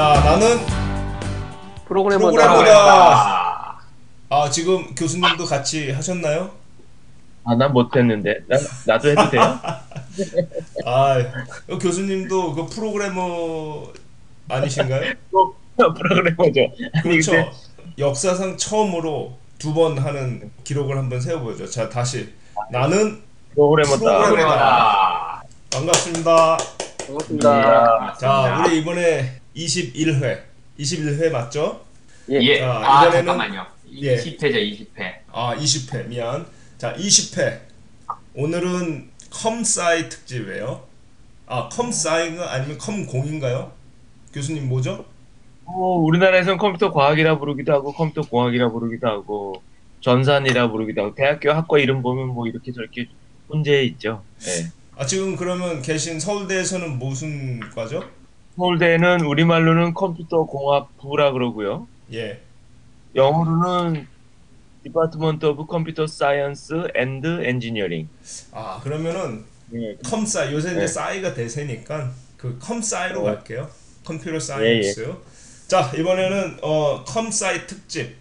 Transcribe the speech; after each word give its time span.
자, 0.00 0.14
나는 0.24 0.56
프로그래머다. 1.86 2.30
프로그래머다. 2.32 3.80
아, 4.30 4.48
지금 4.50 4.94
교수님도 4.94 5.44
같이 5.44 5.90
하셨나요? 5.90 6.52
아, 7.44 7.54
난 7.54 7.70
못했는데. 7.74 8.38
나, 8.48 8.56
나도 8.86 9.10
해도 9.10 9.28
돼요? 9.28 9.42
아, 10.86 11.16
어, 11.68 11.78
교수님도 11.78 12.54
그 12.54 12.66
프로그래머 12.68 13.88
아니신가요? 14.48 15.12
프로그래머죠. 15.76 16.60
그렇죠. 17.02 17.32
근데 17.32 17.50
역사상 17.98 18.56
처음으로 18.56 19.36
두 19.58 19.74
번 19.74 19.98
하는 19.98 20.50
기록을 20.64 20.96
한번 20.96 21.20
세워보죠. 21.20 21.68
자, 21.68 21.90
다시. 21.90 22.32
나는 22.70 23.20
프로그래머다. 23.52 23.98
프로그래머다. 23.98 25.42
반갑습니다. 25.70 26.56
반갑습니다. 27.06 28.14
자, 28.18 28.64
우리 28.64 28.78
이번에 28.78 29.39
21회. 29.56 30.40
21회 30.78 31.30
맞죠? 31.30 31.84
예. 32.30 32.38
예. 32.42 32.58
자, 32.60 32.72
아 32.84 33.06
이번에는- 33.08 33.12
잠깐만요. 33.12 33.66
예. 33.92 34.16
20회죠 34.16 34.54
20회. 34.54 35.14
아, 35.32 35.54
20회. 35.56 36.08
미안. 36.08 36.46
자, 36.78 36.94
20회. 36.94 37.60
오늘은 38.34 39.10
com 39.30 39.69
sci 39.69 40.08
특집이에요. 40.08 40.82
아, 41.46 41.68
com 41.68 41.99
sci가 41.99 42.52
아니면 42.52 42.78
컴공인가요? 42.78 43.72
교수님 44.32 44.68
뭐죠? 44.68 45.04
뭐, 45.64 45.98
우리나라에서는 45.98 46.58
컴퓨터 46.58 46.92
과학이라 46.92 47.38
부르기도 47.38 47.72
하고, 47.72 47.92
컴퓨터 47.92 48.22
공학이라 48.22 48.70
부르기도 48.70 49.08
하고, 49.08 49.62
전산이라 50.00 50.70
부르기도 50.70 51.02
하고, 51.02 51.14
대학교 51.14 51.50
학과 51.52 51.78
이름 51.78 52.02
보면 52.02 52.28
뭐 52.28 52.46
이렇게 52.46 52.72
저렇게 52.72 53.06
혼재 53.48 53.82
있죠. 53.84 54.22
예. 54.46 54.66
아, 54.96 55.06
지금 55.06 55.36
그러면 55.36 55.82
계신 55.82 56.18
서울대에서는 56.20 56.98
무슨 56.98 57.60
과죠? 57.74 58.08
서울대는 58.60 59.22
우리말로는 59.22 59.94
컴퓨터 59.94 60.44
공학부라 60.44 61.32
그러고요. 61.32 61.88
예. 62.12 62.42
영어로는 63.14 64.06
Department 64.84 65.46
of 65.46 65.64
Computer 65.66 66.04
Science 66.04 66.74
and 66.94 67.26
Engineering. 67.26 68.10
아, 68.52 68.78
그러면은 68.84 69.46
예. 69.72 69.96
com 70.04 70.28
sci 70.28 70.52
요새 70.52 70.72
이제 70.72 70.80
네. 70.80 70.86
싸이가 70.86 71.32
대세니까 71.32 72.12
그 72.36 72.58
com 72.58 72.82
sci로 72.82 73.22
어. 73.22 73.24
갈게요. 73.24 73.70
computer 74.04 74.38
science. 74.38 75.10
자 75.66 75.90
이번에는 75.96 76.58
어 76.60 77.02
com 77.04 77.35
sci 77.35 77.66
특집 77.66 78.14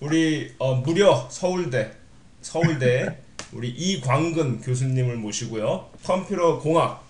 우리 0.00 0.52
어, 0.58 0.74
무려 0.74 1.26
서울대 1.30 1.92
서울대 2.42 3.16
우리 3.54 3.70
이광근 3.70 4.60
교수님을 4.60 5.16
모시고요. 5.16 5.88
컴퓨터 6.04 6.58
공학 6.58 7.02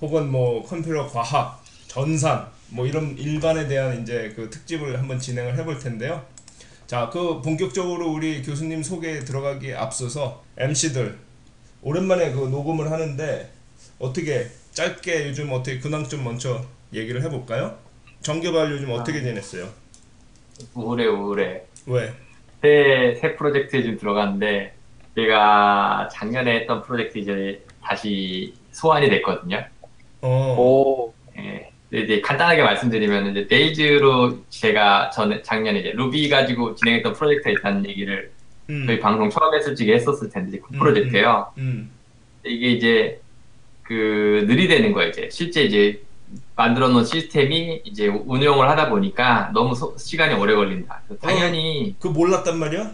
혹은 0.00 0.32
뭐 0.32 0.64
컴퓨터 0.64 1.06
과학 1.06 1.61
전산 1.92 2.46
뭐 2.70 2.86
이런 2.86 3.18
일반에 3.18 3.68
대한 3.68 4.00
이제 4.00 4.32
그 4.34 4.48
특집을 4.48 4.98
한번 4.98 5.18
진행을 5.18 5.58
해볼 5.58 5.78
텐데요. 5.78 6.24
자, 6.86 7.10
그 7.12 7.42
본격적으로 7.42 8.10
우리 8.10 8.42
교수님 8.42 8.82
소개에 8.82 9.20
들어가기에 9.20 9.74
앞서서 9.74 10.42
MC들 10.56 11.18
오랜만에 11.82 12.32
그 12.32 12.48
녹음을 12.48 12.90
하는데 12.90 13.50
어떻게 13.98 14.46
짧게 14.72 15.28
요즘 15.28 15.52
어떻게 15.52 15.80
근황 15.80 16.08
좀 16.08 16.24
먼저 16.24 16.64
얘기를 16.94 17.22
해볼까요? 17.24 17.76
정교발 18.22 18.72
요즘 18.72 18.90
어떻게 18.92 19.20
지냈어요? 19.20 19.68
우울해 20.72 21.04
우울해. 21.04 21.62
왜? 21.84 22.14
새, 22.62 23.18
새 23.20 23.36
프로젝트에 23.36 23.82
좀 23.82 23.98
들어갔는데 23.98 24.72
제가 25.14 26.08
작년에 26.10 26.60
했던 26.60 26.82
프로젝트 26.82 27.18
이제 27.18 27.62
다시 27.82 28.54
소환이 28.70 29.10
됐거든요. 29.10 29.62
어, 30.22 30.56
오. 30.58 31.21
이제 31.92 32.20
간단하게 32.22 32.62
말씀드리면 32.62 33.32
이제 33.32 33.46
Rails로 33.46 34.38
제가 34.48 35.10
전 35.10 35.42
작년에 35.42 35.80
이제 35.80 35.92
루비 35.94 36.28
가지고 36.30 36.74
진행했던 36.74 37.12
프로젝트가 37.12 37.50
있다는 37.50 37.86
얘기를 37.86 38.30
음, 38.70 38.84
저희 38.86 38.98
방송 38.98 39.28
처음에 39.28 39.60
솔직히 39.60 39.92
했었을 39.92 40.30
텐데 40.30 40.58
그 40.58 40.68
음, 40.72 40.78
프로젝트예요. 40.78 41.52
음, 41.58 41.90
이게 42.46 42.70
이제 42.70 43.20
그 43.82 44.44
느리되는 44.48 44.92
거예요. 44.92 45.10
이제 45.10 45.28
실제 45.30 45.64
이제 45.64 46.00
만들어 46.56 46.88
놓은 46.88 47.04
시스템이 47.04 47.82
이제 47.84 48.06
운영을 48.06 48.70
하다 48.70 48.88
보니까 48.88 49.50
너무 49.52 49.74
소- 49.74 49.94
시간이 49.98 50.32
오래 50.34 50.54
걸린다. 50.54 51.02
그래서 51.06 51.20
당연히 51.20 51.94
그 52.00 52.08
몰랐단 52.08 52.58
말이야? 52.58 52.90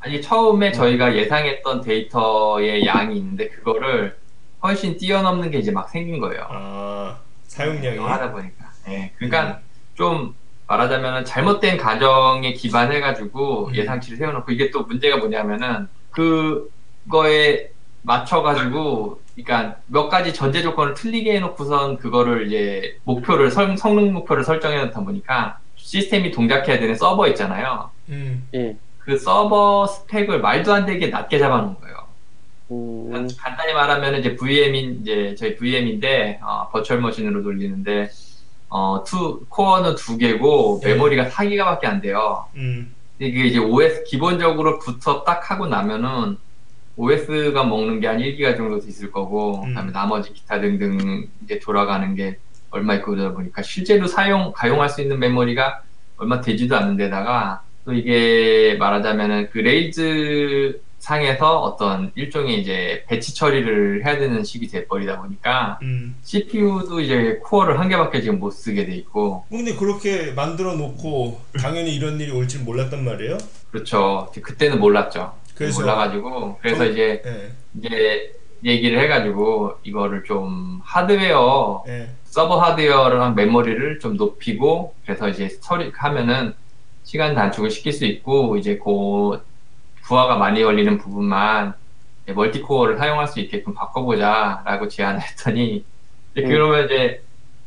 아니 0.00 0.22
처음에 0.22 0.72
저희가 0.72 1.14
예상했던 1.14 1.82
데이터의 1.82 2.86
양이 2.86 3.18
있는데 3.18 3.48
그거를 3.48 4.16
훨씬 4.62 4.96
뛰어넘는 4.96 5.50
게 5.50 5.58
이제 5.58 5.70
막 5.72 5.90
생긴 5.90 6.20
거예요. 6.20 6.46
아, 6.48 7.18
사용량이. 7.58 7.98
하다 7.98 8.32
보니까. 8.32 8.64
예. 8.88 9.12
그러니까 9.16 9.60
좀 9.94 10.34
말하자면 10.66 11.24
잘못된 11.24 11.76
가정에 11.76 12.52
기반해가지고 12.52 13.68
음. 13.68 13.74
예상치를 13.74 14.18
세워놓고 14.18 14.50
이게 14.50 14.70
또 14.72 14.82
문제가 14.82 15.18
뭐냐면은 15.18 15.88
그거에 16.10 17.70
맞춰가지고 18.02 19.20
그러니까 19.36 19.76
몇 19.86 20.08
가지 20.08 20.34
전제 20.34 20.62
조건을 20.62 20.94
틀리게 20.94 21.36
해놓고선 21.36 21.98
그거를 21.98 22.46
이제 22.48 22.98
목표를 23.04 23.50
설- 23.50 23.76
성능 23.78 24.12
목표를 24.12 24.42
설정해 24.44 24.84
놓다 24.86 25.00
보니까 25.00 25.58
시스템이 25.76 26.30
동작해야 26.32 26.78
되는 26.78 26.94
서버 26.96 27.28
있잖아요. 27.28 27.90
음, 28.08 28.48
예. 28.54 28.76
그 28.98 29.16
서버 29.18 29.86
스펙을 29.86 30.40
말도 30.40 30.72
안 30.72 30.86
되게 30.86 31.08
낮게 31.08 31.38
잡아놓은 31.38 31.78
거예요. 31.80 31.93
음. 32.70 33.10
간- 33.12 33.28
간단히 33.38 33.72
말하면 33.72 34.16
이제 34.20 34.36
VM인 34.36 35.00
이제 35.02 35.34
저희 35.38 35.54
VM인데 35.56 36.40
어, 36.42 36.68
virtual 36.70 37.00
machine으로 37.00 37.42
돌리는데 37.42 38.10
어, 38.70 39.04
two 39.06 39.44
core는 39.48 39.94
두 39.96 40.16
개고 40.18 40.80
예. 40.84 40.88
메모리가 40.88 41.28
4기가밖에 41.28 41.84
안 41.86 42.00
돼요. 42.00 42.46
음, 42.56 42.94
이게 43.18 43.44
이제 43.46 43.58
OS 43.58 44.04
기본적으로 44.04 44.78
boot 44.78 45.22
딱 45.24 45.50
하고 45.50 45.66
나면은 45.66 46.36
OS가 46.96 47.64
먹는 47.64 48.00
게 48.00 48.06
한 48.06 48.18
1기가 48.18 48.56
정도 48.56 48.76
있을 48.86 49.10
거고 49.12 49.62
음. 49.62 49.68
그다음에 49.68 49.92
나머지 49.92 50.32
기타 50.32 50.60
등등 50.60 51.28
이제 51.44 51.58
돌아가는 51.58 52.14
게 52.14 52.38
얼마 52.70 52.94
있고 52.94 53.12
그러다 53.12 53.32
보니까 53.34 53.62
실제로 53.62 54.06
사용 54.06 54.52
가용할 54.52 54.88
수 54.88 55.00
있는 55.02 55.18
메모리가 55.18 55.82
얼마 56.16 56.40
되지도 56.40 56.76
않는 56.76 56.96
데다가 56.96 57.62
또 57.84 57.92
이게 57.92 58.76
말하자면은 58.78 59.50
그 59.50 59.58
Rails 59.58 60.80
상에서 61.14 61.60
어떤 61.60 62.10
일종의 62.14 62.62
이제 62.62 63.04
batch 63.06 63.34
처리를 63.34 64.06
해야 64.06 64.18
되는 64.18 64.42
식이 64.42 64.68
돼버리다 64.68 65.20
보니까 65.20 65.78
음. 65.82 66.16
CPU도 66.22 67.00
이제 67.02 67.40
코어를 67.44 67.78
한 67.78 67.90
개밖에 67.90 68.22
지금 68.22 68.38
못 68.40 68.50
쓰게 68.52 68.86
돼 68.86 68.92
있고 68.96 69.44
근데 69.50 69.74
그렇게 69.74 70.30
만들어 70.32 70.72
놓고 70.74 71.42
당연히 71.60 71.94
이런 71.94 72.18
일이 72.18 72.32
올 72.32 72.48
줄 72.48 72.62
몰랐단 72.62 73.04
말이에요? 73.04 73.36
그렇죠 73.70 74.30
그때는 74.40 74.80
몰랐죠 74.80 75.34
그래서- 75.54 75.82
몰라가지고 75.82 76.58
그래서 76.62 76.84
좀- 76.84 76.92
이제 76.94 77.22
예, 77.26 77.52
이제 77.78 78.32
얘기를 78.64 78.98
해가지고 79.00 79.74
이거를 79.82 80.24
좀 80.24 80.80
하드웨어 80.84 81.84
예. 81.86 82.08
서버 82.24 82.58
하드웨어랑 82.62 83.34
메모리를 83.34 83.98
좀 83.98 84.16
높이고 84.16 84.94
그래서 85.04 85.28
이제 85.28 85.48
처리하면은 85.60 86.54
시간 87.02 87.34
단축을 87.34 87.70
시킬 87.70 87.92
수 87.92 88.06
있고 88.06 88.56
이제 88.56 88.78
그 88.82 89.44
부하가 90.04 90.36
많이 90.36 90.62
걸리는 90.62 90.98
부분만 90.98 91.74
멀티코어를 92.26 92.96
사용할 92.96 93.26
수 93.26 93.40
있게끔 93.40 93.74
바꿔보자라고 93.74 94.88
제안을 94.88 95.20
했더니 95.20 95.84
이제 96.32 96.46
음. 96.46 96.48
그러면 96.48 96.84
이제 96.86 97.22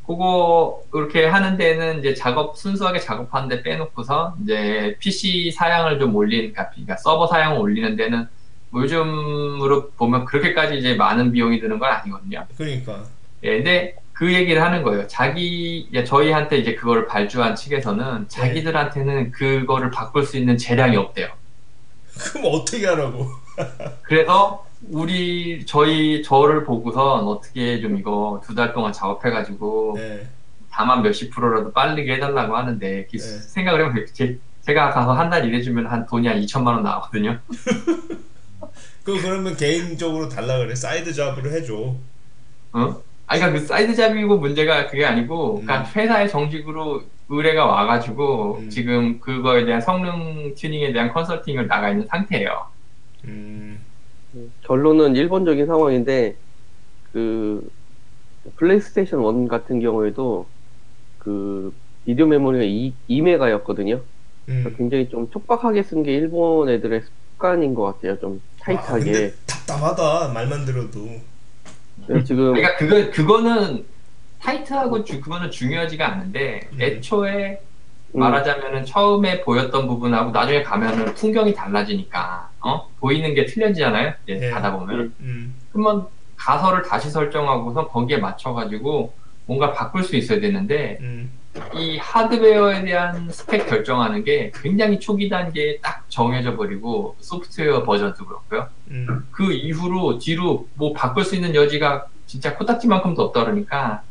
그거 0.05 0.83
그렇게 0.89 1.25
하는 1.25 1.57
데는 1.57 1.99
이제 1.99 2.13
작업 2.13 2.57
순수하게 2.57 2.99
작업하는데 2.99 3.61
빼놓고서 3.61 4.37
이제 4.43 4.95
PC 4.99 5.51
사양을 5.51 5.99
좀 5.99 6.15
올린 6.15 6.53
그러니까 6.53 6.95
서버 6.95 7.27
사양을 7.27 7.59
올리는 7.59 7.95
데는 7.95 8.27
뭐 8.69 8.83
요즘으로 8.83 9.91
보면 9.91 10.25
그렇게까지 10.25 10.77
이제 10.77 10.95
많은 10.95 11.31
비용이 11.31 11.59
드는 11.59 11.79
건 11.79 11.91
아니거든요. 11.91 12.45
그러니까. 12.57 13.03
예, 13.44 13.57
근데 13.57 13.95
그 14.13 14.33
얘기를 14.33 14.62
하는 14.62 14.81
거예요. 14.81 15.07
자기, 15.07 15.88
야, 15.94 16.03
저희한테 16.03 16.57
이제 16.57 16.73
그거를 16.75 17.06
발주한 17.06 17.56
측에서는 17.56 18.27
자기들한테는 18.29 19.31
그거를 19.31 19.91
바꿀 19.91 20.23
수 20.23 20.38
있는 20.38 20.57
재량이 20.57 20.97
없대요. 20.97 21.29
그럼 22.17 22.51
어떻게 22.53 22.85
하라고? 22.87 23.27
그래서 24.03 24.65
우리, 24.89 25.65
저희, 25.65 26.21
저를 26.23 26.63
보고선 26.63 27.27
어떻게 27.27 27.81
좀 27.81 27.97
이거 27.97 28.41
두 28.45 28.53
달 28.55 28.73
동안 28.73 28.93
작업해가지고 28.93 29.95
예. 29.99 30.27
다만 30.71 31.01
몇십 31.01 31.33
프로라도 31.33 31.71
빠르게 31.73 32.15
해달라고 32.15 32.55
하는데 32.55 33.07
네. 33.11 33.17
생각을 33.19 33.85
해보면 33.85 34.05
제, 34.13 34.37
제가 34.61 34.91
가서 34.91 35.13
한 35.13 35.29
달 35.29 35.45
일해주면 35.45 35.87
한 35.87 36.05
돈이 36.05 36.27
한 36.27 36.39
2천만 36.41 36.67
원 36.67 36.83
나오거든요. 36.83 37.39
그 39.03 39.19
그러면 39.21 39.55
개인적으로 39.55 40.27
달라 40.29 40.57
그래. 40.57 40.75
side 40.75 41.13
job으로 41.13 41.50
해줘. 41.51 41.73
어? 42.73 43.01
아니, 43.25 43.39
그러니까 43.41 43.51
그 43.61 43.65
side 43.65 43.95
job이고 43.95 44.38
문제가 44.37 44.87
그게 44.87 45.05
아니고, 45.05 45.61
그러니까 45.61 45.79
음. 45.81 45.85
회사의 45.95 46.29
정식으로 46.29 47.03
의뢰가 47.29 47.65
와가지고, 47.65 48.57
음. 48.62 48.69
지금 48.69 49.19
그거에 49.19 49.65
대한 49.65 49.81
성능 49.81 50.53
튜닝에 50.56 50.94
대한 50.94 51.12
컨설팅을 51.12 51.68
나가 51.68 51.89
있는 51.89 52.07
상태예요. 52.07 52.68
음, 53.25 53.79
결론은 54.63 55.15
일본적인 55.15 55.65
상황인데 55.65 56.35
그 57.12 57.69
플레이스테이션 58.56 59.19
1 59.44 59.47
같은 59.50 59.79
경우에도 59.81 60.45
그 61.19 61.74
비디오 62.06 62.25
메모리가 62.27 62.63
2, 62.63 62.94
2메가였거든요. 63.09 64.01
음. 64.50 64.75
굉장히 64.77 65.09
좀 65.09 65.29
촉박하게 65.29 65.83
쓴 65.83 66.03
게 66.03 66.13
일본 66.13 66.69
애들의 66.69 67.01
습관인 67.01 67.74
것 67.74 67.83
같아요. 67.83 68.18
좀 68.19 68.41
아, 68.62 68.63
타이트하게. 68.63 69.03
근데 69.03 69.33
답답하다 69.45 70.31
말만 70.33 70.63
들어도. 70.65 71.09
그래서 72.06 72.24
지금 72.24 72.53
그러니까 72.53 72.77
그거 72.77 73.12
그거는 73.12 73.85
타이트하고 74.39 75.04
주, 75.04 75.19
그거는 75.22 75.51
중요하지가 75.51 76.07
않은데 76.07 76.69
음. 76.74 76.81
애초에 76.81 77.62
음, 78.16 78.19
말하자면은 78.19 78.86
처음에 78.86 79.42
보였던 79.42 79.88
부분하고 79.88 80.31
나중에 80.31 80.63
가면은 80.63 81.13
풍경이 81.13 81.54
달라지니까 81.54 82.50
어 82.62 82.89
보이는 83.00 83.34
게 83.34 83.45
틀려지잖아요. 83.45 84.13
예. 84.30 84.50
가다 84.50 84.78
보면 84.78 85.13
음. 85.19 85.56
그러면 85.72 86.07
가설을 86.36 86.84
다시 86.84 87.10
설정하고서 87.10 87.88
거기에 87.88 88.18
맞춰가지고 88.18 89.13
뭔가 89.45 89.74
바꿀 89.74 90.04
수 90.04 90.16
있어야 90.16 90.39
되는데 90.39 90.98
음. 91.01 91.31
이 91.74 91.98
하드웨어에 91.98 92.84
대한 92.84 93.30
스펙 93.31 93.68
결정하는 93.68 94.24
게 94.24 94.51
굉장히 94.54 95.00
초기 95.00 95.28
단계에 95.28 95.80
딱 95.80 96.06
정해져 96.07 96.56
버리고 96.56 97.16
소프트웨어 97.19 97.84
버전도 97.84 98.25
그렇고요. 98.25 98.68
음. 98.92 99.28
그 99.31 99.51
이후로 99.51 100.19
뒤로 100.19 100.68
뭐 100.75 100.94
바꿀 100.94 101.25
수 101.25 101.36
있는 101.36 101.56
여지가 101.56 102.07
진짜 102.28 102.56
코딱지만큼도 102.56 103.24
없다 103.24 103.45
그러니까 103.45 104.04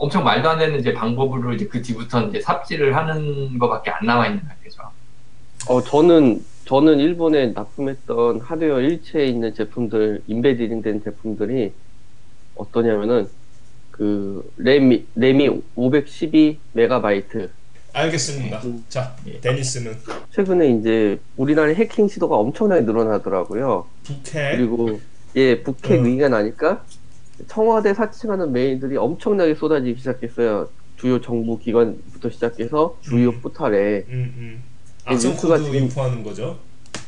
엄청 0.00 0.24
말도 0.24 0.48
안 0.48 0.58
되는 0.58 0.80
이제 0.80 0.94
방법으로 0.94 1.52
이제 1.52 1.66
그 1.66 1.82
뒤부터 1.82 2.22
이제 2.28 2.40
삽질을 2.40 2.96
하는 2.96 3.58
거밖에 3.58 3.90
안 3.90 4.06
나와 4.06 4.26
있는 4.26 4.42
상태죠. 4.42 4.82
어, 5.68 5.82
저는, 5.82 6.42
저는 6.64 6.98
일본에 6.98 7.48
납품했던 7.48 8.40
하드웨어 8.40 8.80
일체에 8.80 9.26
있는 9.26 9.54
제품들, 9.54 10.22
인베디딩 10.26 10.80
된 10.80 11.04
제품들이 11.04 11.74
어떠냐면은, 12.54 13.28
그, 13.90 14.50
램이, 14.56 15.04
램이 15.16 15.62
512 15.76 16.58
메가바이트. 16.72 17.50
알겠습니다. 17.92 18.60
음. 18.64 18.82
자, 18.88 19.14
예. 19.26 19.38
데니스는 19.38 19.98
최근에 20.30 20.78
이제 20.78 21.20
우리나라의 21.36 21.74
해킹 21.74 22.08
시도가 22.08 22.36
엄청나게 22.36 22.82
늘어나더라고요. 22.82 23.86
북핵. 24.04 24.56
그리고, 24.56 24.98
예, 25.36 25.60
북핵 25.62 26.00
어. 26.00 26.02
위기가 26.02 26.30
나니까 26.30 26.84
청와대 27.48 27.94
사칭하는 27.94 28.52
메일들이 28.52 28.96
엄청나게 28.96 29.54
쏟아지기 29.54 29.98
시작했어요. 29.98 30.68
주요 30.96 31.20
정부 31.20 31.58
기관부터 31.58 32.28
시작해서 32.30 32.96
주요 33.00 33.30
음. 33.30 33.40
포털에. 33.40 34.04
음, 34.08 34.34
음. 34.36 34.62
예, 35.08 35.12
뉴스가 35.14 35.58
지금- 35.58 35.74
info하는 35.74 36.22
거죠. 36.22 36.58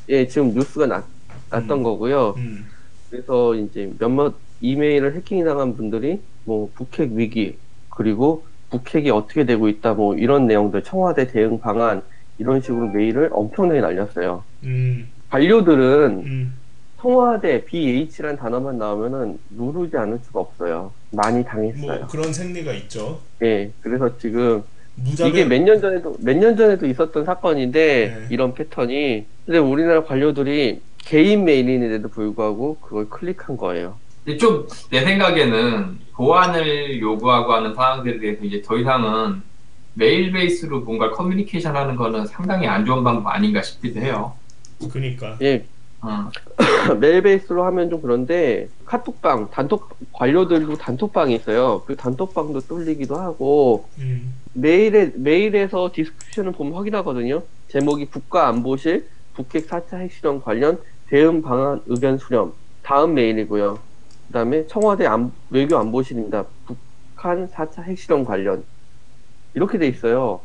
예, 0.09 0.27
지금 0.27 0.55
뉴스가 0.55 0.87
났, 0.87 1.05
났던 1.51 1.79
음. 1.79 1.83
거고요. 1.83 2.35
음. 2.39 2.65
그래서 3.11 3.55
이제 3.55 3.93
몇몇 3.99 4.35
이메일을 4.61 5.15
해킹이 5.17 5.45
당한 5.45 5.77
분들이 5.77 6.21
뭐 6.45 6.71
북핵 6.75 7.13
위기 7.13 7.57
그리고 7.91 8.45
북핵이 8.71 9.11
어떻게 9.11 9.45
되고 9.45 9.69
있다 9.69 9.93
뭐 9.93 10.15
이런 10.17 10.47
내용들 10.47 10.83
청와대 10.83 11.27
대응 11.27 11.61
방안 11.61 12.01
이런 12.39 12.63
식으로 12.63 12.89
메일을 12.89 13.29
엄청나게 13.33 13.81
날렸어요. 13.83 14.43
음. 14.65 15.09
관료들은 15.29 16.23
음. 16.25 16.55
청와대 17.03 17.65
BH라는 17.65 18.37
단어만 18.37 18.79
나오면은 18.79 19.39
누르지 19.51 19.97
않을 19.97 20.21
수가 20.25 20.39
없어요. 20.41 20.93
많이 21.11 21.45
당했어요. 21.45 21.99
뭐 21.99 22.07
그런 22.07 22.33
생리가 22.33 22.73
있죠. 22.75 23.21
예, 23.43 23.73
그래서 23.83 24.17
지금 24.19 24.63
무자료 24.95 25.31
이게 25.31 25.45
몇 25.45 25.59
년 25.65 25.81
전에도 25.81 26.17
몇 26.21 26.37
년 26.39 26.57
전에도 26.57 26.87
있었던 26.87 27.25
사건인데 27.25 28.17
네. 28.21 28.27
이런 28.31 28.55
패턴이 28.55 29.27
근데 29.45 29.59
우리나라 29.59 30.05
관료들이 30.05 30.81
개인 30.99 31.45
메일인데도 31.45 32.09
불구하고 32.09 32.77
그걸 32.81 33.09
클릭한 33.09 33.57
거예요. 33.57 33.97
근데 34.25 34.39
좀 34.39 34.69
내 34.91 35.01
생각에는 35.01 35.99
보안을 36.15 37.01
요구하고 37.01 37.53
하는 37.53 37.75
상황들에 37.75 38.21
대해서 38.21 38.45
이제 38.45 38.63
더 38.63 38.79
이상은 38.79 39.43
메일 39.95 40.31
base로 40.31 40.81
뭔가 40.83 41.11
커뮤니케이션 41.11 41.75
하는 41.75 41.97
거는 41.97 42.27
상당히 42.27 42.69
안 42.69 42.85
좋은 42.87 43.03
방법 43.03 43.29
아닌가 43.31 43.61
싶기도 43.61 44.01
해요. 44.01 44.33
그니까. 44.93 45.37
예, 45.43 45.65
어. 46.03 46.31
메일 47.01 47.23
base로 47.23 47.65
하면 47.65 47.89
좀 47.89 48.03
그런데 48.03 48.69
카톡방 48.85 49.51
단톡 49.51 49.97
관료들도 50.13 50.77
단톡방이 50.77 51.35
있어요. 51.37 51.83
그 51.87 51.97
단톡방도 51.97 52.61
뚫리기도 52.63 53.17
하고 53.17 53.87
음. 53.99 54.35
메일에 54.53 55.13
메일에서 55.15 55.91
description을 55.95 56.53
보면 56.53 56.75
확인하거든요. 56.75 57.43
제목이 57.69 58.07
국가안보실 58.07 59.09
북핵 59.35 59.69
4차 59.69 59.99
핵실험 60.01 60.43
관련 60.43 60.79
대응 61.09 61.41
방안 61.41 61.81
의견 61.87 62.19
수렴 62.19 62.53
다음 62.83 63.15
메일이고요. 63.15 63.79
그다음에 64.27 64.67
청와대 64.67 65.07
안- 65.07 65.33
외교 65.51 65.79
안보실입니다. 65.79 66.45
북한 66.67 67.49
4차 67.49 67.83
핵실험 67.85 68.25
관련 68.25 68.65
이렇게 69.55 69.79
돼 69.79 69.87
있어요. 69.87 70.41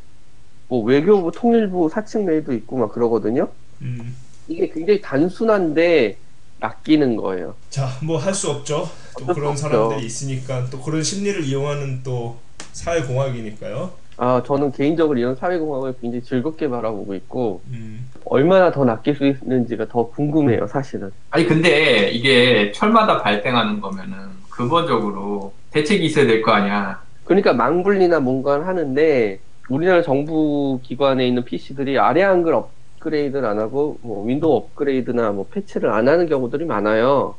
뭐 0.70 0.84
외교부 0.84 1.32
통일부 1.32 1.90
사측 1.90 2.26
메일도 2.26 2.54
있고 2.54 2.78
막 2.78 2.92
그러거든요. 2.94 3.48
음. 3.82 4.16
이게 4.48 4.70
굉장히 4.70 5.02
단순한데 5.02 6.18
낚이는 6.60 7.16
거예요. 7.18 7.54
자, 7.70 7.88
뭐 8.04 8.18
할 8.18 8.34
수 8.34 8.50
없죠. 8.50 8.90
또 9.20 9.26
그런 9.28 9.50
없죠. 9.52 9.62
사람들이 9.70 10.06
있으니까 10.06 10.66
또 10.72 10.80
그런 10.82 11.04
심리를 11.04 11.44
이용하는 11.44 12.02
또 12.04 12.38
사회공학이니까요. 12.74 13.92
아, 14.20 14.42
저는 14.46 14.72
개인적으로 14.72 15.20
이런 15.20 15.36
사회공학을 15.36 15.96
굉장히 16.02 16.24
즐겁게 16.24 16.68
바라보고 16.70 17.14
있고, 17.14 17.62
음. 17.70 18.10
얼마나 18.26 18.72
더 18.72 18.84
낚일 18.84 19.16
수 19.16 19.28
있는지가 19.28 19.88
더 19.90 20.08
궁금해요, 20.08 20.66
사실은. 20.68 21.12
아니 21.30 21.46
근데 21.46 22.10
이게 22.10 22.72
철마다 22.72 23.22
발생하는 23.22 23.80
거면은 23.80 24.18
근본적으로 24.50 25.54
대책이 25.70 26.04
있어야 26.06 26.26
될 26.26 26.42
거 26.42 26.52
아니야. 26.52 27.00
그러니까 27.26 27.54
망분리나 27.54 28.20
뭔가를 28.20 28.66
하는데, 28.66 29.40
우리나라 29.70 30.02
정부 30.02 30.80
기관에 30.82 31.28
있는 31.28 31.44
PC들이 31.46 32.00
아래 32.00 32.24
한글 32.24 32.56
업그레이드를 32.56 33.46
안 33.46 33.60
하고, 33.60 34.00
뭐 34.02 34.26
윈도우 34.26 34.56
업그레이드나 34.56 35.32
뭐 35.32 35.48
패치를 35.50 35.90
안 35.92 36.08
하는 36.08 36.28
경우들이 36.28 36.66
많아요. 36.66 37.36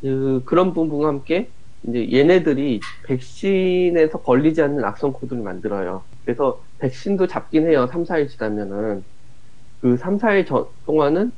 그, 0.00 0.42
그런 0.44 0.72
부분과 0.74 1.08
함께, 1.08 1.50
이제 1.86 2.10
얘네들이 2.12 2.80
백신에서 3.06 4.22
걸리지 4.22 4.62
않는 4.62 4.84
악성 4.84 5.12
코드를 5.12 5.42
만들어요. 5.42 6.04
그래서 6.24 6.60
백신도 6.78 7.26
잡긴 7.28 7.66
해요, 7.68 7.86
3, 7.90 8.04
4일 8.04 8.28
지나면은. 8.28 9.04
그 9.80 9.96
3, 9.96 10.18
4일 10.18 10.46
전, 10.46 10.66
동안은 10.86 11.32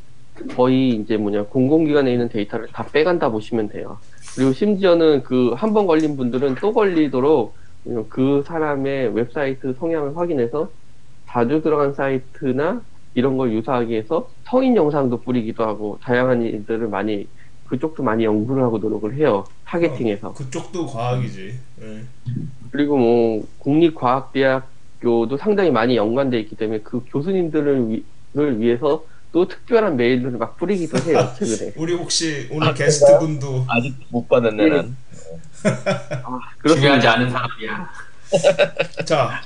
거의 0.57 0.91
이제 0.91 1.17
뭐냐, 1.17 1.45
공공기관에 1.47 2.13
있는 2.13 2.29
데이터를 2.29 2.69
다 2.73 2.87
빼간다 2.93 3.31
보시면 3.31 3.69
돼요. 3.69 3.99
그리고 4.37 4.53
심지어는 4.53 5.23
그 5.25 5.55
한 5.55 5.73
번 5.75 5.87
걸린 5.87 6.17
분들은 6.17 6.57
또 6.57 6.73
걸리도록 6.73 7.55
그 8.09 8.43
사람의 8.47 9.15
웹사이트 9.15 9.75
성향을 9.75 10.17
확인해서 10.17 10.71
자주 11.27 11.61
들어간 11.63 11.93
사이트나 11.95 12.83
이런 13.15 13.37
걸 13.37 13.53
유사하게 13.53 13.99
해서 13.99 14.29
성인 14.45 14.77
영상도 14.77 15.21
뿌리기도 15.21 15.65
하고 15.65 15.99
다양한 16.03 16.43
일들을 16.43 16.89
많이 16.89 17.27
그쪽도 17.67 18.03
많이 18.03 18.25
연구를 18.25 18.63
하고 18.63 18.79
노력을 18.79 19.15
해요. 19.15 19.45
타겟팅해서. 19.65 20.33
그쪽도 20.35 20.87
과학이지. 20.87 21.55
예. 21.83 22.03
그리고 22.73 22.97
뭐 22.97 23.47
국립과학대학교도 23.59 25.37
상당히 25.39 25.71
많이 25.71 25.97
연관돼 25.97 26.41
있기 26.41 26.57
때문에 26.57 26.81
그 26.81 27.05
교수님들을 27.09 27.91
위, 27.91 28.05
를 28.33 28.61
위해서 28.61 29.05
또 29.33 29.47
특별한 29.49 29.97
메일들을 29.97 30.39
막 30.39 30.57
뿌리기도 30.57 30.99
해요 30.99 31.19
최근에. 31.37 31.73
우리 31.77 31.95
혹시 31.95 32.49
오늘 32.51 32.69
아, 32.69 32.75
게스트분도 32.75 33.65
아직 33.69 33.95
못 34.09 34.29
받았네 34.29 34.69
난. 34.69 34.97
중요하지 36.67 37.07
않은 37.09 37.31
사람이야. 37.31 37.91
자, 39.05 39.43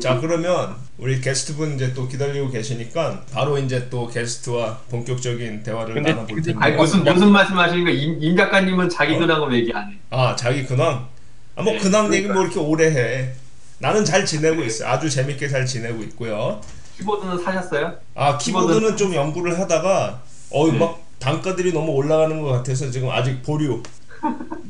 자 0.00 0.20
그러면 0.20 0.76
우리 0.98 1.20
게스트분 1.20 1.74
이제 1.74 1.92
또 1.94 2.06
기다리고 2.08 2.50
계시니까 2.50 3.22
바로 3.32 3.58
이제 3.58 3.88
또 3.88 4.06
게스트와 4.06 4.78
본격적인 4.90 5.62
대화를 5.62 5.94
근데- 5.94 6.12
나눠볼 6.12 6.42
텐데. 6.42 6.58
아니 6.60 6.76
무슨 6.76 7.04
무슨 7.04 7.30
말씀하시는 7.30 7.84
거? 7.84 7.90
임, 7.90 8.22
임 8.22 8.36
작가님은 8.36 8.88
자기 8.90 9.16
근황을 9.18 9.54
얘기 9.54 9.72
안 9.74 9.90
해. 9.90 9.96
아 10.10 10.36
자기 10.36 10.64
근황. 10.64 11.08
아뭐 11.56 11.72
네, 11.72 11.78
근황 11.78 12.12
얘기. 12.14 12.28
뭐 12.28 12.42
이렇게 12.42 12.58
오래 12.60 12.90
해. 12.90 13.32
나는 13.78 14.04
잘 14.04 14.24
지내고 14.24 14.62
있어. 14.64 14.86
아주 14.86 15.08
재밌게 15.08 15.48
잘 15.48 15.64
지내고 15.66 16.02
있고요. 16.04 16.60
키보드는 16.98 17.42
사셨어요? 17.42 17.94
아 18.14 18.38
키보드는 18.38 18.96
좀 18.96 19.14
연구를 19.14 19.58
하다가 19.58 20.22
어이 20.50 20.72
네. 20.72 20.78
막 20.78 21.02
단가들이 21.18 21.72
너무 21.72 21.92
올라가는 21.92 22.40
것 22.42 22.48
같아서 22.48 22.90
지금 22.90 23.10
아직 23.10 23.42
보류. 23.42 23.82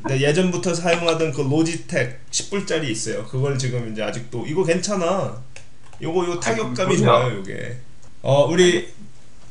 네, 0.09 0.21
예전부터 0.21 0.75
사용하던 0.75 1.33
그 1.33 1.41
로지텍 1.43 2.31
10불짜리 2.31 2.89
있어요. 2.91 3.25
그걸 3.25 3.59
지금 3.59 3.91
이제 3.93 4.03
아직도 4.03 4.47
이거 4.47 4.65
괜찮아. 4.65 5.43
요거 6.01 6.27
요 6.27 6.41
타격감이 6.41 6.75
그렇군요. 6.75 7.05
좋아요, 7.05 7.37
요게. 7.37 7.77
어, 8.23 8.45
우리 8.47 8.89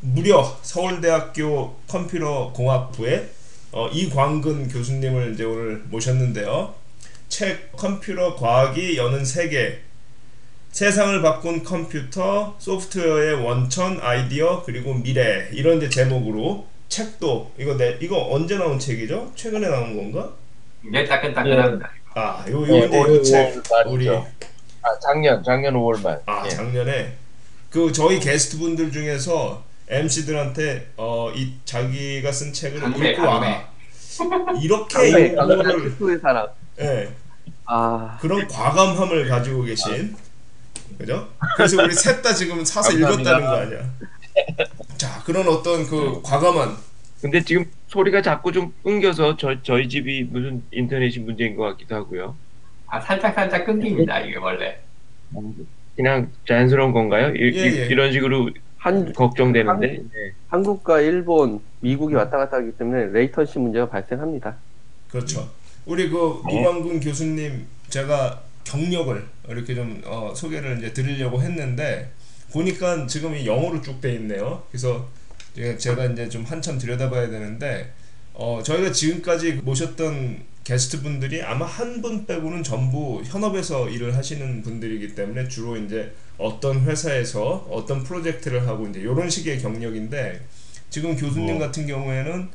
무려 0.01 0.57
서울대학교 0.61 1.75
컴퓨터 1.87 2.51
공학부의 2.53 3.29
어, 3.71 3.89
이광근 3.89 4.69
교수님을 4.69 5.33
이제 5.33 5.43
오늘 5.43 5.83
모셨는데요. 5.89 6.75
책 7.27 7.71
컴퓨터 7.73 8.35
과학이 8.35 8.97
여는 8.97 9.25
세계 9.25 9.81
세상을 10.71 11.21
바꾼 11.21 11.63
컴퓨터 11.63 12.55
소프트웨어의 12.59 13.35
원천 13.45 13.99
아이디어 14.01 14.61
그리고 14.65 14.93
미래 14.93 15.49
이런 15.53 15.77
이제 15.77 15.89
제목으로 15.89 16.67
책도 16.89 17.53
이거 17.57 17.75
내 17.77 17.97
이거 18.01 18.27
언제 18.31 18.57
나온 18.57 18.79
책이죠? 18.79 19.31
최근에 19.35 19.67
나온 19.69 19.95
건가? 19.95 20.29
굉장히 20.81 21.07
따끈따끈합니다. 21.07 21.89
아, 22.15 22.45
요, 22.49 22.61
요, 22.61 22.65
네, 22.89 22.97
오, 22.99 23.15
요 23.15 23.21
책, 23.23 23.61
오, 23.87 23.91
우리. 23.91 24.07
아 24.09 24.99
작년 25.01 25.43
작년 25.43 25.73
5월 25.73 26.01
말. 26.01 26.21
아 26.25 26.43
예. 26.45 26.49
작년에 26.49 27.13
그 27.69 27.91
저희 27.91 28.19
게스트 28.19 28.57
분들 28.59 28.91
중에서 28.91 29.63
MC들한테 29.89 30.91
어 30.97 31.31
이 31.35 31.53
자기가 31.65 32.31
쓴 32.31 32.53
책을 32.53 32.79
강매, 32.79 33.11
읽고 33.11 33.21
와라 33.23 33.67
이렇게 34.61 35.11
강매, 35.11 35.35
강매 35.35 35.53
이거를. 35.55 35.95
예 36.79 37.09
아, 37.65 38.17
그런 38.21 38.47
과감함을 38.47 39.27
가지고 39.27 39.63
계신 39.63 40.15
그죠? 40.99 41.27
그래서 41.57 41.81
우리 41.83 41.93
셋 41.93 42.21
다 42.21 42.31
지금 42.33 42.63
사서 42.63 42.91
감사합니다. 42.91 43.31
읽었다는 43.31 43.45
거 43.47 43.55
아니야? 43.55 43.89
자 44.97 45.21
그런 45.23 45.47
어떤 45.47 45.85
그 45.85 46.21
과감한 46.23 46.75
근데 47.21 47.43
지금 47.43 47.65
소리가 47.87 48.21
자꾸 48.21 48.51
좀 48.51 48.73
끊겨서 48.83 49.37
저 49.37 49.61
저희 49.63 49.89
집이 49.89 50.25
무슨 50.31 50.61
인터넷이 50.71 51.23
문제인 51.23 51.55
것 51.55 51.63
같기도 51.63 51.95
하고요. 51.95 52.35
아, 52.87 52.99
살짝 52.99 53.33
살짝 53.33 53.65
끊깁니다 53.65 54.19
이게 54.19 54.37
원래. 54.37 54.77
그냥 55.95 56.31
자연스러운 56.47 56.91
건가요? 56.91 57.33
이, 57.35 57.51
예, 57.55 57.89
예. 57.89 57.95
런 57.95 58.11
식으로 58.11 58.51
한 58.77 59.11
걱정되는데. 59.13 59.87
네. 59.87 60.33
한국과 60.49 61.01
일본, 61.01 61.61
미국이 61.79 62.13
왔다 62.13 62.37
갔다 62.37 62.57
하기 62.57 62.73
때문에 62.73 63.07
레이턴시 63.07 63.57
문제가 63.59 63.89
발생합니다. 63.89 64.55
그렇죠. 65.09 65.49
우리 65.85 66.09
그 66.09 66.41
이광근 66.51 66.99
교수님 66.99 67.65
제가 67.89 68.41
경력을 68.65 69.23
이렇게 69.47 69.73
좀 69.73 70.01
어, 70.05 70.33
소개를 70.35 70.77
이제 70.79 70.93
드리려고 70.93 71.41
했는데 71.41 72.11
보니까 72.59 73.05
지금 73.05 73.35
이 73.35 73.45
영어로 73.45 73.81
쭉 73.81 73.99
돼 73.99 74.13
있네요. 74.15 74.63
그래서 74.71 75.09
제가 75.77 76.05
이제 76.05 76.29
좀 76.29 76.43
한참 76.43 76.77
들여다봐야 76.77 77.29
되는데 77.29 77.93
어, 78.33 78.61
저희가 78.63 78.91
지금까지 78.91 79.53
모셨던 79.53 80.43
게스트 80.63 81.01
분들이 81.01 81.41
아마 81.41 81.65
한 81.65 82.01
분 82.01 82.25
빼고는 82.25 82.63
전부 82.63 83.21
현업에서 83.25 83.89
일을 83.89 84.15
하시는 84.15 84.61
분들이기 84.63 85.15
때문에 85.15 85.47
주로 85.49 85.75
이제 85.77 86.13
어떤 86.37 86.81
회사에서 86.81 87.67
어떤 87.69 88.03
프로젝트를 88.03 88.67
하고 88.67 88.87
이제 88.87 88.99
이런 89.01 89.29
식의 89.29 89.61
경력인데 89.61 90.41
지금 90.89 91.15
교수님 91.15 91.57
어. 91.57 91.59
같은 91.59 91.85
경우에는 91.87 92.49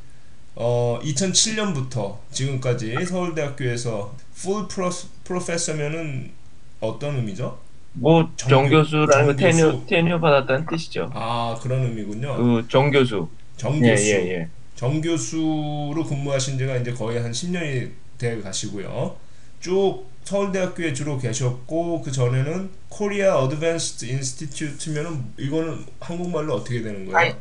어 0.57 0.99
2007년부터 1.03 2.19
지금까지 2.33 2.95
서울대학교에서 3.07 4.17
full 4.35 4.67
pro, 4.69 4.91
professor면은 5.25 6.31
어떤 6.81 7.17
의미죠? 7.17 7.59
뭐 7.93 8.31
정교- 8.37 8.49
정교수라는 8.49 9.27
거 9.27 9.37
tenure 9.37 9.59
정교수. 9.59 9.87
tenure 9.89 10.21
받았다는 10.21 10.67
뜻이죠. 10.67 11.11
아 11.15 11.59
그런 11.61 11.83
의미군요. 11.83 12.37
그 12.37 12.67
정교수. 12.69 13.29
정교수. 13.57 13.87
예, 14.05 14.11
예, 14.27 14.33
예. 14.35 14.49
정교수로 14.77 16.05
근무하신 16.09 16.57
지가 16.59 16.77
이제 16.77 16.93
거의 16.93 17.21
한 17.21 17.33
10년이 17.33 17.91
돼 18.19 18.41
가시고요. 18.41 19.17
쭉 19.61 20.05
서울대학교에 20.25 20.93
주로 20.93 21.19
계셨고 21.19 22.03
그 22.03 22.13
전에는 22.13 22.71
Korea 22.89 23.37
Advanced 23.39 24.05
Institute면은 24.07 25.25
이거는 25.39 25.85
한국말로 25.99 26.55
어떻게 26.55 26.83
되는 26.83 27.11
거예요? 27.11 27.35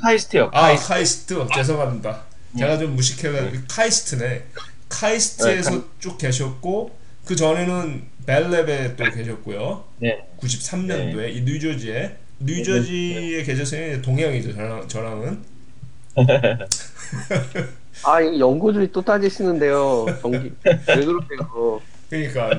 카이스트요. 0.00 0.50
아 0.52 0.68
카이스트. 0.68 0.88
카이스트 0.88 1.46
죄송합니다. 1.54 2.22
제가 2.58 2.78
좀 2.78 2.94
무식해가지고 2.94 3.64
카이스트네. 3.68 4.44
카이스트에서 4.88 5.70
네, 5.72 5.80
쭉 5.98 6.16
계셨고 6.18 6.96
그 7.24 7.36
전에는 7.36 8.02
Bell 8.26 8.61
Lab에 8.61 8.96
또 8.96 9.04
계셨고요. 9.04 9.84
네. 9.98 10.26
93년도에 10.38 11.34
이 11.36 11.40
뉴저지에 11.42 12.16
뉴저지에 12.40 13.42
계셨으니 13.44 14.02
동향이죠 14.02 14.52
저랑 14.54 14.88
저랑은 14.88 15.42
아, 18.04 18.20
이 18.20 18.40
연구주의 18.40 18.90
또 18.92 19.02
따지시는데요. 19.02 20.06
정기 20.20 20.52
왜 20.64 20.76
그러세요? 20.84 21.80
그러니까 22.10 22.50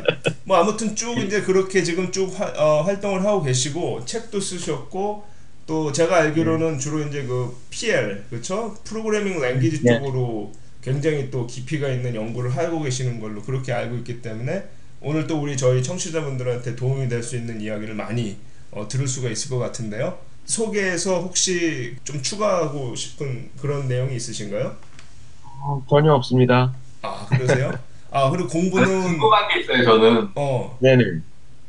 뭐 0.45 0.57
아무튼 0.57 0.95
쭉 0.95 1.17
이제 1.19 1.41
그렇게 1.41 1.83
지금 1.83 2.11
쭉 2.11 2.27
화- 2.39 2.53
어, 2.57 2.81
활동을 2.83 3.23
하고 3.23 3.43
계시고 3.43 4.05
책도 4.05 4.39
쓰셨고 4.39 5.25
또 5.67 5.91
제가 5.91 6.17
알기로는 6.17 6.79
주로 6.79 7.01
이제 7.01 7.23
그 7.23 7.55
PL 7.69 8.25
그렇죠 8.29 8.75
프로그래밍 8.83 9.39
랭귀지 9.39 9.83
네. 9.83 9.99
쪽으로 9.99 10.51
굉장히 10.83 11.31
또 11.31 11.47
깊이가 11.47 11.87
있는 11.89 12.13
연구를 12.15 12.55
하고 12.55 12.81
계시는 12.81 13.19
걸로 13.19 13.41
그렇게 13.41 13.71
알고 13.73 13.95
있기 13.97 14.21
때문에 14.21 14.65
오늘 15.01 15.27
또 15.27 15.39
우리 15.41 15.57
저희 15.57 15.81
청취자분들한테 15.83 16.75
도움이 16.75 17.07
될 17.09 17.23
수 17.23 17.35
있는 17.37 17.61
이야기를 17.61 17.95
많이 17.95 18.37
어, 18.71 18.87
들을 18.87 19.07
수가 19.07 19.29
있을 19.29 19.49
것 19.49 19.59
같은데요. 19.59 20.17
소개에서 20.45 21.21
혹시 21.21 21.95
좀 22.03 22.21
추가하고 22.21 22.95
싶은 22.95 23.49
그런 23.61 23.87
내용이 23.87 24.15
있으신가요? 24.15 24.75
어, 25.43 25.85
전혀 25.89 26.13
없습니다. 26.13 26.73
아 27.01 27.27
그러세요? 27.29 27.79
아 28.11 28.29
그리고 28.29 28.47
공부는 28.49 29.01
궁금한 29.03 29.47
게 29.49 29.59
있어요 29.61 29.83
저는. 29.83 30.29
어 30.35 30.77
네네. 30.79 31.03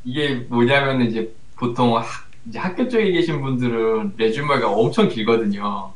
이게 0.04 0.34
뭐냐면 0.48 1.02
이제 1.02 1.34
보통 1.56 1.96
학, 1.96 2.04
이제 2.46 2.58
학교 2.58 2.88
쪽에 2.88 3.10
계신 3.12 3.40
분들은 3.42 4.14
레주머가 4.16 4.70
엄청 4.70 5.08
길거든요. 5.08 5.92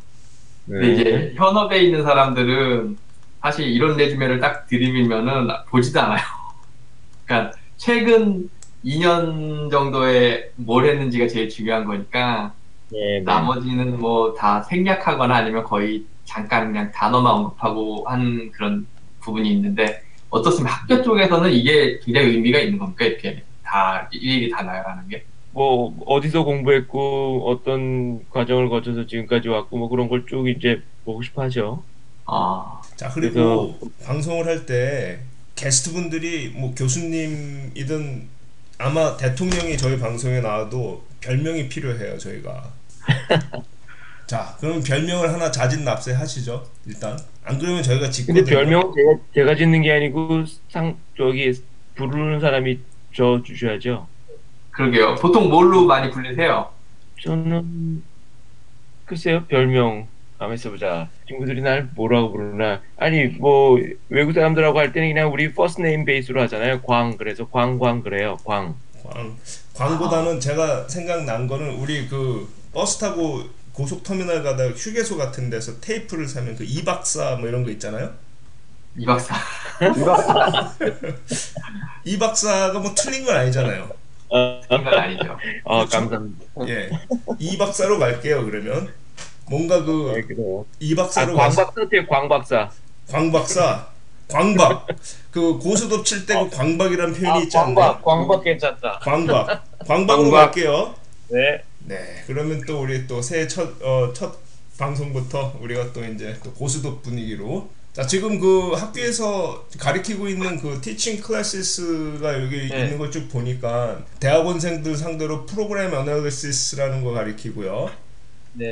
근데 0.67 0.89
네. 0.89 0.93
이제 0.95 1.35
현업에 1.37 1.83
있는 1.83 2.03
사람들은 2.05 2.99
사실 3.41 3.67
이런 3.69 3.97
레주메를 3.97 4.41
딱 4.41 4.67
들이밀면은 4.67 5.49
보지도 5.69 6.01
않아요. 6.01 6.21
그러니까 7.25 7.57
최근 7.77 8.51
2년 8.85 9.71
정도에 9.71 10.51
뭘 10.57 10.87
했는지가 10.87 11.29
제일 11.29 11.49
중요한 11.49 11.85
거니까 11.85 12.53
네, 12.91 12.99
네. 13.19 13.21
나머지는 13.21 13.99
뭐 13.99 14.35
다 14.35 14.63
생략하거나 14.63 15.35
아니면 15.37 15.65
거의 15.65 16.05
잠깐 16.25 16.69
그냥 16.73 16.91
단어만 16.93 17.33
언급하고 17.35 18.05
한 18.09 18.51
그런 18.53 18.87
부분이 19.21 19.51
있는데 19.53 20.03
어떻습니까? 20.31 20.75
학교 20.77 21.03
쪽에서는 21.03 21.51
이게 21.53 21.99
굉장히 22.01 22.29
의미가 22.29 22.59
있는 22.59 22.79
겁니까? 22.79 23.05
이렇게 23.05 23.43
다 23.65 24.09
일일이 24.13 24.51
다 24.51 24.63
나열하는 24.63 25.09
게? 25.09 25.25
뭐 25.53 25.95
어디서 26.07 26.45
공부했고 26.45 27.45
어떤 27.49 28.29
과정을 28.31 28.69
거쳐서 28.69 29.07
지금까지 29.07 29.49
왔고 29.49 29.77
뭐 29.79 29.89
그런 29.89 30.09
걸 30.09 30.25
쭉 30.27 30.49
이제 30.49 30.83
보고 31.05 31.23
싶어 31.23 31.43
하죠. 31.43 31.83
아, 32.31 32.81
자 32.97 33.09
그리고 33.11 33.79
방송을 34.05 34.47
할 34.47 34.67
때 34.67 35.21
게스트 35.55 35.93
분들이 35.93 36.51
뭐 36.55 36.75
교수님이든 36.75 38.29
아마 38.79 39.17
대통령이 39.17 39.77
저희 39.77 39.99
방송에 39.99 40.41
나와도 40.41 41.05
별명이 41.21 41.69
필요해요 41.69 42.17
저희가. 42.19 42.71
자 44.27 44.55
그럼 44.61 44.83
별명을 44.83 45.33
하나 45.33 45.51
자진 45.51 45.85
납세 45.85 46.13
하시죠 46.13 46.65
일단 46.87 47.19
안 47.45 47.59
그러면 47.59 47.83
저희가 47.83 48.03
근데 48.03 48.13
짓거든요. 48.13 48.45
별명은 48.45 48.93
제가, 48.95 49.19
제가 49.35 49.55
짓는 49.57 49.83
게 49.83 49.91
아니고 49.93 50.45
상 50.69 50.97
저기 51.17 51.53
부르는 51.95 52.39
사람이 52.41 52.79
저 53.15 53.43
주셔야죠. 53.43 54.07
그러게요. 54.71 55.15
보통 55.17 55.49
뭘로 55.49 55.87
많이 55.87 56.11
불리세요? 56.11 56.71
저는 57.23 58.03
글쎄요 59.07 59.45
별명 59.47 60.07
가만 60.39 60.55
있어보자 60.55 61.09
친구들이 61.27 61.61
날 61.63 61.89
뭐라고 61.95 62.33
부르나 62.33 62.81
아니 62.97 63.27
뭐 63.27 63.79
외국 64.09 64.33
사람들하고 64.33 64.79
할 64.79 64.93
때는 64.93 65.09
그냥 65.09 65.33
우리 65.33 65.53
first 65.53 65.83
name 65.83 66.05
base로 66.05 66.41
하잖아요 66.43 66.81
광 66.83 67.17
그래서 67.17 67.49
광광 67.49 68.03
그래요 68.03 68.37
광 68.45 68.77
광 69.05 69.37
광보다는 69.75 70.41
제가 70.41 70.89
생각난 70.89 71.47
거는 71.47 71.77
우리 71.77 72.09
그 72.09 72.49
버스 72.73 72.99
타고 72.99 73.43
고속터미널 73.73 74.43
가다가 74.43 74.71
휴게소 74.71 75.17
같은 75.17 75.51
데서 75.51 75.81
테이프를 75.81 76.27
사면 76.27 76.57
그 76.57 76.65
이박사 76.65 77.37
뭐 77.37 77.49
이런 77.49 77.63
거 77.63 77.71
있잖아요. 77.71 78.13
이 78.97 79.07
박사. 79.07 79.37
이박사가 82.05 82.79
뭐 82.81 82.93
틀린 82.97 83.25
건 83.25 83.37
아니잖아요. 83.37 83.89
어, 84.31 84.61
그런 84.67 84.85
건 84.85 84.95
아니죠. 84.95 85.39
어 85.65 85.87
그렇죠? 85.87 85.97
감사합니다 85.99 86.45
예, 86.69 86.91
이박사로 87.39 87.99
갈게요 87.99 88.45
그러면 88.45 88.93
뭔가 89.51 89.77
네, 89.85 90.23
그아 90.23 90.65
이박사로 90.81 91.35
가시 91.37 91.57
광박사 91.57 91.83
어때요 91.83 92.07
광박사 92.07 92.71
광박사 93.11 93.87
광박 94.29 94.87
그 95.31 95.59
고스톱 95.59 96.03
칠 96.03 96.27
때 96.27 96.35
그 96.35 96.51
광박이란 96.51 97.15
표현이 97.15 97.45
있지 97.45 97.57
않나요? 97.57 97.75
광박 97.75 98.05
광박 98.05 98.45
괜찮다 98.45 98.99
광박 99.03 99.65
광박으로 99.87 100.31
광박. 100.31 100.53
갈게요. 100.53 100.95
네 101.29 101.63
네, 101.81 102.23
그러면 102.27 102.63
또 102.67 102.83
우리 102.83 103.07
또 103.07 103.23
새해 103.23 103.49
첫, 103.49 103.81
어, 103.83 104.13
첫 104.13 104.39
방송부터 104.79 105.57
우리가 105.63 105.93
또 105.95 106.05
이제 106.05 106.37
또 106.45 106.53
고스톱 106.53 107.01
분위기로 107.01 107.71
자 107.95 108.07
지금 108.07 108.39
그 108.39 108.73
학교에서 108.75 109.67
가리키고 109.79 110.29
있는 110.29 110.61
그 110.61 110.79
teaching 110.83 111.21
classes가 111.23 112.43
여기 112.43 112.69
네. 112.69 112.81
있는 112.85 112.99
걸 112.99 113.11
쭉 113.11 113.29
보니까 113.31 113.99
대학원생들 114.21 114.95
상대로 114.97 115.47
program 115.47 115.95
analysis라는 115.95 117.03
거 117.03 117.13
가리키고요. 117.13 117.91
네, 118.53 118.67
네. 118.67 118.71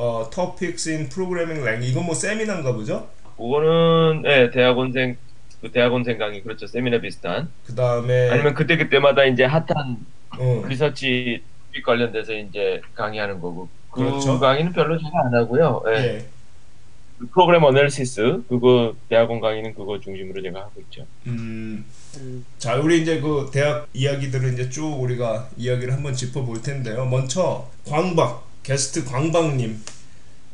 또 0.00 0.20
어, 0.20 0.30
topics 0.30 0.88
in 0.88 1.08
programming 1.10 1.60
language 1.60 1.90
이건 1.92 2.06
뭐 2.06 2.14
세미나인가 2.14 2.72
보죠? 2.72 3.08
그거는 3.36 4.22
네, 4.22 4.50
대학원생 4.50 5.16
그 5.60 5.70
대학원생 5.70 6.16
강의 6.16 6.42
그렇죠 6.42 6.66
세미나 6.66 7.00
비슷한 7.00 7.50
그 7.66 7.74
다음에 7.74 8.30
아니면 8.30 8.54
그때 8.54 8.78
그때마다 8.78 9.24
이제 9.24 9.44
핫한 9.44 9.98
어, 10.38 10.64
리서치 10.66 11.42
관련돼서 11.84 12.32
이제 12.32 12.80
강의하는 12.94 13.40
거고 13.40 13.68
그 13.90 14.00
그렇죠. 14.00 14.40
강의는 14.40 14.72
별로 14.72 14.98
잘 14.98 15.10
안 15.14 15.34
하고요. 15.34 15.82
예. 15.88 15.92
예. 15.92 16.26
프로그램 17.34 17.62
어널리시스 17.64 18.44
그거 18.48 18.94
대학원 19.10 19.40
강의는 19.40 19.74
그거 19.74 20.00
중심으로 20.00 20.40
제가 20.40 20.60
하고 20.60 20.80
있죠. 20.82 21.04
음, 21.26 21.84
자, 22.56 22.76
우리 22.76 23.02
이제 23.02 23.20
그 23.20 23.50
대학 23.52 23.88
이야기들을 23.92 24.54
이제 24.54 24.70
쭉 24.70 24.86
우리가 25.02 25.50
이야기를 25.58 25.92
한번 25.92 26.14
짚어볼 26.14 26.62
텐데요. 26.62 27.04
먼저 27.04 27.68
광박 27.86 28.49
게스트 28.70 29.04
광박님, 29.04 29.82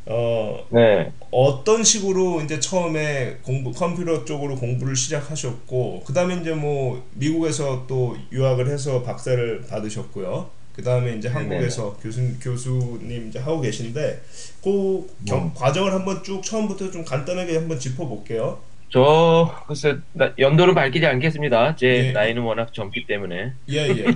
어 0.06 0.66
네. 0.70 1.12
어떤 1.30 1.85
식으로 1.85 2.40
이제 2.40 2.58
처음에 2.58 3.37
공부 3.42 3.73
컴퓨터 3.73 4.25
쪽으로 4.25 4.56
공부를 4.56 4.96
시작하셨고, 4.96 6.02
그 6.06 6.14
다음에 6.14 6.37
이제 6.37 6.54
뭐 6.54 7.06
미국에서 7.12 7.85
또 7.87 8.16
유학을 8.32 8.68
해서 8.68 9.02
박사를 9.02 9.66
받으셨고요. 9.68 10.49
그 10.75 10.82
다음에 10.82 11.14
이제 11.16 11.28
한국에서 11.28 11.99
교수 12.02 12.23
교수님 12.40 13.28
이제 13.28 13.38
하고 13.38 13.61
계신데, 13.61 14.23
그 14.64 15.06
경, 15.28 15.52
과정을 15.52 15.92
한번 15.92 16.23
쭉 16.23 16.42
처음부터 16.42 16.90
좀 16.90 17.04
간단하게 17.04 17.54
한번 17.58 17.78
짚어 17.78 18.06
볼게요. 18.08 18.61
저 18.88 19.54
글쎄 19.66 19.99
나- 20.14 20.32
연도는 20.38 20.75
밝히지 20.75 21.04
않겠습니다. 21.04 21.76
제 21.76 22.06
예. 22.06 22.12
나이는 22.12 22.40
워낙 22.40 22.73
젊기 22.73 23.04
때문에. 23.06 23.52
예 23.68 23.76
예. 23.88 24.06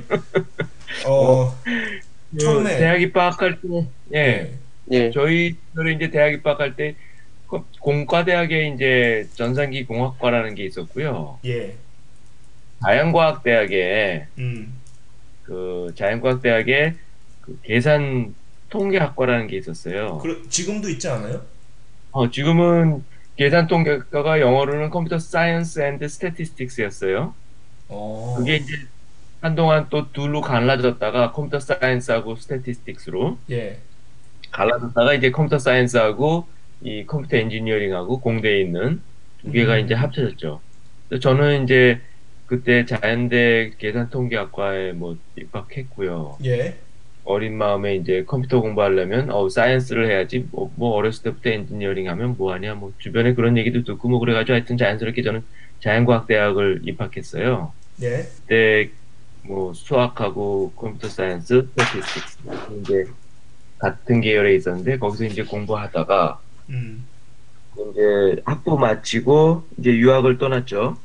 어 1.07 1.55
처음에 2.39 2.79
대학 2.79 3.03
입학할 3.03 3.61
때, 3.61 3.87
예, 4.15 4.55
예. 4.91 5.11
저희들이 5.11 5.97
이제 5.97 6.11
대학 6.11 6.33
입학할 6.33 6.77
때그 6.77 7.65
공과대학에 7.81 8.69
이제 8.69 9.29
전산기 9.35 9.85
공학과라는 9.87 10.55
게 10.55 10.65
있었고요. 10.65 11.39
예. 11.45 11.75
자연과학대학에 12.83 14.27
음. 14.39 14.75
그 15.43 15.93
자연과학대학에 15.97 16.95
그 17.41 17.59
계산 17.63 18.35
통계학과라는 18.71 19.49
게 19.49 19.57
있었어요. 19.57 20.19
그 20.19 20.47
지금도 20.49 20.89
있지 20.89 21.09
않아요? 21.09 21.43
어, 22.13 22.31
지금은 22.31 23.05
계산 23.37 23.67
통계과가 23.67 24.41
영어로는 24.41 24.91
computer 24.91 25.19
science 25.19 25.81
and 25.81 26.09
statistics였어요. 26.09 27.35
어. 27.89 28.35
그게 28.39 28.57
이제 28.57 28.75
한동안 29.41 29.87
또 29.89 30.13
둘로 30.13 30.41
갈라졌다가 30.41 31.33
computer 31.33 31.61
science하고 31.61 32.37
statistics로 32.37 33.39
예. 33.51 33.79
갈라졌다가 34.51 35.15
이제 35.15 35.31
computer 35.31 35.59
science하고 35.59 36.47
이 36.83 37.07
computer 37.07 37.37
engineering하고 37.37 38.21
공대에 38.21 38.61
있는 38.61 39.01
두 39.43 39.53
개가 39.53 39.75
음. 39.75 39.81
이제 39.81 39.95
합쳐졌죠. 39.95 40.61
저는 41.21 41.65
이제 41.65 42.01
그때 42.47 42.85
자연대 42.85 43.73
계산통계학과에 43.79 44.93
뭐 44.93 45.17
입학했고요. 45.37 46.39
예. 46.45 46.77
어린 47.25 47.57
마음에 47.57 47.97
이제 47.97 48.25
컴퓨터 48.27 48.61
공부하려면 48.61 49.31
어 49.31 49.49
science를 49.49 50.11
해야지 50.11 50.47
뭐, 50.51 50.73
뭐 50.75 50.95
어렸을 50.95 51.23
때부터 51.23 51.51
엔지니어링 51.51 52.09
하면 52.09 52.35
뭐하냐 52.37 52.75
뭐 52.75 52.93
주변에 52.99 53.35
그런 53.35 53.57
얘기도 53.57 53.85
듣고 53.85 54.09
뭐 54.09 54.19
그래가지고 54.19 54.55
하여튼 54.55 54.77
자연스럽게 54.77 55.23
저는 55.23 55.45
자연과학대학을 55.81 56.83
입학했어요. 56.85 57.73
예. 58.03 58.27
그때 58.47 58.91
뭐 59.43 59.73
수학하고 59.73 60.73
computer 60.77 61.09
science, 61.09 61.69
statistics 61.77 62.39
이제 62.81 63.07
같은 63.79 64.21
계열에 64.21 64.55
있었는데 64.57 64.99
거기서 64.99 65.25
이제 65.25 65.43
공부하다가 65.43 66.41
음. 66.71 67.05
이제 67.93 68.43
학부 68.45 68.79
마치고 68.79 69.65
이제 69.79 69.91
유학을 69.93 70.39
떠났죠. 70.39 70.97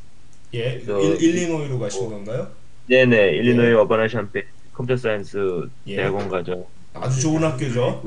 예. 0.53 0.83
저- 0.85 0.99
일, 0.99 1.21
일리노이로 1.21 1.79
가신 1.79 2.01
뭐- 2.03 2.11
건가요? 2.11 2.47
네네 2.87 3.31
일리노이 3.37 3.73
어바나 3.73 4.07
샴페인 4.07 4.43
computer 4.73 4.97
science 4.97 5.69
예. 5.87 5.95
대학원 5.95 6.29
가죠. 6.29 6.67
아주 6.93 7.21
좋은 7.21 7.43
학교죠. 7.43 8.01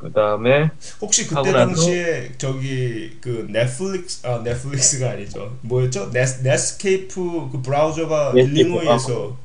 그 0.00 0.10
다음에 0.12 0.70
혹시 1.02 1.26
그때 1.26 1.52
당시에 1.52 2.32
저기 2.38 3.18
그 3.20 3.46
넷플릭스 3.50 4.26
아 4.26 4.42
넷플릭스가 4.42 5.10
아니죠. 5.10 5.58
뭐였죠? 5.60 6.10
넷 6.10 6.42
넷스케이프 6.42 7.50
그 7.52 7.62
브라우저가 7.62 8.32
일리노이에서 8.34 9.36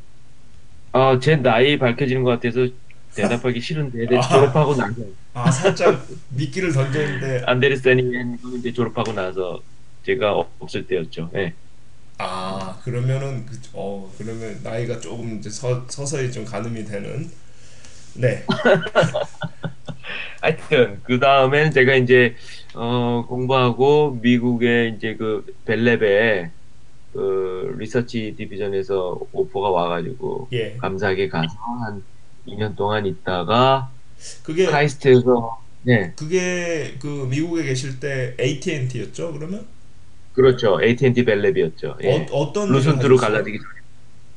아제 0.94 1.36
나이 1.36 1.78
밝혀지는 1.78 2.24
것 2.24 2.32
같아서 2.32 2.68
대답하기 3.16 3.60
싫은데 3.60 4.08
네, 4.08 4.16
아. 4.18 4.22
졸업하고 4.22 4.76
나서 4.76 4.94
아 5.34 5.52
살짝 5.52 6.08
미끼를 6.30 6.72
던졌는데 6.72 7.44
안데르센이 7.48 8.38
이제 8.58 8.72
졸업하고 8.72 9.12
나서 9.12 9.62
제가 10.06 10.36
없을 10.60 10.88
때였죠. 10.88 11.32
네. 11.34 11.54
아 12.18 12.80
그러면은 12.86 13.46
그, 13.46 13.60
어 13.74 14.10
그러면 14.18 14.58
나이가 14.64 15.02
조금 15.02 15.38
이제 15.38 15.50
서, 15.50 15.84
서서히 15.90 16.32
좀 16.32 16.46
가늠이 16.46 16.86
되는 16.86 17.30
네 18.14 18.46
하여튼 20.42 21.00
그 21.04 21.20
다음엔 21.20 21.72
제가 21.72 21.96
이제 21.96 22.36
어, 22.74 23.26
공부하고 23.28 24.20
미국에 24.22 24.94
이제 24.96 25.16
그 25.16 25.46
벨랩에 25.66 26.50
그 27.14 27.76
리서치 27.78 28.36
디비전에서 28.38 29.20
오퍼가 29.32 29.70
와가지고 29.70 30.50
예. 30.52 30.76
감사하게 30.78 31.30
가서 31.30 31.56
한 31.86 32.04
2년 32.48 32.76
동안 32.76 33.06
있다가 33.06 33.90
그게 34.44 34.66
카이스트에서 34.66 35.62
네 35.84 36.14
그게 36.16 36.96
그 37.00 37.28
미국에 37.30 37.64
계실 37.64 38.00
때 38.00 38.36
AT&T였죠 38.40 39.34
그러면 39.34 39.66
그렇죠 40.34 40.80
AT&T 40.82 41.24
벨랩이었죠. 41.24 42.04
예. 42.04 42.12
어, 42.12 42.26
일을 42.32 42.70
루슨트로? 42.70 43.16
갈라지기 43.16 43.60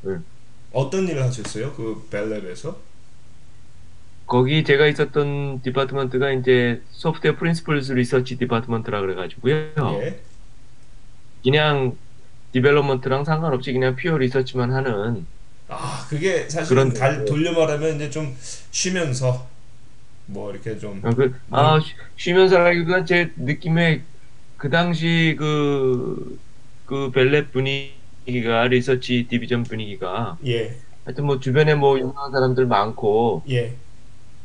전에 0.02 0.18
어떤 0.72 1.08
일을 1.08 1.22
하셨어요 1.22 1.72
그 1.72 2.06
Bell 2.10 2.34
Lab에서 2.34 2.76
거기 4.28 4.62
제가 4.62 4.86
있었던 4.86 5.62
department가 5.62 6.32
이제 6.32 6.82
Software 6.90 7.36
Principles 7.36 7.92
Research 7.92 8.36
Department라 8.38 9.00
그래가지고요. 9.00 10.00
예. 10.02 10.20
그냥 11.42 11.96
development랑 12.52 13.24
상관없이 13.24 13.72
그냥 13.72 13.96
pure 13.96 14.18
research만 14.18 14.72
하는 14.72 15.26
아 15.68 16.06
그게 16.08 16.48
사실 16.48 16.68
그런- 16.74 16.92
달 16.92 17.24
돌려 17.24 17.52
말하면 17.52 17.96
이제 17.96 18.10
좀 18.10 18.36
쉬면서 18.70 19.46
뭐 20.26 20.50
이렇게 20.52 20.78
좀 20.78 21.00
어, 21.02 21.10
그, 21.14 21.34
아, 21.50 21.80
쉬- 21.80 21.94
쉬면서라기보단 22.16 23.06
제 23.06 23.32
느낌에 23.36 24.02
그 24.58 24.68
당시 24.68 25.36
그, 25.38 26.38
그 26.84 27.10
벨렛 27.12 27.50
분위기가, 27.52 28.66
리서치 28.68 29.26
디비전 29.30 29.62
분위기가, 29.62 30.36
예, 30.46 30.74
하여튼 31.04 31.24
뭐 31.24 31.38
주변에 31.40 31.74
뭐 31.76 31.98
유명한 31.98 32.30
사람들 32.32 32.66
많고, 32.66 33.42
예, 33.48 33.74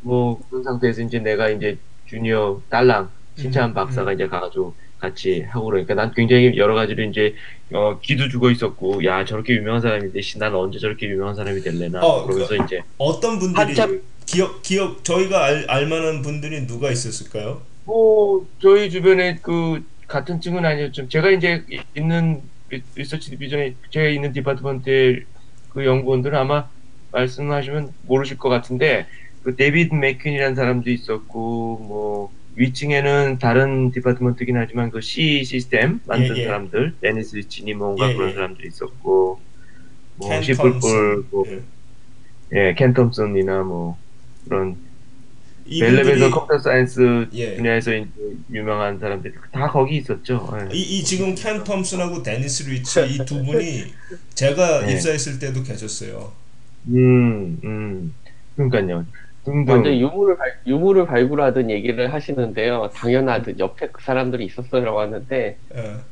뭐 0.03 0.39
그런 0.49 0.63
상태에서 0.63 1.01
이제 1.01 1.19
내가 1.19 1.49
이제 1.49 1.77
주니어 2.05 2.61
딸랑, 2.69 3.09
신차한 3.37 3.71
음, 3.71 3.73
박사가 3.73 4.11
음. 4.11 4.15
이제 4.15 4.27
가가지고 4.27 4.75
같이 4.99 5.41
하고 5.41 5.65
그러니까 5.67 5.95
난 5.95 6.13
굉장히 6.13 6.55
여러 6.57 6.75
가지로 6.75 7.03
이제, 7.03 7.33
어, 7.73 7.99
기도 8.01 8.29
죽어 8.29 8.51
있었고, 8.51 9.03
야, 9.05 9.25
저렇게 9.25 9.53
유명한 9.55 9.81
사람인데, 9.81 10.21
씨, 10.21 10.37
난 10.39 10.53
언제 10.55 10.79
저렇게 10.79 11.07
유명한 11.09 11.35
사람이 11.35 11.61
될래나. 11.61 11.99
어, 12.01 12.25
그러면서 12.25 12.55
이제, 12.63 12.81
어떤 12.97 13.39
분들이 13.39 13.65
한참- 13.65 14.01
기억 14.25 14.61
기억 14.61 15.03
저희가 15.03 15.43
알, 15.43 15.65
알만한 15.67 16.21
분들이 16.21 16.65
누가 16.65 16.89
있었을까요? 16.89 17.61
뭐 17.83 18.47
저희 18.61 18.89
주변에 18.89 19.39
그 19.41 19.83
같은 20.07 20.39
층은 20.39 20.63
아니었지만 20.63 21.09
제가 21.09 21.29
이제 21.31 21.65
있는 21.97 22.41
re- 22.69 22.81
research 22.95 23.31
division에 23.31 23.75
제가 23.89 24.07
있는 24.07 24.31
department의 24.31 25.25
그 25.67 25.85
연구원들은 25.85 26.37
아마 26.39 26.69
말씀하시면 27.11 27.93
모르실 28.03 28.37
것 28.37 28.47
같은데 28.47 29.07
그 29.43 29.56
데이비드 29.56 29.93
맥퀸이라는 29.95 30.56
사람도 30.56 30.89
있었고 30.91 31.79
뭐 31.79 32.32
위층에는 32.56 33.39
다른 33.39 33.91
department긴 33.91 34.57
하지만 34.58 34.91
그 34.91 35.01
C 35.01 35.43
시스템 35.45 36.01
만든 36.06 36.38
예, 36.38 36.41
예. 36.41 36.45
사람들 36.45 36.97
데니스 37.01 37.36
리치니 37.38 37.73
뭔가 37.75 38.10
예, 38.10 38.15
그런 38.15 38.32
예. 38.32 38.34
사람도 38.34 38.63
있었고 38.65 39.41
뭐켄 40.15 40.41
시플볼 40.41 40.82
톰슨. 40.82 41.29
뭐, 41.32 41.45
예. 41.47 41.63
예, 42.53 42.73
켄 42.75 42.93
톰슨이나 42.93 43.63
뭐 43.63 43.97
그런 44.47 44.77
Bell 45.79 45.98
Lab에서 45.98 46.31
computer 46.31 46.59
science 46.59 47.29
예. 47.34 47.56
분야에서 47.56 47.91
유명한 48.51 48.99
사람들 48.99 49.34
다 49.51 49.69
거기 49.71 49.97
있었죠. 49.97 50.49
예. 50.71 50.75
이, 50.75 50.82
이 50.99 51.03
지금 51.03 51.36
켄 51.36 51.63
톰슨하고 51.63 52.23
데니스 52.23 52.63
리치 52.69 53.01
이 53.15 53.25
두 53.25 53.43
분이 53.43 53.93
제가 54.36 54.86
네. 54.86 54.93
입사했을 54.93 55.39
때도 55.39 55.63
계셨어요. 55.63 56.34
음, 56.88 57.60
음. 57.63 58.15
그러니까요. 58.56 59.06
등등. 59.45 59.73
완전 59.73 59.93
유물을 59.97 60.38
발, 60.38 60.62
유물을 60.67 61.06
발굴하던 61.08 61.69
얘기를 61.71 62.13
하시는데요. 62.13 62.89
당연하듯 62.93 63.60
옆에 63.60 63.89
그 63.91 64.01
사람들이 64.03 64.45
있었어라고 64.45 64.99
하는데 65.01 65.60
예. 65.75 66.06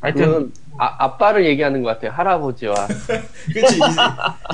하여튼 0.00 0.52
아, 0.78 1.04
아빠를 1.04 1.46
얘기하는 1.46 1.82
것 1.82 1.90
같아요. 1.90 2.10
할아버지와 2.12 2.74
그렇지 3.52 3.76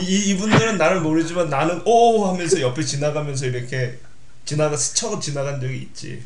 이, 0.00 0.02
이 0.02 0.32
이 0.32 0.36
분들은 0.36 0.76
나를 0.78 1.00
모르지만 1.00 1.48
나는 1.48 1.80
오 1.86 2.26
하면서 2.26 2.60
옆에 2.60 2.82
지나가면서 2.82 3.46
이렇게 3.46 3.98
지나가 4.44 4.76
스쳐 4.76 5.18
지나간 5.20 5.60
적이 5.60 5.78
있지. 5.78 6.22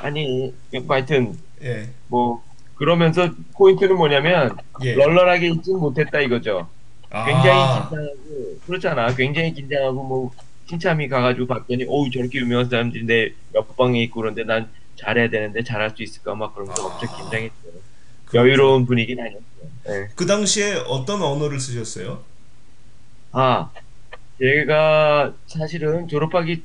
아니 0.00 0.54
뭐 0.86 0.96
하여튼 0.96 1.38
예. 1.62 1.88
뭐 2.08 2.42
그러면서 2.74 3.30
포인트는 3.56 3.96
뭐냐면 3.96 4.56
예. 4.82 4.94
널널하게 4.96 5.48
있진 5.50 5.78
못했다 5.78 6.20
이거죠. 6.20 6.68
아, 7.10 7.24
굉장히 7.24 7.80
긴장하고 7.80 8.58
그렇잖아. 8.66 9.14
굉장히 9.14 9.52
긴장하고 9.52 10.02
뭐 10.02 10.32
신참이 10.66 11.08
가가지고 11.08 11.46
봤더니 11.46 11.84
오우 11.86 12.10
저렇게 12.10 12.38
유명한 12.38 12.68
사람들인데 12.68 13.34
옆방에 13.54 14.02
있고 14.04 14.20
그런데 14.20 14.44
난 14.44 14.68
잘해야 14.96 15.28
되는데 15.28 15.62
잘할 15.62 15.90
수 15.90 16.02
있을까 16.02 16.34
막 16.34 16.54
그러면서 16.54 16.82
아. 16.82 16.94
엄청 16.94 17.08
긴장했어요. 17.16 17.72
여유로운 18.34 18.86
분위기는 18.86 19.22
아니었어요. 19.22 19.44
네. 19.86 20.08
그 20.14 20.26
당시에 20.26 20.74
어떤 20.86 21.22
언어를 21.22 21.60
쓰셨어요? 21.60 22.22
아, 23.32 23.70
제가 24.38 25.34
사실은 25.46 26.08
졸업하기 26.08 26.62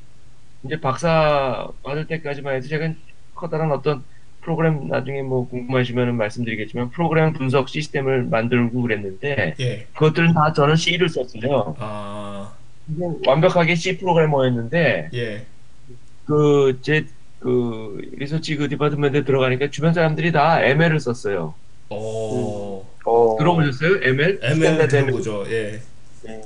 이제 0.64 0.80
박사 0.80 1.68
받을 1.82 2.06
때까지만 2.06 2.56
해도 2.56 2.66
제가 2.68 2.92
커다란 3.34 3.70
어떤 3.72 4.02
프로그램 4.40 4.88
나중에 4.88 5.22
뭐 5.22 5.48
궁금하시면 5.48 6.16
말씀드리겠지만 6.16 6.90
프로그램 6.90 7.32
분석 7.32 7.68
시스템을 7.68 8.24
만들고 8.24 8.82
그랬는데 8.82 9.54
예. 9.60 9.86
그것들은 9.94 10.34
다 10.34 10.52
저는 10.52 10.76
C를 10.76 11.08
썼어요. 11.08 11.76
아, 11.78 12.52
완벽하게 13.26 13.74
C 13.74 13.98
프로그래머였는데 13.98 15.10
예. 15.14 15.46
그제그 16.26 18.10
리서치 18.16 18.56
그 18.56 18.68
디파트먼트에 18.68 19.24
들어가니까 19.24 19.70
주변 19.70 19.92
사람들이 19.92 20.32
다 20.32 20.62
ML을 20.62 21.00
썼어요. 21.00 21.54
오. 21.90 22.84
어, 23.04 23.36
들어보셨어요? 23.38 24.00
ML? 24.02 24.40
ML 24.42 24.88
들어보죠. 24.88 25.44
예. 25.50 25.80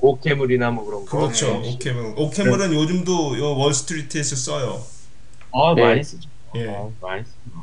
OCaml이나 0.00 0.70
뭐 0.70 0.84
그런 0.84 1.04
거. 1.04 1.18
그렇죠. 1.18 1.60
네. 1.60 1.72
OCaml. 1.74 2.14
OCaml은 2.16 2.72
요즘도 2.72 3.38
요 3.38 3.56
월스트리트에서 3.56 4.36
써요. 4.36 4.80
아 5.52 5.74
네. 5.74 5.82
많이 5.82 6.04
쓰죠. 6.04 6.28
예. 6.56 6.68
아, 6.68 6.88
많이 7.00 7.24
쓰죠. 7.24 7.53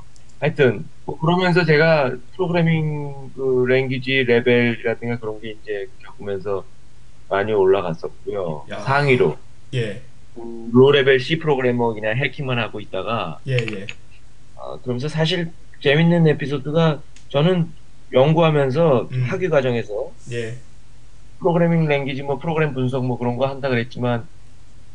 하여튼 0.41 0.85
뭐 1.05 1.19
그러면서 1.19 1.63
제가 1.63 2.15
프로그래밍 2.33 3.31
그 3.35 3.65
language 3.69 4.23
level이라든가 4.23 5.19
그런 5.19 5.39
게 5.39 5.51
이제 5.51 5.87
겪으면서 6.03 6.65
많이 7.29 7.53
올라갔었고요. 7.53 8.65
야. 8.71 8.79
상위로 8.79 9.37
예. 9.75 10.01
low 10.73 10.91
level 10.91 11.19
C 11.19 11.37
프로그래머 11.37 11.93
그냥 11.93 12.17
해킹만 12.17 12.57
하고 12.57 12.79
있다가 12.79 13.39
예, 13.47 13.53
예. 13.57 13.85
어, 14.55 14.81
그러면서 14.81 15.07
사실 15.07 15.51
재밌는 15.81 16.27
에피소드가 16.27 17.01
저는 17.29 17.69
연구하면서 18.11 19.09
음. 19.11 19.23
학위 19.29 19.47
과정에서 19.47 20.11
예. 20.31 20.55
programming 21.39 21.85
language 21.85 22.23
뭐 22.23 22.39
프로그램 22.39 22.73
분석 22.73 23.05
뭐 23.05 23.17
그런 23.19 23.37
거 23.37 23.45
한다 23.47 23.69
그랬지만 23.69 24.27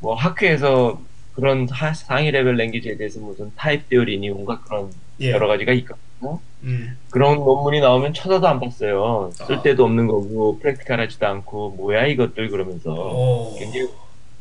뭐 0.01 0.15
학회에서 0.15 1.01
그런 1.35 1.69
하- 1.69 1.95
상위 1.95 2.33
level 2.33 2.57
language에 2.57 2.97
대해서 2.97 3.21
무슨 3.21 3.53
type 3.55 3.89
theory니 3.89 4.31
온갖 4.31 4.65
그런 4.65 4.91
예. 5.21 5.31
여러 5.31 5.47
가지가 5.49 5.73
있거든요. 5.73 6.41
음. 6.63 6.99
그런 7.11 7.37
논문이 7.37 7.81
나오면 7.81 8.15
쳐다도 8.15 8.47
안 8.49 8.61
봤어요. 8.61 9.31
아. 9.41 9.45
쓸데도 9.45 9.85
없는 9.85 10.07
거고 10.07 10.59
practical하지도 10.59 11.27
않고 11.27 11.71
뭐야 11.71 12.07
이것들 12.07 12.51
그러면서 12.51 12.93
오. 12.93 13.57
굉장히 13.59 13.89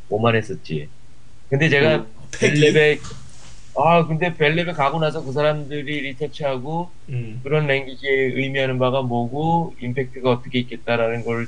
오만했었지. 0.09 0.89
근데 1.49 1.69
제가 1.69 1.97
음, 1.97 2.07
패기. 2.39 2.61
벨랩에 2.61 2.99
아 3.77 4.07
근데 4.07 4.33
벨랩에 4.33 4.73
가고 4.75 4.99
나서 4.99 5.23
그 5.23 5.31
사람들이 5.31 6.01
research하고 6.01 6.89
음. 7.09 7.41
그런 7.43 7.67
language에 7.67 8.09
의미하는 8.35 8.79
바가 8.79 9.01
뭐고 9.01 9.75
impact가 9.81 10.29
어떻게 10.31 10.59
있겠다라는 10.59 11.25
걸 11.25 11.47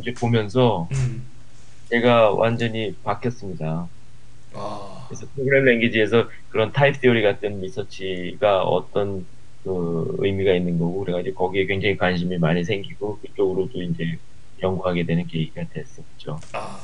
이제 0.00 0.12
보면서 0.14 0.88
음. 0.92 1.26
제가 1.90 2.30
완전히 2.30 2.94
바뀌었습니다. 3.04 3.88
아. 4.54 4.95
그래서 5.08 5.26
program 5.34 5.64
language에서 5.64 6.28
그런 6.48 6.72
type 6.72 7.00
theory 7.00 7.22
같은 7.22 7.60
research가 7.60 8.62
어떤 8.64 9.26
그 9.64 10.16
의미가 10.18 10.54
있는 10.54 10.78
거고 10.78 11.00
그래가지고 11.00 11.34
거기에 11.46 11.66
굉장히 11.66 11.96
관심이 11.96 12.38
많이 12.38 12.64
생기고 12.64 13.20
그쪽으로도 13.20 13.82
이제 13.82 14.04
연구하게 14.62 15.06
되는 15.06 15.26
계기가 15.26 15.64
됐었죠. 15.72 16.38
아. 16.54 16.78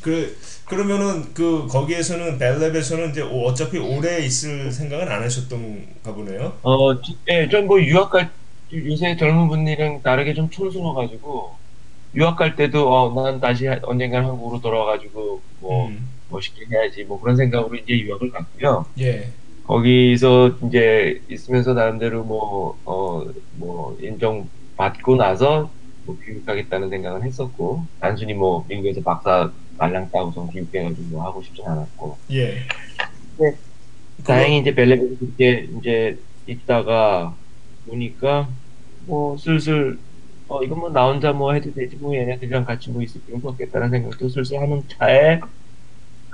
그 0.00 0.36
그러면은 0.68 1.34
그 1.34 1.66
거기에서는 1.66 2.38
벨랩에서는 2.38 3.10
이제 3.10 3.20
오- 3.22 3.46
어차피 3.46 3.78
오래 3.78 4.18
있을 4.24 4.70
생각은 4.70 5.08
안 5.08 5.22
하셨던가 5.22 6.14
보네요. 6.14 6.58
어, 6.62 6.92
예, 7.30 7.48
좀뭐 7.48 7.80
유학 7.82 8.10
갈 8.10 8.30
요새 8.72 9.16
젊은 9.16 9.48
분들이랑 9.48 10.02
다르게 10.02 10.34
좀 10.34 10.50
촌스러워가지고 10.50 11.58
유학 12.14 12.36
갈 12.36 12.54
때도 12.56 12.88
어, 12.92 13.22
난 13.22 13.40
다시 13.40 13.66
하- 13.66 13.80
언젠간 13.82 14.24
한국으로 14.24 14.60
돌아와가지고 14.60 15.42
뭐 15.60 15.88
음. 15.88 16.17
멋있게 16.28 16.66
해야지 16.70 17.04
뭐 17.04 17.20
그런 17.20 17.36
생각으로 17.36 17.76
이제 17.76 17.98
유학을 18.00 18.30
갔고요. 18.30 18.86
예. 19.00 19.34
거기서 19.64 20.58
이제 20.66 21.22
있으면서 21.28 21.74
나름대로 21.74 22.24
뭐, 22.24 22.80
어, 22.84 23.24
뭐, 23.50 23.96
인정 24.00 24.48
받고 24.76 25.16
나서 25.16 25.74
뭐 26.04 26.16
귀국하겠다는 26.24 26.88
생각은 26.90 27.22
했었고, 27.24 27.86
단순히 27.98 28.32
뭐, 28.34 28.64
미국에서 28.68 29.02
박사 29.02 29.52
말랑 29.76 30.10
따고서 30.10 30.48
귀국해가지고 30.52 31.08
뭐 31.08 31.24
하고 31.26 31.42
싶진 31.42 31.66
않았고, 31.66 32.18
예. 32.32 32.66
네. 33.38 33.52
다행히 34.26 34.58
이제 34.60 34.74
벨레베에서 34.74 35.16
그렇게 35.20 35.68
이제 35.78 36.22
있다가 36.46 37.38
보니까 37.86 38.56
뭐 39.00 39.36
슬슬 39.38 39.98
어 40.48 40.62
이건 40.64 40.78
뭐 40.80 40.90
나 40.92 41.06
혼자 41.08 41.32
뭐 41.32 41.52
해도 41.54 41.72
되지 41.74 41.96
뭐 41.98 42.16
얘네들이랑 42.16 42.64
같이 42.64 42.90
뭐 42.90 43.02
있을 43.02 43.22
필요는 43.24 43.46
없겠다는 43.46 43.90
생각도 43.90 44.28
슬슬 44.28 44.58
하는 44.60 44.82
차에 44.88 45.40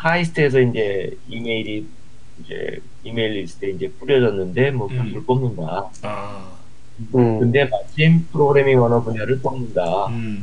카이스트에서 0.04 0.60
이제 0.60 1.16
이메일이 1.28 1.86
이제 2.38 2.78
이메일 3.02 3.40
리스트에 3.40 3.70
이제 3.70 3.90
뿌려졌는데 3.98 4.70
뭐 4.72 4.86
음. 4.88 4.98
교수를 4.98 5.24
뽑는다. 5.24 5.90
아. 6.02 6.52
음, 7.14 7.40
근데 7.40 7.64
마침 7.64 8.26
프로그래밍 8.30 8.82
언어 8.82 9.02
분야를 9.02 9.40
뽑는다. 9.40 10.06
음. 10.08 10.42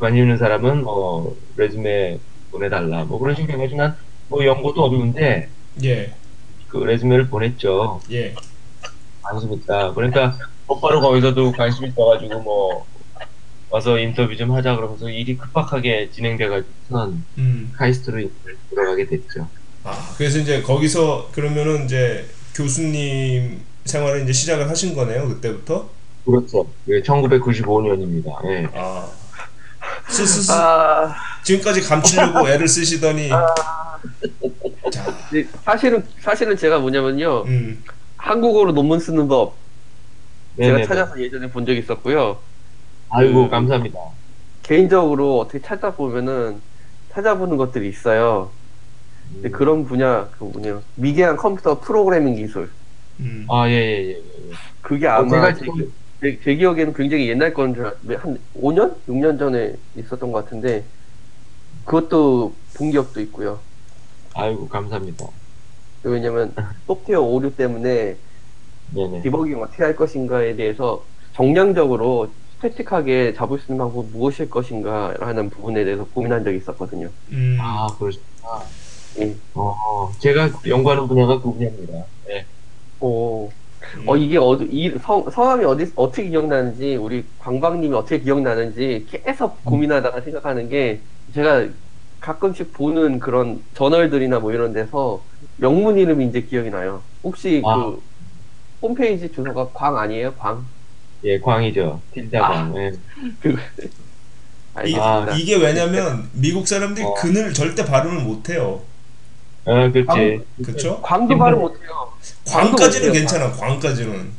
관심 0.00 0.22
있는 0.22 0.38
사람은 0.38 0.82
뭐 0.84 1.36
resume 1.56 2.18
보내달라. 2.50 3.04
뭐 3.04 3.18
그런 3.18 3.36
식으로 3.36 3.52
해가지고 3.52 3.76
난뭐 3.76 4.46
연고도 4.46 4.82
없는데 4.82 5.50
예. 5.84 6.14
그 6.68 6.78
resume를 6.78 7.28
보냈죠. 7.28 8.00
예. 8.10 8.34
관심 9.20 9.52
있다. 9.52 9.92
그러니까 9.92 10.36
곧바로 10.66 11.02
거기서도 11.02 11.52
관심 11.52 11.84
있어가지고 11.86 12.40
뭐 12.40 12.86
와서 13.74 13.98
인터뷰 13.98 14.36
좀 14.36 14.52
하자 14.52 14.76
그러면서 14.76 15.10
일이 15.10 15.36
급박하게 15.36 16.08
진행돼가지고선 16.12 17.24
음. 17.38 17.72
카이스트로 17.74 18.22
들어가게 18.70 19.06
됐죠. 19.06 19.48
아, 19.82 20.14
그래서 20.16 20.38
이제 20.38 20.62
거기서 20.62 21.30
그러면은 21.32 21.84
이제 21.86 22.24
교수님 22.54 23.60
생활을 23.84 24.22
이제 24.22 24.32
시작을 24.32 24.70
하신 24.70 24.94
거네요, 24.94 25.28
그때부터? 25.28 25.90
그렇죠. 26.24 26.70
예, 26.86 27.00
1995년입니다. 27.02 28.44
예. 28.48 28.68
아. 28.76 29.10
스스스 30.08 30.52
아, 30.52 31.12
지금까지 31.42 31.80
감추려고 31.80 32.46
애를 32.48 32.68
쓰시더니 32.68 33.28
자, 33.28 35.16
근데 35.30 35.48
사실은 35.64 36.06
사실은 36.20 36.56
제가 36.56 36.78
뭐냐면요 36.78 37.42
음. 37.46 37.82
한국어로 38.18 38.70
논문 38.70 39.00
쓰는 39.00 39.26
법 39.26 39.56
제가 40.58 40.68
네네네. 40.68 40.86
찾아서 40.86 41.20
예전에 41.20 41.48
본 41.48 41.66
적이 41.66 41.80
있었고요. 41.80 42.38
아이고 43.14 43.48
그- 43.48 43.48
감사합니다. 43.48 43.98
개인적으로 44.62 45.38
어떻게 45.38 45.60
찾아보면은 45.60 46.62
찾아보는 47.08 47.56
것들이 47.56 47.88
있어요. 47.88 48.58
음. 49.26 49.52
그런 49.52 49.84
분야 49.84 50.30
그 50.32 50.44
뭐냐 50.44 50.84
미개한 50.94 51.36
컴퓨터 51.36 51.80
프로그래밍 51.80 52.34
기술 52.36 52.76
음. 53.20 53.46
아 53.50 53.68
예예예. 53.68 54.08
예, 54.10 54.14
예. 54.50 54.58
그게 54.80 55.06
어, 55.14 55.26
아마 55.26 55.52
제, 55.54 55.54
지금 55.54 55.92
제- 56.22 56.40
제 56.42 56.54
기억에는 56.56 56.92
굉장히 56.94 57.28
옛날 57.28 57.54
건 57.54 57.74
한 57.74 58.46
5년 58.52 59.02
6년 59.08 59.38
전에 59.38 59.76
있었던 59.96 60.32
것 60.32 60.44
같은데 60.44 60.90
그것도 61.84 62.62
본 62.74 62.90
기억도 62.90 63.20
있고요. 63.22 63.66
아이고 64.34 64.68
감사합니다. 64.68 65.26
왜냐면 66.02 66.54
소프트웨어 66.86 67.20
오류 67.22 67.56
때문에 67.56 68.20
네네. 68.86 69.22
디버깅 69.22 69.60
어떻게 69.62 69.82
할 69.82 69.96
것인가에 69.96 70.56
대해서 70.56 71.10
정량적으로 71.32 72.36
스태틱하게 72.64 73.34
잡을 73.34 73.58
수 73.58 73.70
있는 73.70 73.84
방법이 73.84 74.08
무엇일 74.10 74.48
것인가 74.48 75.14
하는 75.20 75.50
부분에 75.50 75.84
대해서 75.84 76.04
고민한 76.06 76.44
적이 76.44 76.58
있었거든요. 76.58 77.10
음. 77.30 77.58
아 77.60 77.86
그러시구나. 77.98 78.62
예. 79.20 79.34
어 79.54 80.10
제가 80.18 80.48
연구하는 80.66 81.06
분야가 81.06 81.40
그 81.40 81.52
분야입니다. 81.52 81.92
네. 82.26 82.46
오. 83.00 83.46
음. 83.48 84.08
어 84.08 84.16
이게 84.16 84.38
어디 84.38 84.64
이 84.64 84.90
성, 84.98 85.28
성함이 85.30 85.64
어디 85.64 85.92
어떻게 85.94 86.28
기억나는지 86.30 86.96
우리 86.96 87.24
광광님이 87.38 87.94
어떻게 87.94 88.20
기억나는지 88.20 89.06
계속 89.10 89.62
고민하다가 89.64 90.22
생각하는 90.22 90.68
게 90.68 91.00
제가 91.34 91.68
가끔씩 92.20 92.72
보는 92.72 93.18
그런 93.18 93.62
저널들이나 93.74 94.38
뭐 94.40 94.52
이런 94.52 94.72
데서 94.72 95.22
영문 95.60 95.98
이름이 95.98 96.26
이제 96.26 96.40
기억이 96.40 96.70
나요. 96.70 97.02
혹시 97.22 97.62
아. 97.66 97.76
그 97.76 98.02
홈페이지 98.80 99.30
주소가 99.30 99.70
광 99.74 99.98
아니에요? 99.98 100.34
광? 100.38 100.64
예 101.24 101.38
광이죠. 101.40 102.00
틸다광. 102.12 102.74
예. 102.76 102.92
이, 104.86 104.94
알겠습니다. 104.96 105.36
이게 105.36 105.56
왜냐면 105.56 106.28
미국 106.32 106.66
사람들이 106.68 107.04
어. 107.06 107.14
근을 107.14 107.54
절대 107.54 107.84
발음을 107.84 108.22
못 108.22 108.48
해요. 108.50 108.82
아 109.66 109.90
그렇지. 109.90 110.40
그렇죠? 110.62 111.00
광도 111.00 111.38
발음 111.38 111.60
못해요. 111.60 112.12
광까지는 112.46 113.08
못해요, 113.08 113.20
괜찮아. 113.22 113.52
광까지는. 113.52 114.30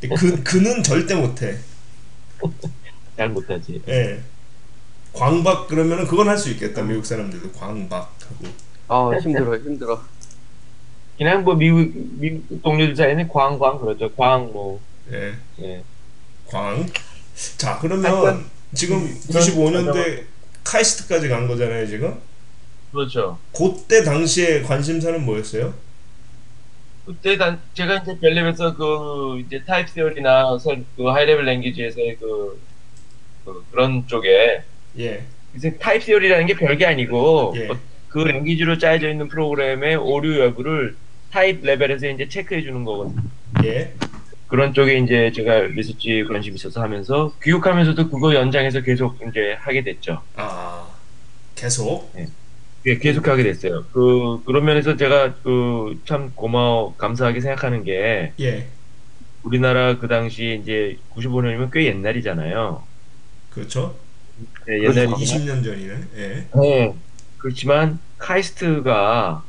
근데 0.00 0.14
그 0.16 0.42
근은 0.42 0.82
절대 0.82 1.14
못 1.14 1.40
해. 1.42 1.56
잘 3.16 3.28
못하지. 3.28 3.80
예. 3.88 4.20
광박 5.14 5.68
그러면은 5.68 6.06
그건 6.06 6.28
할 6.28 6.36
수 6.38 6.50
있겠다. 6.50 6.82
미국 6.82 7.06
사람들도 7.06 7.52
광박하고. 7.52 8.46
아 8.88 9.10
힘들어 9.22 9.56
힘들어. 9.58 10.02
그냥 11.16 11.44
뭐 11.44 11.54
미국 11.54 11.90
미국 12.18 12.62
동료들 12.62 12.96
사이에는 12.96 13.28
광광 13.28 13.78
그러죠. 13.80 14.12
광 14.16 14.50
뭐 14.52 14.80
예. 15.12 15.34
예. 15.60 15.82
광. 16.46 16.86
자, 17.56 17.78
그러면 17.80 18.44
지금 18.74 18.98
그런 19.26 19.42
95년도에 19.42 20.24
카이스트까지 20.64 21.28
간 21.28 21.48
거잖아요, 21.48 21.86
지금. 21.86 22.18
그렇죠. 22.92 23.38
그때 23.52 24.04
당시에 24.04 24.62
관심사는 24.62 25.24
뭐였어요? 25.24 25.74
그때 27.06 27.36
단 27.36 27.60
제가 27.74 27.96
이제 27.96 28.16
벨랩에서 28.18 28.76
그 28.76 29.40
이제 29.40 29.62
타입 29.64 29.88
세어리나 29.88 30.56
그 30.96 31.06
하이레벨 31.06 31.44
랭귀지에서의 31.44 32.16
그, 32.20 32.60
그 33.44 33.64
그런 33.70 34.06
쪽에 34.06 34.62
예. 34.98 35.24
이제 35.56 35.76
type 35.78 36.04
theory라는 36.04 36.46
게 36.46 36.54
별게 36.54 36.86
아니고 36.86 37.54
예. 37.56 37.68
어, 37.68 37.78
그 38.08 38.18
language로 38.18 38.78
짜여져 38.78 39.10
있는 39.10 39.26
프로그램의 39.28 39.96
오류 39.96 40.38
여부를 40.38 40.96
type 41.32 41.64
level에서 41.64 42.08
이제 42.08 42.28
체크해 42.28 42.62
주는 42.62 42.84
거거든요. 42.84 43.22
예. 43.64 43.92
그런 44.52 44.74
쪽에 44.74 44.98
이제 44.98 45.32
제가 45.34 45.60
research 45.60 46.24
관심 46.28 46.54
있어서 46.54 46.82
하면서 46.82 47.32
교육하면서도 47.40 48.10
그거 48.10 48.34
연장해서 48.34 48.82
계속 48.82 49.16
이제 49.26 49.56
하게 49.58 49.82
됐죠. 49.82 50.20
아. 50.36 50.86
계속. 51.54 52.12
예, 52.84 52.98
계속 52.98 53.26
하게 53.28 53.44
됐어요. 53.44 53.84
그 53.94 54.42
그런 54.44 54.66
면에서 54.66 54.94
제가 54.98 55.36
그 55.36 55.96
참 56.04 56.32
고마워 56.34 56.94
감사하게 56.98 57.40
생각하는 57.40 57.82
게 57.82 58.34
예. 58.40 58.66
우리나라 59.42 59.96
그 59.98 60.06
당시 60.06 60.60
이제 60.62 60.98
95년이면 61.14 61.70
꽤 61.72 61.86
옛날이잖아요. 61.86 62.82
그렇죠. 63.54 63.96
예, 64.68 64.80
그렇죠. 64.80 65.00
옛날 65.00 65.14
20년 65.16 65.64
전이네. 65.64 65.94
예. 66.18 66.46
네. 66.54 66.94
그렇지만 67.38 67.98
카이스트가 68.18 69.44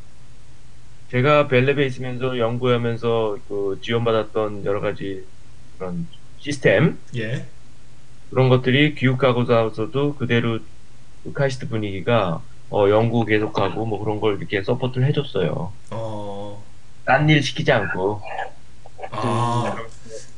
제가 1.13 1.47
Bell 1.47 1.66
Lab에 1.66 1.85
있으면서 1.85 2.39
연구하면서 2.39 3.37
그 3.47 3.79
지원받았던 3.83 4.65
여러 4.65 4.81
가지 4.81 5.23
그런 5.77 6.07
시스템 6.39 6.97
예. 7.15 7.45
그런 8.31 8.49
것들이 8.49 8.95
교육하고서도 8.95 10.15
그대로 10.15 10.57
그 11.23 11.31
카이스트 11.31 11.69
분위기가 11.69 12.41
어, 12.71 12.89
연구 12.89 13.25
계속하고 13.25 13.85
뭐 13.85 14.03
그런 14.03 14.19
걸 14.19 14.37
이렇게 14.39 14.63
support를 14.63 15.07
해줬어요. 15.09 15.71
어. 15.91 16.63
딴 17.05 17.29
일 17.29 17.43
시키지 17.43 17.71
않고. 17.71 18.19
아. 19.11 19.75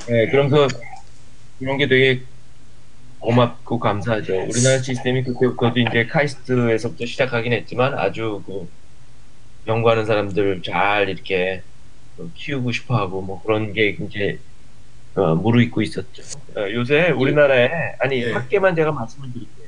네, 0.09 0.27
그러면서 0.29 0.67
그런 1.57 1.77
게 1.77 1.87
되게 1.87 2.23
고맙고 3.19 3.79
감사하죠. 3.79 4.33
우리나라 4.33 4.79
시스템이 4.81 5.23
그때부터도 5.23 5.79
이제 5.79 6.05
카이스트에서부터 6.07 7.05
시작하긴 7.05 7.53
했지만 7.53 7.97
아주 7.97 8.43
그 8.45 8.67
연구하는 9.67 10.05
사람들 10.05 10.61
잘 10.63 11.09
이렇게 11.09 11.61
그 12.17 12.31
키우고 12.33 12.71
싶어하고 12.71 13.21
뭐 13.21 13.41
그런 13.43 13.73
게 13.73 13.97
이제 13.99 14.39
어, 15.15 15.35
무르익고 15.35 15.81
있었죠. 15.81 16.23
어, 16.55 16.71
요새 16.71 17.09
우리나라에 17.09 17.69
아니 17.99 18.21
예. 18.23 18.31
학계만 18.31 18.75
제가 18.75 18.91
말씀을 18.91 19.31
드릴게요. 19.31 19.65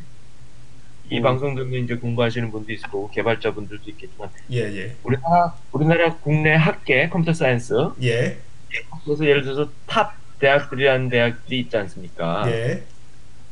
이 1.09 1.17
음. 1.17 1.23
방송 1.23 1.55
듣는 1.55 1.85
이제 1.85 1.95
공부하시는 1.95 2.51
분도 2.51 2.71
있을 2.73 2.89
거고 2.89 3.09
개발자분들도 3.11 3.83
있겠지만 3.91 4.29
예, 4.51 4.57
예. 4.57 4.95
우리나라 5.03 5.55
우리나라 5.71 6.15
국내 6.17 6.53
학계 6.53 7.07
computer 7.07 7.33
science 7.33 7.73
예. 8.03 8.37
그래서 9.05 9.25
예를 9.25 9.43
들어서 9.43 9.69
top 9.85 10.13
대학들이라는 10.39 11.09
대학들이 11.09 11.61
있지 11.61 11.77
않습니까? 11.77 12.43
예. 12.51 12.83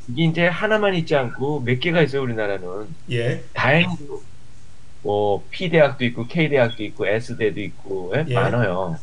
이게 0.09 0.25
이제 0.25 0.47
하나만 0.47 0.95
있지 0.95 1.15
않고 1.15 1.61
몇 1.61 1.79
개가 1.79 2.01
있어요 2.01 2.23
우리나라는 2.23 2.87
예. 3.11 3.41
다행히도 3.53 4.21
뭐 5.05 5.45
P 5.51 5.69
대학도 5.69 6.03
있고 6.05 6.27
K 6.27 6.49
대학도 6.49 6.83
있고 6.83 7.07
S 7.07 7.37
대도 7.37 7.61
있고 7.61 8.13
예? 8.17 8.25
예. 8.27 8.33
많아요. 8.33 8.99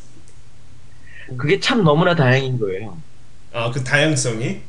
그게 1.37 1.59
참 1.59 1.83
너무나 1.83 2.15
다행인 2.15 2.59
거예요. 2.59 3.01
아, 3.53 3.71
그 3.71 3.83
다양성이 3.83 4.61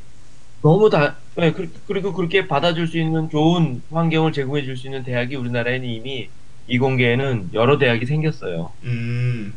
너무 0.63 0.91
다 0.91 1.19
예, 1.41 1.53
그, 1.53 1.71
그리고 1.87 2.13
그렇게 2.15 2.47
받아줄 2.49 2.87
수 2.89 2.99
있는 2.99 3.29
좋은 3.31 3.83
환경을 3.91 4.33
제공해 4.33 4.63
줄 4.65 4.77
수 4.77 4.87
있는 4.87 5.03
대학이 5.05 5.37
우리나라에는 5.37 5.89
이미 5.89 6.31
이공계에는 6.69 7.51
여러 7.55 7.79
대학이 7.79 8.07
생겼어요. 8.07 8.73
음. 8.85 9.55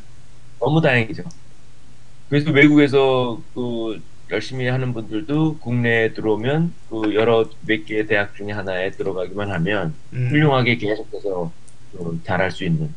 너무 0.60 0.82
다행이죠. 0.82 1.24
그래서 2.30 2.52
외국에서 2.52 3.42
그 3.54 4.02
열심히 4.32 4.68
하는 4.68 4.94
분들도 4.94 5.60
국내에 5.60 6.14
들어오면 6.14 6.76
그 6.90 7.16
여러 7.16 7.50
몇 7.62 7.86
개의 7.86 8.08
대학 8.08 8.36
중에 8.36 8.52
하나에 8.52 8.92
들어가기만 8.92 9.52
하면 9.52 9.96
음. 10.14 10.30
훌륭하게 10.32 10.78
계속해서 10.78 11.54
그 11.54 11.67
잘할 12.26 12.52
수 12.52 12.64
있는. 12.64 12.94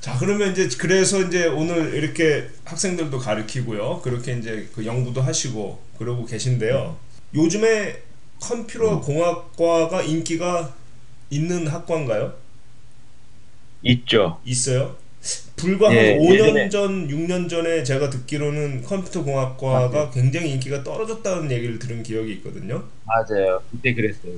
자 0.00 0.16
그러면 0.18 0.52
이제 0.52 0.68
그래서 0.78 1.20
이제 1.22 1.46
오늘 1.46 1.94
이렇게 1.94 2.48
학생들도 2.64 3.18
가르치고요 3.18 4.00
그렇게 4.02 4.32
이제 4.38 4.68
그 4.74 4.86
연구도 4.86 5.20
하시고 5.20 5.82
그러고 5.98 6.24
계신데요 6.24 6.96
요즘에 7.34 8.02
컴퓨터 8.40 8.96
음. 8.96 9.00
공학과가 9.02 10.02
인기가 10.02 10.74
있는 11.28 11.66
학과인가요? 11.68 12.34
있죠. 13.82 14.40
있어요? 14.44 14.96
불과 15.56 15.92
예, 15.92 16.12
한 16.12 16.18
5년 16.18 16.32
예전에. 16.32 16.68
전, 16.70 17.06
6년 17.08 17.48
전에 17.48 17.84
제가 17.84 18.08
듣기로는 18.10 18.82
컴퓨터 18.82 19.22
공학과가. 19.22 20.10
굉장히 20.10 20.52
인기가 20.52 20.82
떨어졌다는 20.82 21.50
얘기를 21.50 21.78
들은 21.78 22.02
기억이 22.02 22.32
있거든요. 22.34 22.84
맞아요. 23.04 23.62
그때 23.70 23.94
그랬어요. 23.94 24.32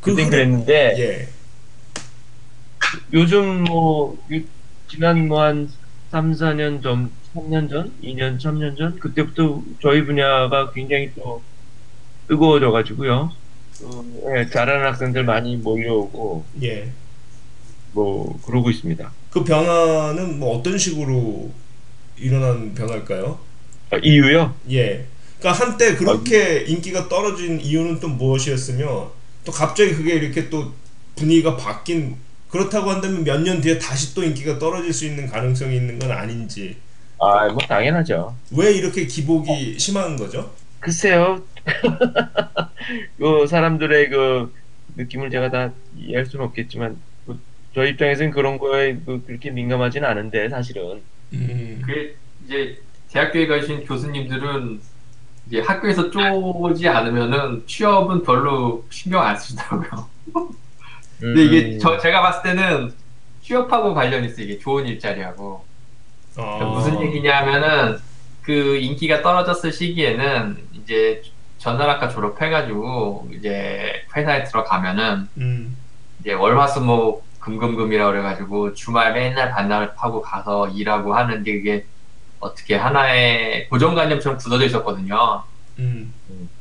그 0.00 0.14
그때 0.14 0.26
그랬는데 0.26 0.94
예. 0.98 1.28
요즘 3.12 3.64
뭐 3.64 4.16
요- 4.32 4.40
지난 4.88 5.28
뭐 5.28 5.42
한 5.42 5.68
3, 6.10 6.32
4년 6.34 6.82
전, 6.82 7.10
3년 7.34 7.68
전, 7.68 7.92
2년, 8.02 8.38
3년 8.38 8.76
전 8.76 8.98
그때부터 9.00 9.62
저희 9.82 10.04
분야가 10.04 10.72
굉장히 10.72 11.10
또 11.16 11.42
뜨거워져 12.28 12.70
가지고요. 12.70 13.32
예, 14.36 14.48
잘하는 14.50 14.86
학생들 14.86 15.24
많이 15.24 15.56
몰려오고 15.56 16.44
예. 16.62 16.92
뭐 17.92 18.38
그러고 18.44 18.70
있습니다. 18.70 19.12
그 19.30 19.44
변화는 19.44 20.38
뭐 20.38 20.56
어떤 20.58 20.78
식으로 20.78 21.52
일어난 22.16 22.74
변화일까요? 22.74 23.38
아, 23.90 23.96
이유요? 24.02 24.54
예. 24.70 25.06
그러니까 25.38 25.64
한때 25.66 25.96
그렇게 25.96 26.64
인기가 26.66 27.08
떨어진 27.08 27.60
이유는 27.60 28.00
또 28.00 28.08
무엇이었으며 28.08 29.12
또 29.44 29.52
갑자기 29.52 29.94
그게 29.94 30.14
이렇게 30.14 30.48
또 30.48 30.72
분위기가 31.16 31.56
바뀐 31.56 32.16
그렇다고 32.54 32.88
한다면 32.90 33.24
몇 33.24 33.40
년 33.42 33.60
뒤에 33.60 33.78
다시 33.80 34.14
또 34.14 34.22
인기가 34.22 34.60
떨어질 34.60 34.92
수 34.92 35.04
있는 35.06 35.26
가능성이 35.26 35.74
있는 35.76 35.98
건 35.98 36.12
아닌지 36.12 36.76
아, 37.18 37.48
뭐 37.48 37.58
당연하죠. 37.58 38.36
왜 38.56 38.72
이렇게 38.72 39.06
기복이 39.06 39.76
심한 39.78 40.16
거죠? 40.16 40.52
글쎄요. 40.78 41.42
그 43.18 43.46
사람들의 43.48 44.08
그 44.10 44.52
느낌을 44.96 45.30
제가 45.30 45.50
다 45.50 45.72
이해할 45.96 46.26
수는 46.26 46.44
없겠지만 46.46 46.96
그 47.26 47.38
저희 47.74 47.90
입장에서는 47.90 48.30
그런 48.30 48.58
거에 48.58 48.98
그 49.04 49.24
그렇게 49.26 49.50
민감하지는 49.50 50.08
않은데 50.08 50.48
사실은 50.48 51.02
음. 51.32 51.82
그 51.84 52.14
이제 52.46 52.78
대학교에 53.10 53.48
가신 53.48 53.84
교수님들은 53.84 54.80
이제 55.48 55.60
학교에서 55.60 56.08
쪼지 56.10 56.86
않으면은 56.88 57.64
취업은 57.66 58.22
별로 58.22 58.84
신경 58.90 59.22
안 59.22 59.36
쓰시더라고요. 59.36 60.08
근데 61.20 61.44
이게 61.44 61.74
음, 61.74 61.78
저 61.78 61.98
제가 61.98 62.22
봤을 62.22 62.42
때는 62.42 62.92
취업하고 63.42 63.94
관련 63.94 64.24
있어 64.24 64.42
요 64.42 64.44
이게 64.44 64.58
좋은 64.58 64.86
일자리하고 64.86 65.64
어. 66.36 66.72
무슨 66.74 67.00
얘기냐면은 67.02 67.98
그 68.42 68.76
인기가 68.76 69.22
떨어졌을 69.22 69.72
시기에는 69.72 70.58
이제 70.72 71.22
전산학과 71.58 72.08
졸업해가지고 72.08 73.30
이제 73.32 74.04
회사에 74.14 74.44
들어가면은 74.44 75.28
음. 75.38 75.76
이제 76.20 76.32
월화수목 76.32 77.24
금금금이라 77.40 78.06
그래가지고 78.10 78.74
주말 78.74 79.12
맨날 79.12 79.50
반날 79.50 79.94
파고 79.94 80.20
가서 80.20 80.68
일하고 80.68 81.14
하는 81.14 81.42
게 81.42 81.58
그게 81.58 81.86
어떻게 82.40 82.76
하나의 82.76 83.68
고정관념처럼 83.68 84.38
굳어져 84.38 84.66
있었거든요. 84.66 85.44
음. 85.78 86.12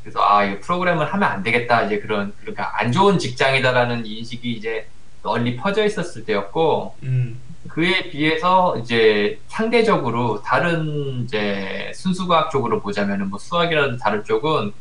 그래서 0.02 0.20
아, 0.22 0.44
이 0.44 0.60
프로그램을 0.60 1.06
하면 1.06 1.30
안 1.30 1.44
되겠다 1.44 1.84
이제 1.84 2.00
그런 2.00 2.34
그러니까 2.42 2.80
안 2.80 2.92
좋은 2.92 3.20
직장이다라는 3.20 4.06
인식이 4.06 4.52
이제 4.52 4.88
널리 5.22 5.56
퍼져 5.56 5.86
있었을 5.86 6.26
때였고 6.26 6.96
음. 7.04 7.40
그에 7.68 8.10
비해서 8.10 8.78
이제 8.78 9.40
상대적으로 9.48 10.42
다른 10.42 11.24
이제 11.24 11.92
순수과학 11.96 12.52
쪽으로 12.52 12.82
보자면은 12.82 13.30
뭐 13.30 13.40
수학이라든 13.40 13.98
다른 13.98 14.24
쪽은 14.24 14.74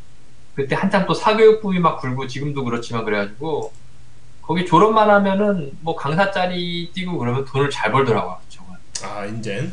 그때 0.55 0.75
한참 0.75 1.07
또 1.07 1.15
사교육 1.15 1.63
붐이 1.63 1.79
막 1.79 2.01
불고 2.01 2.27
지금도 2.27 2.65
그렇지만 2.65 3.05
그래가지고 3.05 3.73
거기 4.43 4.67
졸업만 4.67 5.09
하면은 5.09 5.71
뭐 5.81 5.95
강사 5.95 6.31
자리 6.31 6.91
뛰고 6.93 7.17
그러면 7.17 7.45
돈을 7.45 7.71
잘 7.71 7.93
벌더라고요. 7.93 8.39
정말. 8.49 8.77
아, 9.05 9.25
인젠. 9.25 9.73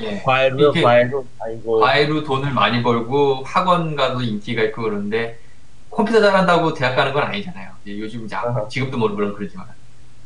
예. 0.00 0.20
과외로요, 0.22 0.70
이게- 0.70 0.82
과외로. 0.82 1.26
아이고. 1.40 1.80
과외로 1.80 2.24
돈을 2.24 2.52
많이 2.52 2.82
벌고 2.82 3.42
학원 3.44 3.94
가도 3.96 4.22
인기가 4.22 4.62
있고 4.64 4.82
그러는데 4.82 5.38
컴퓨터 5.90 6.20
잘한다고 6.20 6.72
대학 6.74 6.94
가는 6.96 7.12
건 7.12 7.24
아니잖아요. 7.24 7.70
요즘 7.86 8.24
이제 8.24 8.34
아하. 8.34 8.66
지금도 8.68 8.96
뭐 8.96 9.08
물론 9.08 9.34
그러지만. 9.34 9.66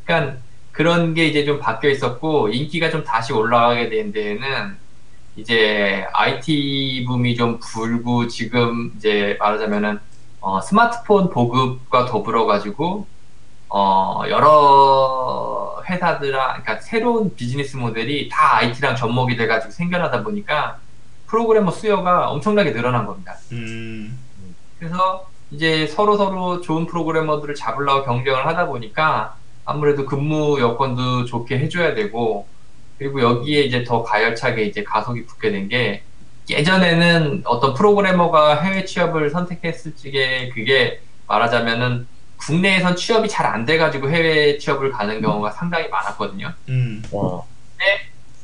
그러니까 0.05 0.37
그런 0.71 1.15
게 1.15 1.27
이제 1.27 1.45
좀 1.45 1.59
바뀌어 1.59 1.91
있었고 1.91 2.49
인기가 2.51 2.91
좀 2.91 3.03
다시 3.03 3.33
올라가게 3.33 3.89
된 3.89 4.13
데에는 4.13 4.77
이제 5.37 6.07
IT 6.13 7.05
붐이 7.09 7.35
좀 7.35 7.59
불고 7.59 8.29
지금 8.29 8.93
이제 8.97 9.37
말하자면은 9.41 9.99
어, 10.41 10.61
스마트폰 10.61 11.31
보급과 11.31 12.05
더불어 12.07 12.47
가지고 12.47 13.07
어, 13.79 14.23
여러 14.31 15.83
회사들아 15.87 16.63
그러니까 16.63 16.81
새로운 16.81 17.37
비즈니스 17.37 17.77
모델이 17.77 18.31
다 18.31 18.57
IT랑 18.57 18.97
접목이 18.97 19.37
돼 19.37 19.47
가지고 19.47 19.71
생겨나다 19.71 20.23
보니까 20.23 20.79
프로그래머 21.27 21.71
수요가 21.71 22.31
엄청나게 22.31 22.73
늘어난 22.73 23.05
겁니다. 23.05 23.37
음, 23.53 24.19
그래서 24.79 25.29
이제 25.51 25.87
서로 25.87 26.17
서로 26.17 26.63
좋은 26.63 26.87
프로그래머들을 26.87 27.55
잡으려고 27.55 28.07
경쟁을 28.07 28.47
하다 28.47 28.67
보니까 28.69 29.37
아무래도 29.67 30.07
근무 30.07 30.59
여건도 30.59 31.27
좋게 31.27 31.59
해줘야 31.59 31.93
되고 31.93 32.47
그리고 32.97 33.21
여기에 33.21 33.61
이제 33.65 33.85
더 33.85 34.03
가열차게 34.03 34.63
이제 34.65 34.83
가속이 34.85 35.27
붙게 35.27 35.51
된 35.51 35.69
게 35.69 36.03
예전에는 36.49 37.43
어떤 37.45 37.75
프로그래머가 37.75 38.57
해외 38.63 38.87
취업을 38.87 39.29
선택했을 39.31 39.97
적에 39.97 40.49
그게 40.55 41.03
말하자면은 41.27 42.07
국내에선 42.39 42.97
취업이 42.97 43.29
잘 43.29 43.47
안 43.47 43.65
돼가지고 43.65 44.11
해외 44.11 44.59
취업을 44.59 44.91
가는 44.91 45.21
경우가 45.21 45.51
상당히 45.53 45.89
많았거든요. 45.89 46.53
음, 46.69 47.03
와. 47.13 47.43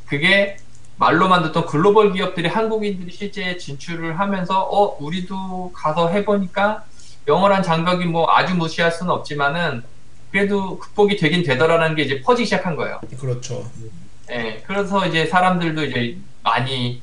그게 0.07 0.57
말로만 0.97 1.43
듣던 1.45 1.67
글로벌 1.67 2.13
기업들이 2.13 2.49
한국인들이 2.49 3.11
실제 3.11 3.57
진출을 3.57 4.19
하면서 4.21 4.63
어 4.63 4.97
우리도 5.01 5.73
가서 5.75 6.09
해보니까 6.11 6.85
영어란 7.27 7.63
장벽이 7.63 8.05
뭐 8.05 8.31
아주 8.31 8.55
무시할 8.55 8.93
수는 8.93 9.13
없지만은 9.13 9.83
그래도 10.31 10.79
극복이 10.79 11.17
되긴 11.17 11.43
되더라는 11.43 11.95
게 11.97 12.03
이제 12.03 12.21
퍼지기 12.21 12.45
시작한 12.47 12.77
거예요. 12.77 13.01
그렇죠. 13.19 13.67
예, 14.31 14.63
그래서 14.67 15.07
이제 15.07 15.27
사람들도 15.27 15.85
이제 15.85 16.17
많이 16.43 17.03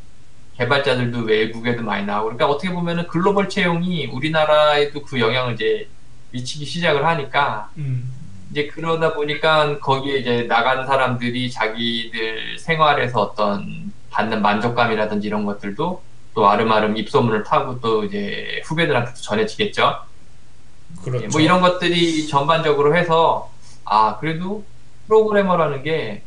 개발자들도 0.58 1.20
외국에도 1.22 1.84
많이 1.84 2.06
나오고 2.06 2.26
그러니까 2.26 2.48
어떻게 2.48 2.72
보면은 2.72 3.08
글로벌 3.08 3.50
채용이 3.50 4.08
우리나라에도 4.08 5.02
그 5.04 5.20
영향을 5.20 5.54
이제 5.56 5.88
미치기 6.32 6.66
시작을 6.66 7.06
하니까 7.06 7.70
음, 7.78 8.12
이제 8.52 8.68
그러다 8.68 9.14
보니까 9.14 9.80
거기에 9.80 10.18
이제 10.18 10.44
나간 10.48 10.86
사람들이 10.86 11.52
자기들 11.52 12.58
생활에서 12.58 13.22
어떤 13.22 13.92
받는 14.10 14.42
만족감이라든지 14.42 15.28
이런 15.28 15.46
것들도 15.46 16.02
또 16.34 16.50
아름아름 16.50 16.98
입소문을 16.98 17.44
타고 17.44 17.80
또 17.80 18.04
이제 18.04 18.62
후배들한테 18.66 19.14
전해지겠죠. 19.14 19.96
그렇죠. 21.04 21.24
예, 21.24 21.28
뭐 21.28 21.42
이런 21.42 21.62
것들이 21.62 22.28
전반적으로 22.28 22.96
해서 22.96 23.52
아 23.86 24.18
그래도 24.20 24.64
프로그래머라는 25.08 25.84
게 25.84 26.24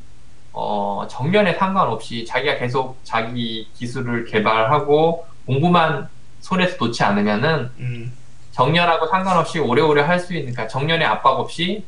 어, 0.52 1.06
정년에 1.10 1.54
상관없이 1.54 2.24
자기가 2.24 2.58
계속 2.58 3.00
자기 3.04 3.68
기술을 3.74 4.26
개발하고 4.26 5.26
공부만 5.46 6.08
손에서 6.40 6.76
놓지 6.78 7.02
않으면은 7.02 7.70
음, 7.78 8.12
정년하고 8.52 9.06
상관없이 9.08 9.58
오래오래 9.58 10.02
할 10.02 10.20
수 10.20 10.32
있는, 10.34 10.52
그러니까 10.52 10.68
정년의 10.68 11.06
압박 11.06 11.40
없이 11.40 11.84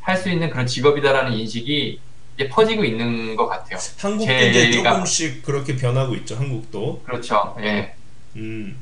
할 0.00 0.16
수 0.16 0.30
있는 0.30 0.48
그런 0.50 0.66
직업이다라는 0.66 1.32
인식이 1.34 2.00
이제 2.34 2.48
퍼지고 2.48 2.84
있는 2.84 3.36
것 3.36 3.46
같아요. 3.46 3.78
한국도 3.98 4.32
이제 4.32 4.70
조금씩 4.70 5.42
그렇게 5.42 5.76
변하고 5.76 6.14
있죠. 6.16 6.36
한국도. 6.36 7.02
그렇죠. 7.04 7.54
예. 7.60 7.94
음, 8.36 8.78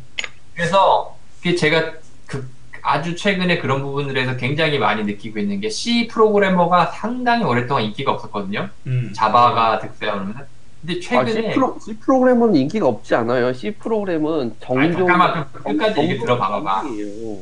그래서 0.55 1.17
제가 1.59 1.93
그 2.27 2.49
아주 2.83 3.17
최근에 3.17 3.59
그런 3.59 3.83
부분들에서 3.83 4.37
굉장히 4.37 4.79
많이 4.79 5.03
느끼고 5.05 5.39
있는 5.41 5.61
게 5.61 5.69
C 5.69 6.07
프로그래머가 6.07 6.87
상당히 6.87 7.45
오랫동안 7.45 7.85
인기가 7.85 8.13
없었거든요. 8.13 8.69
음, 8.87 9.13
자바가 9.15 9.81
득세하면. 9.81 10.47
근데 10.87 10.93
아, 10.93 10.95
C, 10.95 11.01
최근에 11.01 11.55
프로, 11.55 11.77
C 11.81 11.97
프로그램은 11.97 12.55
인기가 12.55 12.87
없지 12.87 13.15
않아요. 13.17 13.53
C 13.53 13.73
프로그램은 13.73 14.55
정종. 14.61 14.79
아니, 14.79 14.93
잠깐만, 14.93 15.47
좀 15.53 15.63
끝까지 15.77 16.01
얘기 16.01 16.19
들어봐봐. 16.21 16.85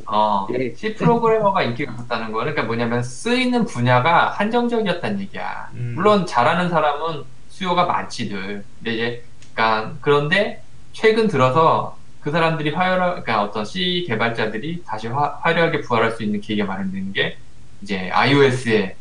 어, 0.06 0.46
예. 0.58 0.74
C 0.74 0.94
프로그래머가 0.94 1.62
인기가 1.62 1.92
없다는 1.92 2.32
거는 2.32 2.52
그러니까 2.52 2.62
뭐냐면 2.62 3.02
쓰이는 3.02 3.66
분야가 3.66 4.30
한정적이었다는 4.30 5.20
얘기야. 5.20 5.68
음. 5.74 5.92
물론 5.94 6.24
잘하는 6.24 6.70
사람은 6.70 7.24
수요가 7.50 7.84
많지들. 7.84 8.64
근데 8.78 8.94
이제 8.94 9.24
그러니까 9.54 9.92
그런데 10.00 10.62
최근 10.94 11.28
들어서 11.28 11.98
그 12.20 12.30
사람들이 12.30 12.70
화려 12.70 12.96
그러니까 12.96 13.42
어떤 13.42 13.66
C 13.66 14.06
개발자들이 14.08 14.84
다시 14.86 15.08
화, 15.08 15.38
화려하게 15.42 15.82
부활할 15.82 16.12
수 16.12 16.22
있는 16.22 16.40
계기가 16.40 16.66
마련되는 16.66 17.12
게 17.12 17.36
이제 17.82 18.10
iOS의 18.10 18.96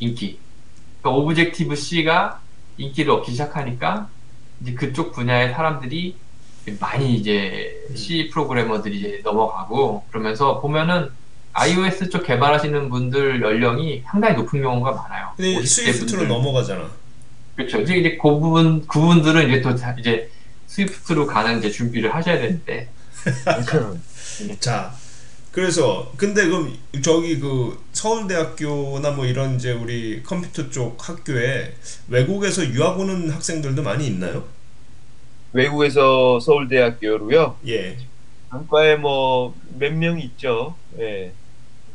인기. 0.00 0.40
그러니까 1.00 1.20
Objective 1.22 1.76
C가 1.76 2.40
인기를 2.78 3.10
얻기 3.12 3.30
시작하니까 3.32 4.08
이제 4.62 4.72
그쪽 4.74 5.12
분야의 5.12 5.52
사람들이 5.52 6.16
많이 6.80 7.14
이제 7.14 7.86
C 7.94 8.28
프로그래머들이 8.30 8.98
이제 8.98 9.20
넘어가고 9.24 10.04
그러면서 10.10 10.60
보면은 10.60 11.10
iOS 11.52 12.10
쪽 12.10 12.24
개발하시는 12.26 12.90
분들 12.90 13.40
연령이 13.40 14.02
상당히 14.04 14.36
높은 14.36 14.60
경우가 14.60 14.92
많아요. 14.92 15.30
근데 15.36 15.54
50대 15.58 15.66
스위프트로 15.66 16.06
분들. 16.20 16.28
넘어가잖아. 16.28 16.90
그렇죠. 17.54 17.80
이제 17.80 17.96
이제 17.96 18.18
그 18.20 18.28
부분 18.38 18.86
그분들은 18.86 19.48
이제 19.48 19.60
또 19.62 19.74
다- 19.74 19.94
이제 19.98 20.30
스위프트로 20.66 21.26
가는 21.26 21.58
이제 21.58 21.70
준비를 21.70 22.14
하셔야 22.14 22.38
되는데 22.38 22.90
자, 24.60 24.92
그래서 25.56 26.12
근데 26.18 26.46
그럼 26.48 26.76
저기 27.02 27.40
그 27.40 27.82
서울대학교나 27.94 29.12
뭐 29.12 29.24
이런 29.24 29.54
이제 29.56 29.72
우리 29.72 30.22
컴퓨터 30.22 30.68
쪽 30.68 31.08
학교에 31.08 31.72
외국에서 32.08 32.62
유학 32.66 33.00
오는 33.00 33.30
학생들도 33.30 33.82
많이 33.82 34.06
있나요? 34.06 34.44
외국에서 35.54 36.38
서울대학교로요. 36.40 37.56
예. 37.68 37.96
단과에 38.50 38.96
뭐 38.96 39.54
몇 39.78 39.94
명 39.94 40.20
있죠. 40.20 40.76
예. 40.98 41.32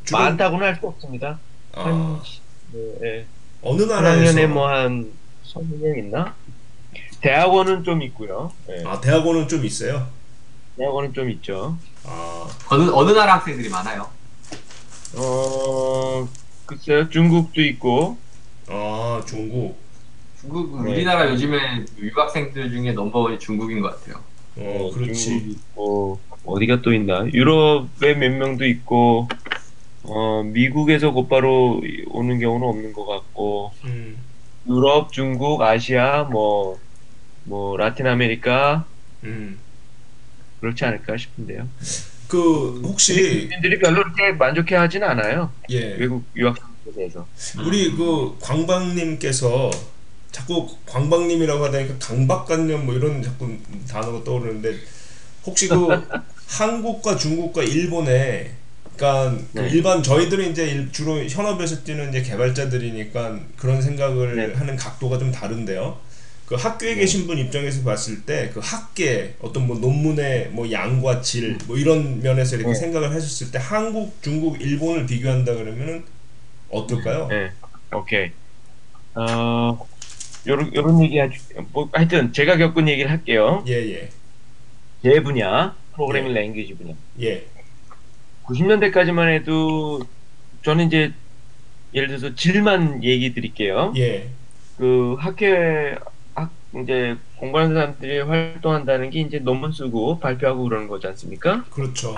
주로 0.05 0.17
많다고는 0.23 0.65
할 0.65 0.79
수 0.79 0.87
없습니다. 0.87 1.39
아, 1.73 1.83
한 1.83 2.19
네, 2.73 2.79
예. 3.03 3.25
어느 3.61 3.83
한 3.83 3.89
나라에서 3.89 4.31
학년에 4.31 4.47
뭐한 4.47 5.13
서너 5.43 5.67
명 5.77 5.99
있나? 5.99 6.35
대학원은 7.21 7.83
좀 7.83 8.01
있고요. 8.01 8.51
예. 8.69 8.83
아, 8.87 8.99
대학원은 8.99 9.47
좀 9.47 9.63
있어요. 9.65 10.07
대학원은 10.77 11.13
좀 11.13 11.29
있죠. 11.29 11.77
아, 12.05 12.47
어느 12.69 12.89
어느 12.91 13.11
나라 13.11 13.35
학생들이 13.35 13.69
많아요. 13.69 14.09
어 15.17 16.27
글쎄요 16.65 17.09
중국도 17.09 17.61
있고 17.61 18.17
아, 18.67 19.21
중국. 19.27 19.79
중국 20.39 20.83
네. 20.83 20.91
우리나라 20.91 21.29
요즘에 21.29 21.85
유학생들 21.97 22.71
중에 22.71 22.93
number 22.93 23.21
one이 23.21 23.39
중국인 23.39 23.81
것 23.81 23.99
같아요. 23.99 24.23
어, 24.57 24.89
중국 24.91 24.99
그렇지. 25.05 25.35
있고 25.51 26.19
어디가 26.45 26.81
또 26.81 26.93
있나? 26.93 27.25
유럽에 27.31 28.15
몇 28.15 28.29
명도 28.31 28.65
있고 28.65 29.27
어 30.03 30.43
미국에서 30.43 31.11
곧바로 31.11 31.81
오는 32.07 32.39
경우는 32.39 32.67
없는 32.67 32.93
것 32.93 33.05
같고 33.05 33.71
음. 33.83 34.17
유럽, 34.67 35.11
중국, 35.11 35.61
아시아 35.61 36.23
뭐 36.23 36.79
뭐 37.43 37.77
라틴 37.77 38.07
아메리카 38.07 38.85
음. 39.23 39.60
그렇지 40.61 40.85
않을까 40.85 41.17
싶은데요. 41.17 41.67
그 42.27 42.79
혹시 42.83 43.15
국민들이 43.49 43.77
별로 43.79 44.03
그렇게 44.03 44.31
만족해 44.31 44.75
하진 44.75 45.03
않아요. 45.03 45.51
예. 45.71 45.95
외국 45.97 46.23
유학생들에 46.35 46.93
대해서. 46.95 47.27
우리 47.65 47.91
그 47.91 48.37
광방님께서 48.39 49.71
자꾸 50.31 50.69
광방님이라고 50.85 51.65
하다니까 51.65 51.95
강박관념 51.99 52.85
뭐 52.85 52.95
이런 52.95 53.21
자꾸 53.21 53.49
단어가 53.89 54.23
떠오르는데 54.23 54.77
혹시 55.45 55.67
그 55.67 55.87
한국과 56.47 57.17
중국과 57.17 57.63
일본에 57.63 58.51
그러니까 58.95 59.37
그 59.53 59.59
네. 59.59 59.69
일반 59.69 60.03
저희들은 60.03 60.51
이제 60.51 60.67
일- 60.69 60.91
주로 60.91 61.17
현업에서 61.25 61.83
뛰는 61.83 62.09
이제 62.09 62.21
개발자들이니까 62.21 63.39
그런 63.57 63.81
생각을 63.81 64.35
네. 64.35 64.53
하는 64.53 64.75
각도가 64.77 65.17
좀 65.17 65.31
다른데요. 65.31 65.97
그 66.51 66.55
학교에 66.57 66.95
계신 66.95 67.27
분 67.27 67.37
입장에서 67.37 67.81
봤을 67.85 68.25
때 68.25 68.51
그 68.53 68.59
학계 68.61 69.35
어떤 69.39 69.67
뭐 69.67 69.77
논문의 69.79 70.49
뭐 70.49 70.69
양과 70.69 71.21
질 71.21 71.57
뭐 71.65 71.77
이런 71.77 72.21
면에서 72.21 72.57
이렇게 72.57 72.73
네. 72.73 72.75
생각을 72.77 73.09
하셨을 73.09 73.51
때 73.51 73.57
한국, 73.61 74.21
중국, 74.21 74.59
일본을 74.61 75.05
비교한다 75.05 75.53
그러면은 75.55 76.03
어떨까요? 76.69 77.27
네, 77.29 77.51
오케이. 77.93 78.31
어, 79.15 79.87
요런, 80.45 80.75
요런 80.75 81.01
얘기 81.03 81.17
하죠. 81.19 81.33
뭐, 81.71 81.87
하여튼, 81.93 82.33
제가 82.33 82.57
겪은 82.57 82.89
얘기를 82.89 83.09
할게요. 83.09 83.63
예, 83.67 83.73
예. 83.73 84.09
제 85.03 85.21
분야, 85.21 85.75
프로그래밍 85.93 86.33
랭귀지 86.33 86.73
분야. 86.75 86.93
예. 87.21 87.45
90년대까지만 88.43 89.33
해도, 89.35 90.01
저는 90.63 90.87
이제, 90.87 91.13
예를 91.93 92.07
들어서 92.09 92.35
질만 92.35 93.03
얘기 93.03 93.33
드릴게요. 93.33 93.93
예. 93.97 94.29
그 94.77 95.15
학회, 95.19 95.95
학, 95.99 96.10
이제, 96.75 97.17
공부하는 97.35 97.73
사람들이 97.75 98.19
활동한다는 98.21 99.09
게 99.09 99.21
이제 99.21 99.39
논문 99.39 99.71
쓰고 99.71 100.19
발표하고 100.19 100.63
그러는 100.63 100.87
거지 100.87 101.07
않습니까? 101.07 101.65
그렇죠. 101.69 102.15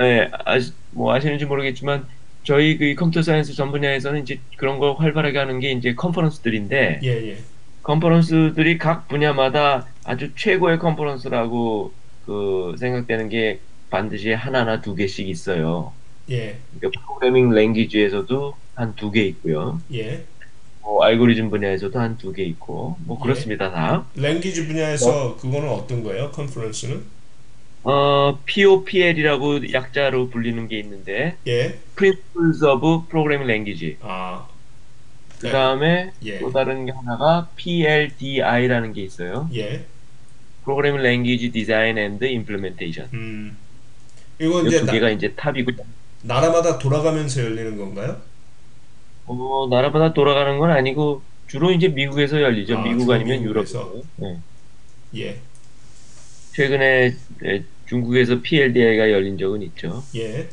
예, 0.00 0.30
아시, 0.44 0.72
뭐 0.90 1.12
아시는지 1.14 1.44
모르겠지만, 1.46 2.06
저희 2.42 2.78
그 2.78 2.94
computer 2.94 3.22
science 3.22 3.54
전 3.54 3.70
분야에서는 3.70 4.22
이제 4.22 4.40
그런 4.56 4.78
걸 4.78 4.94
활발하게 4.98 5.38
하는 5.38 5.60
게 5.60 5.72
이제 5.72 5.94
컨퍼런스들인데 5.94 7.00
예, 7.02 7.08
예. 7.08 7.44
컨퍼런스들이 7.82 8.78
각 8.78 9.08
분야마다 9.08 9.86
아주 10.04 10.34
최고의 10.36 10.78
컨퍼런스라고 10.78 11.94
그 12.22 12.74
생각되는 12.78 13.28
게 13.28 13.60
반드시 13.90 14.32
하나나 14.32 14.80
두 14.80 14.94
개씩 14.94 15.28
있어요. 15.28 15.96
예. 16.30 16.64
그러니까 16.80 17.00
프로그래밍 17.02 17.50
랭귀지에서도 17.50 18.54
한 18.74 18.94
두 18.96 19.10
개 19.12 19.22
있고요. 19.24 19.82
예. 19.92 20.29
뭐 20.90 21.04
알고리즘 21.04 21.50
분야에서도 21.50 21.96
한 21.98 22.16
두 22.18 22.32
개 22.34 22.42
있고 22.44 22.96
뭐 23.04 23.16
예. 23.20 23.22
그렇습니다 23.22 23.70
다. 23.70 24.04
랭귀지 24.16 24.66
분야에서 24.66 25.36
그거는 25.36 25.68
어떤 25.68 26.02
거예요? 26.02 26.30
컨퍼런스는? 26.32 27.02
어, 27.84 28.38
POPL이라고 28.44 29.72
약자로 29.72 30.28
불리는 30.30 30.66
게 30.68 30.78
있는데 30.80 31.36
예. 31.46 31.78
Principles 31.96 32.64
of 32.64 33.06
Programming 33.08 33.48
Language. 33.50 33.96
아. 34.02 34.46
그 35.38 35.48
다음에 35.50 36.12
예. 36.24 36.38
또 36.40 36.50
다른 36.52 36.84
게 36.84 36.92
하나가 36.92 37.48
PLDI라는 37.56 38.92
게 38.92 39.02
있어요. 39.02 39.48
예. 39.54 39.84
Programming 40.64 41.06
Language 41.06 41.52
Design 41.52 41.96
and 41.98 42.24
Implementation. 42.26 43.08
음. 43.14 43.56
이거 44.40 44.62
이 44.62 44.66
이제 44.66 44.80
두 44.80 44.86
나, 44.86 44.92
개가 44.92 45.10
이제 45.10 45.32
top이고 45.34 45.70
나라마다 46.22 46.78
돌아가면서 46.78 47.42
열리는 47.44 47.76
건가요? 47.78 48.20
어, 49.30 49.68
나라마다 49.70 50.12
돌아가는 50.12 50.58
건 50.58 50.70
아니고 50.70 51.22
주로 51.46 51.70
이제 51.70 51.88
미국에서 51.88 52.40
열리죠. 52.40 52.78
아, 52.78 52.82
미국 52.82 53.10
아니면 53.10 53.42
유럽. 53.42 53.64
미국에서. 53.64 54.02
네. 54.16 54.38
예. 55.16 55.40
최근에 56.52 57.14
예, 57.44 57.64
중국에서 57.86 58.40
PLDI가 58.40 59.10
열린 59.10 59.38
적은 59.38 59.62
있죠. 59.62 60.02
예. 60.16 60.48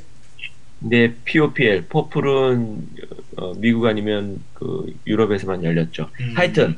근데 0.80 1.15
POPL, 1.25 1.86
퍼플은 1.88 2.88
어, 3.38 3.53
미국 3.55 3.88
아니면 3.88 4.43
그 4.53 4.93
유럽에서만 5.07 5.63
열렸죠. 5.63 6.09
음. 6.19 6.34
하여튼 6.36 6.78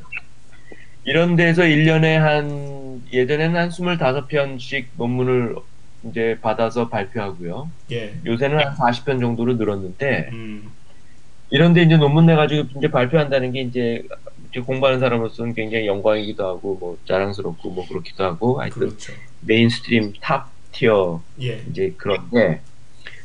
이런 1.04 1.36
데서 1.36 1.62
1년에 1.62 2.14
한 2.16 3.02
예전에는 3.12 3.60
한 3.60 3.68
25편씩 3.68 4.86
논문을 4.96 5.54
이제 6.04 6.38
받아서 6.40 6.88
발표하고요. 6.88 7.70
예. 7.92 8.14
요새는 8.24 8.58
한 8.58 8.74
40편 8.74 9.20
정도로 9.20 9.54
늘었는데 9.54 10.30
음. 10.32 10.70
이런데 11.50 11.82
이제 11.82 11.96
논문 11.96 12.26
내 12.26 12.34
가지고 12.34 12.68
이제 12.78 12.90
발표한다는 12.90 13.52
게 13.52 13.62
이제 13.62 14.02
이제 14.50 14.60
공부하는 14.60 15.00
사람으로서는 15.00 15.54
굉장히 15.54 15.86
영광이기도 15.86 16.46
하고 16.46 16.76
뭐 16.80 16.98
자랑스럽고 17.06 17.70
뭐 17.70 17.86
그렇기도 17.88 18.24
하고 18.24 18.60
하여튼 18.60 18.80
그렇죠. 18.80 19.12
mainstream 19.42 20.14
top 20.20 20.50
tier 20.72 21.22
예. 21.42 21.62
이제 21.70 21.94
그런데 21.96 22.60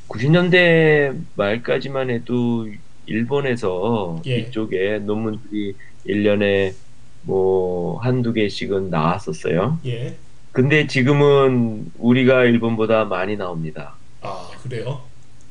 90년대 0.07 1.15
말까지만 1.35 2.09
해도 2.09 2.67
일본에서 3.05 4.21
예. 4.25 4.37
이쪽에 4.37 4.99
논문들이 4.99 5.75
1년에 6.07 6.73
뭐 7.23 7.99
한두 7.99 8.33
개씩은 8.33 8.89
나왔었어요. 8.89 9.79
예. 9.85 10.15
근데 10.51 10.87
지금은 10.87 11.91
우리가 11.97 12.45
일본보다 12.45 13.05
많이 13.05 13.35
나옵니다. 13.35 13.95
아, 14.21 14.49
그래요? 14.63 15.01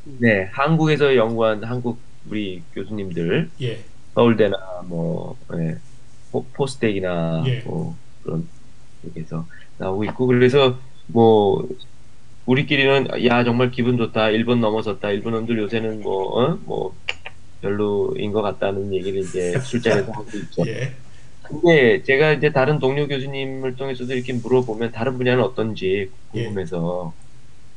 네, 0.05 0.49
한국에서 0.53 1.15
연구한 1.17 1.63
한국 1.65 1.99
우리 2.29 2.63
교수님들 2.75 3.51
예. 3.63 3.79
서울대나 4.15 4.57
뭐 4.87 5.37
예, 5.55 5.77
포- 6.31 6.45
포스텍이나 6.53 7.43
예. 7.47 7.61
뭐 7.61 7.97
그런 8.23 8.49
쪽에서 9.03 9.47
나오고 9.79 10.05
있고 10.05 10.27
그래서 10.27 10.79
뭐 11.07 11.69
우리끼리는 12.47 13.25
야 13.27 13.45
정말 13.45 13.71
기분 13.71 13.97
좋다 13.97 14.31
일본 14.31 14.61
넘어섰다 14.61 15.11
일본놈들 15.11 15.59
요새는 15.59 16.01
뭐 16.03 16.41
어? 16.43 16.59
뭐 16.65 16.95
별로인 17.61 18.33
것 18.33 18.43
같다는 18.43 18.93
얘기를 18.93 19.21
이제 19.21 19.59
술자리에서 19.61 20.13
하고 20.13 20.27
있죠. 20.35 20.63
예. 20.67 20.93
근데 21.43 22.03
제가 22.03 22.33
이제 22.33 22.53
다른 22.53 22.79
동료 22.79 23.07
교수님을 23.07 23.77
통해서도 23.77 24.15
이렇게 24.15 24.33
물어보면 24.33 24.93
다른 24.93 25.19
분야는 25.19 25.43
어떤지 25.45 26.11
궁금해서 26.31 27.13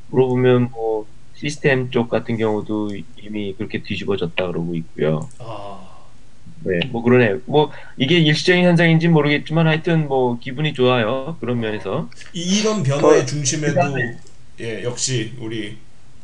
물어보면 0.08 0.70
뭐 0.70 1.06
시스템 1.48 1.90
쪽 1.90 2.08
같은 2.08 2.36
경우도 2.36 2.90
이미 3.22 3.54
그렇게 3.56 3.82
뒤집어졌다 3.82 4.46
그러고 4.46 4.74
있고요. 4.74 5.28
아. 5.38 5.78
네, 6.64 6.80
뭐 6.90 7.02
그러네. 7.02 7.40
뭐 7.46 7.70
이게 7.96 8.18
일시적인 8.18 8.64
현상인지 8.64 9.06
모르겠지만 9.08 9.68
하여튼 9.68 10.08
뭐 10.08 10.38
기분이 10.40 10.74
좋아요. 10.74 11.36
그런 11.40 11.60
면에서. 11.60 12.10
이- 12.32 12.58
이런 12.60 12.82
변화의 12.82 13.22
어, 13.22 13.24
중심에도 13.24 13.74
그다음에- 13.80 14.16
예, 14.60 14.82
역시 14.82 15.32
우리 15.38 15.76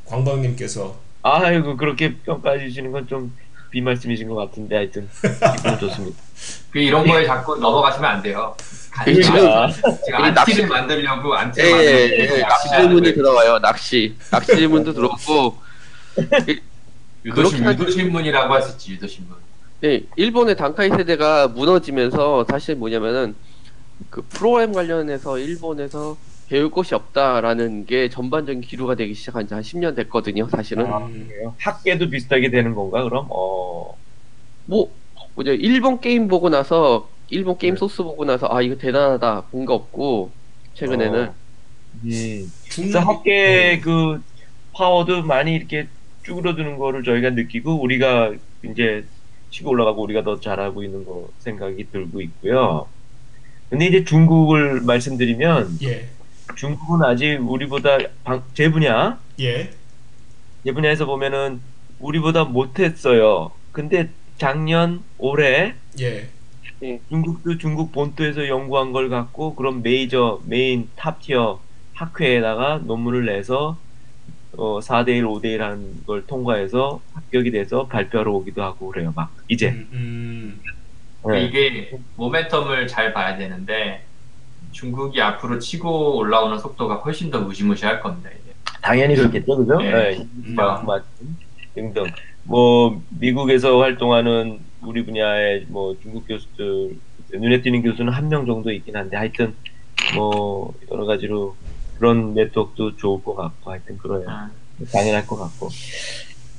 광방님께서 0.06 0.98
아이고 1.22 1.76
그렇게 1.76 2.16
평가해 2.18 2.58
주시는 2.68 2.90
건 2.90 3.06
좀 3.06 3.32
비말씀이신 3.70 4.28
것 4.28 4.34
같은데 4.36 4.76
하여튼 4.76 5.08
기분 5.62 5.78
좋습니다. 5.78 6.22
그 6.70 6.78
이런 6.78 7.06
거에 7.06 7.24
자꾸 7.26 7.56
넘어가시면 7.56 8.10
안 8.10 8.22
돼요. 8.22 8.54
지금- 9.04 9.48
아, 9.48 9.70
지금 9.70 9.90
이 9.90 10.12
안티를 10.12 10.32
낚시- 10.34 10.62
만들려고 10.66 11.34
예, 11.34 11.38
안티를 11.38 11.68
예, 11.68 11.72
만들려고 11.72 12.34
예, 12.36 12.40
낚시 12.40 12.42
낚시하는 12.42 12.88
질문이. 12.88 13.14
들어와요. 13.14 13.58
낚시. 13.60 14.14
낚시 14.30 14.54
질문도 14.56 14.92
들어오고. 14.92 15.56
유도신, 17.24 17.64
유도신문이라고 17.64 18.58
있지 18.68 18.92
유도신문. 18.92 19.36
예, 19.84 20.02
일본의 20.16 20.56
단카이 20.56 20.90
세대가 20.90 21.48
무너지면서 21.48 22.46
사실 22.48 22.74
뭐냐면은 22.76 23.34
그 24.10 24.22
프로그램 24.28 24.72
관련해서 24.72 25.38
일본에서 25.38 26.16
배울 26.48 26.70
것이 26.70 26.94
없다라는 26.94 27.86
게 27.86 28.08
전반적인 28.10 28.60
기류가 28.60 28.94
되기 28.96 29.14
시작한 29.14 29.46
지 29.48 29.54
한 29.54 29.62
10년 29.62 29.96
됐거든요, 29.96 30.48
사실은. 30.48 30.86
아? 30.86 31.08
학계도 31.58 32.10
비슷하게 32.10 32.50
되는 32.50 32.74
건가 32.74 33.02
그럼? 33.02 33.26
어. 33.30 33.96
뭐, 34.66 34.90
뭐죠, 35.34 35.52
일본 35.52 36.00
게임 36.00 36.28
보고 36.28 36.48
나서, 36.48 37.08
일본 37.30 37.58
게임 37.58 37.74
네. 37.74 37.78
소스 37.78 38.02
보고 38.02 38.24
나서, 38.24 38.48
아, 38.50 38.62
이거 38.62 38.76
대단하다, 38.76 39.42
본 39.50 39.64
거 39.66 39.74
없고, 39.74 40.30
최근에는. 40.74 41.28
어. 41.28 41.34
음. 42.04 42.52
중국 42.68 42.92
그래서 42.92 42.98
학계 43.00 43.72
예. 43.72 43.80
그 43.80 44.20
파워도 44.72 45.22
많이 45.22 45.54
이렇게 45.54 45.86
쭈그러드는 46.24 46.76
거를 46.78 47.04
저희가 47.04 47.30
느끼고 47.30 47.80
우리가 47.80 48.32
이제 48.64 49.04
치고 49.50 49.70
올라가고 49.70 50.02
우리가 50.02 50.24
더 50.24 50.40
잘하고 50.40 50.82
있는 50.82 51.04
거 51.04 51.28
생각이 51.38 51.86
들고 51.92 52.20
있고요. 52.22 52.88
근데 53.70 53.86
이제 53.86 54.04
중국을 54.04 54.80
말씀드리면 54.80 55.78
예. 55.84 56.08
중국은 56.56 57.04
아직 57.06 57.36
우리보다 57.36 57.98
방- 58.24 58.42
제 58.54 58.68
분야 58.70 59.20
예. 59.38 59.70
제 60.64 60.72
분야에서 60.72 61.06
보면은 61.06 61.60
우리보다 62.00 62.42
못했어요. 62.44 63.52
근데 63.70 64.10
작년 64.38 65.02
올해 65.18 65.74
예. 66.00 66.28
중국도 67.08 67.58
중국 67.58 67.92
본토에서 67.92 68.48
연구한 68.48 68.92
걸 68.92 69.08
갖고 69.08 69.54
그런 69.54 69.82
메이저 69.82 70.40
메인 70.46 70.88
top 70.96 71.24
tier 71.24 71.60
학회에다가 71.94 72.80
논문을 72.84 73.26
내서 73.26 73.78
어 74.56 74.80
4대1, 74.80 75.22
5대1 75.22 75.58
하는 75.58 76.04
걸 76.06 76.26
통과해서 76.26 77.00
합격이 77.14 77.50
돼서 77.50 77.86
발표하러 77.86 78.32
오기도 78.32 78.62
하고 78.62 78.88
그래요. 78.90 79.12
막 79.16 79.32
이제 79.48 79.70
음, 79.70 79.88
음. 79.92 80.60
네. 81.26 81.44
이게 81.44 81.98
모멘텀을 82.16 82.86
잘 82.88 83.12
봐야 83.12 83.36
되는데 83.36 84.04
중국이 84.72 85.20
앞으로 85.22 85.58
치고 85.58 86.18
올라오는 86.18 86.58
속도가 86.58 86.96
훨씬 86.96 87.30
더 87.30 87.40
무시무시할 87.40 88.00
겁니다. 88.00 88.30
이제. 88.30 88.52
당연히 88.82 89.16
그렇겠죠, 89.16 89.56
그죠? 89.56 89.78
네. 89.78 89.90
네. 89.90 90.18
음. 90.18 90.54
막, 90.54 90.84
막 90.84 91.04
등등. 91.74 92.04
뭐 92.44 93.02
미국에서 93.10 93.78
활동하는 93.80 94.60
우리 94.82 95.04
분야의 95.04 95.66
뭐 95.68 95.96
중국 96.02 96.26
교수들 96.28 96.96
눈에 97.32 97.62
띄는 97.62 97.82
교수는 97.82 98.12
한 98.12 98.28
명 98.28 98.46
정도 98.46 98.70
있긴 98.70 98.96
한데 98.96 99.16
하여튼 99.16 99.54
뭐 100.14 100.74
여러 100.90 101.04
가지로 101.06 101.56
그런 101.98 102.34
네트워크도 102.34 102.96
좋을 102.96 103.22
것 103.22 103.34
같고 103.34 103.70
하여튼 103.70 103.96
그래요. 103.98 104.24
아, 104.28 104.50
당연할 104.92 105.26
것 105.26 105.36
같고. 105.36 105.70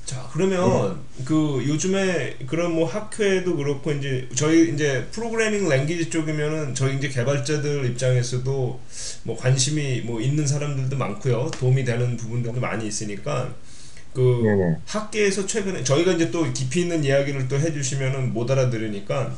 자 0.05 0.27
그러면 0.31 0.99
그 1.25 1.63
요즘에 1.67 2.35
그런 2.45 2.75
뭐 2.75 2.85
학회도 2.87 3.55
그렇고 3.55 3.91
이제 3.91 4.29
저희 4.35 4.71
이제 4.71 5.07
프로그래밍 5.11 5.67
랭귀지 5.67 6.11
쪽이면은 6.11 6.75
저희 6.75 6.95
이제 6.97 7.09
개발자들 7.09 7.85
입장에서도 7.87 8.79
뭐 9.23 9.35
관심이 9.35 10.01
뭐 10.01 10.21
있는 10.21 10.45
사람들도 10.45 10.95
많고요 10.95 11.49
도움이 11.59 11.83
되는 11.83 12.15
부분들도 12.17 12.59
많이 12.61 12.85
있으니까 12.87 13.51
그 14.15 14.21
네네. 14.41 14.77
학계에서 14.85 15.47
최근에 15.47 15.83
저희가 15.83 16.13
이제 16.13 16.31
또 16.31 16.51
깊이 16.53 16.81
있는 16.81 17.03
이야기를 17.05 17.47
또 17.49 17.59
해주시면은 17.59 18.33
못 18.33 18.49
알아들으니까 18.51 19.37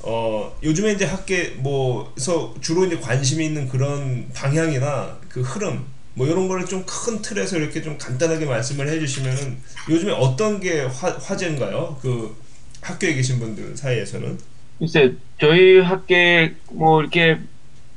어 0.00 0.56
요즘에 0.62 0.92
이제 0.92 1.04
학계 1.06 1.50
뭐서 1.58 2.54
주로 2.60 2.84
이제 2.86 2.98
관심이 3.00 3.44
있는 3.46 3.68
그런 3.68 4.30
방향이나 4.34 5.20
그 5.28 5.42
흐름 5.42 5.86
뭐 6.14 6.26
이런 6.28 6.48
거를 6.48 6.66
좀 6.66 6.84
큰 6.86 7.22
틀에서 7.22 7.58
이렇게 7.58 7.82
좀 7.82 7.98
간단하게 7.98 8.46
말씀을 8.46 8.88
해주시면은 8.88 9.58
요즘에 9.90 10.12
어떤 10.12 10.60
게 10.60 10.82
화, 10.82 11.10
화제인가요? 11.10 11.98
그 12.02 12.36
학교에 12.82 13.14
계신 13.14 13.38
분들 13.40 13.76
사이에서는 13.76 14.38
글쎄 14.78 15.16
저희 15.40 15.78
학계 15.80 16.56
뭐 16.70 17.00
이렇게 17.00 17.40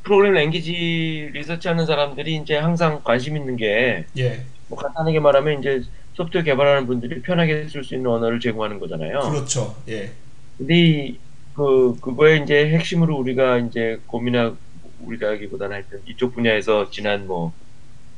프로그램 0.04 0.34
랭귀지 0.34 1.32
리서치하는 1.34 1.86
사람들이 1.86 2.38
이제 2.38 2.56
항상 2.58 3.04
관심 3.04 3.38
있는 3.38 3.58
게 3.58 4.08
예, 4.18 4.46
뭐 4.68 4.78
간단하게 4.80 5.20
말하면 5.22 5.60
이제 5.62 5.82
소프트웨어 6.18 6.44
개발하는 6.44 6.88
분들이 6.88 7.22
편하게 7.22 7.68
쓸 7.68 7.84
수 7.84 7.94
있는 7.94 8.10
언어를 8.10 8.40
제공하는 8.40 8.80
거잖아요. 8.80 9.20
그렇죠. 9.20 9.76
예. 9.88 10.12
근데 10.58 10.76
이, 10.76 11.20
그 11.54 11.96
그거에 12.02 12.38
이제 12.38 12.70
핵심으로 12.70 13.16
우리가 13.16 13.60
이제 13.60 14.00
고민하고 14.08 14.58
우리가기보다는 15.02 15.76
하여튼 15.76 16.02
이쪽 16.08 16.34
분야에서 16.34 16.90
지난 16.90 17.28
뭐 17.28 17.54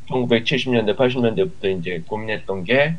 1970년대, 0.09 0.95
80년대부터 0.95 1.77
이제 1.77 2.01
고민했던 2.07 2.63
게 2.63 2.95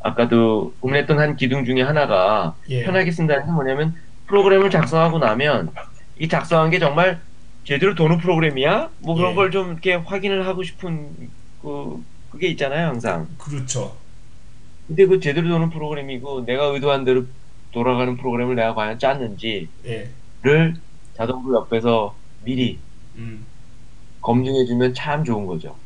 아까도 0.00 0.74
고민했던 0.80 1.18
한 1.18 1.36
기둥 1.36 1.64
중에 1.64 1.80
하나가 1.80 2.54
예. 2.68 2.84
편하게 2.84 3.10
쓴다는 3.10 3.46
게 3.46 3.50
뭐냐면 3.50 3.94
프로그램을 4.26 4.68
작성하고 4.70 5.18
나면 5.18 5.70
이 6.18 6.28
작성한 6.28 6.70
게 6.70 6.78
정말 6.78 7.18
제대로 7.64 7.94
도는 7.94 8.18
프로그램이야? 8.18 8.90
뭐 8.98 9.14
그런 9.14 9.32
예. 9.32 9.34
걸좀 9.36 9.72
이렇게 9.72 9.94
확인을 9.94 10.46
하고 10.46 10.62
싶은 10.62 11.30
그 11.62 12.04
그게 12.28 12.48
있잖아요, 12.48 12.88
항상. 12.88 13.26
그렇죠. 13.38 14.03
근데 14.86 15.06
그 15.06 15.20
제대로 15.20 15.48
도는 15.48 15.70
프로그램이고 15.70 16.44
내가 16.44 16.66
의도한 16.66 17.04
대로 17.04 17.24
돌아가는 17.72 18.16
프로그램을 18.16 18.54
내가 18.54 18.74
과연 18.74 18.98
짰는지를 18.98 19.68
예. 19.86 20.10
자동으로 21.14 21.60
옆에서 21.60 22.14
미리 22.44 22.78
음. 23.16 23.46
검증해주면 24.20 24.94
참 24.94 25.24
좋은 25.24 25.46
거죠. 25.46 25.76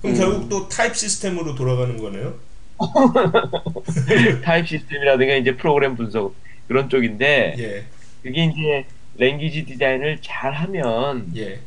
그럼 0.00 0.14
음. 0.14 0.20
결국 0.20 0.48
또 0.48 0.68
타입 0.68 0.94
시스템으로 0.94 1.54
돌아가는 1.54 1.96
거네요. 1.96 2.34
타입 4.44 4.68
시스템이라든가 4.68 5.34
이제 5.36 5.56
프로그램 5.56 5.96
분석 5.96 6.34
그런 6.68 6.88
쪽인데 6.88 7.54
예. 7.58 7.84
그게 8.22 8.44
이제 8.44 8.86
language 9.16 9.64
디자인을 9.66 10.18
잘 10.22 10.52
하면 10.52 11.32
예. 11.36 11.60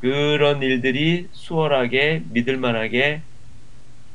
그런 0.00 0.62
일들이 0.62 1.28
수월하게 1.32 2.22
믿을만하게 2.30 3.22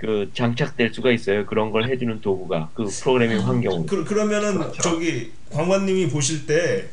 그 0.02 0.32
장착될 0.34 0.91
수가 0.95 1.12
있어요. 1.12 1.45
그런 1.45 1.70
걸 1.70 1.88
해주는 1.88 2.22
도구가 2.22 2.72
그 2.74 2.86
프로그래밍 2.86 3.39
환경으로. 3.47 3.86
그, 3.86 4.04
그러면은 4.04 4.56
그렇죠. 4.58 4.82
저기 4.82 5.32
광관님이 5.52 6.10
보실 6.10 6.47
때 6.47 6.86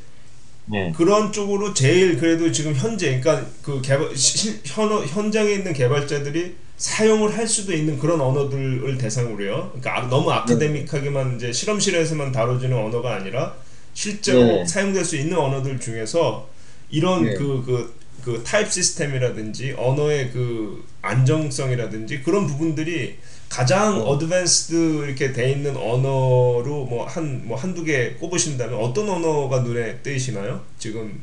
네. 0.66 0.92
그런 0.94 1.32
쪽으로 1.32 1.72
제일 1.72 2.18
그래도 2.18 2.52
지금 2.52 2.74
현재 2.74 3.18
그러니까 3.18 3.48
그 3.62 3.80
개발 3.80 4.14
시- 4.14 4.60
현, 4.66 4.90
현장에 5.06 5.50
있는 5.52 5.72
개발자들이 5.72 6.54
사용을 6.76 7.34
할 7.36 7.48
수도 7.48 7.72
있는 7.72 7.98
그런 7.98 8.20
언어들을 8.20 8.98
대상으로요. 8.98 9.68
그러니까 9.80 9.98
아- 9.98 10.08
너무 10.08 10.30
아카데믹하게만 10.30 11.36
이제 11.36 11.50
실험실에서만 11.50 12.30
다뤄지는 12.30 12.76
언어가 12.76 13.14
아니라 13.16 13.54
실제로 13.94 14.40
네. 14.42 14.66
사용될 14.66 15.02
수 15.02 15.16
있는 15.16 15.38
언어들 15.38 15.80
중에서 15.80 16.46
이런 16.90 17.24
네. 17.24 17.32
그그 17.34 17.94
그 18.28 18.42
타입 18.44 18.70
시스템이라든지 18.70 19.74
언어의 19.78 20.30
그 20.32 20.84
안정성이라든지 21.00 22.22
그런 22.22 22.46
부분들이 22.46 23.16
가장 23.48 24.02
어. 24.02 24.02
어드밴스드 24.02 25.06
이렇게 25.06 25.32
돼 25.32 25.50
있는 25.50 25.74
언어로 25.76 26.84
뭐 26.90 27.06
한 27.06 27.46
뭐 27.46 27.56
한두 27.56 27.84
개 27.84 28.12
꼽으신다면 28.16 28.78
어떤 28.78 29.08
언어가 29.08 29.60
눈에 29.60 29.98
띄시나요? 30.02 30.62
지금 30.78 31.22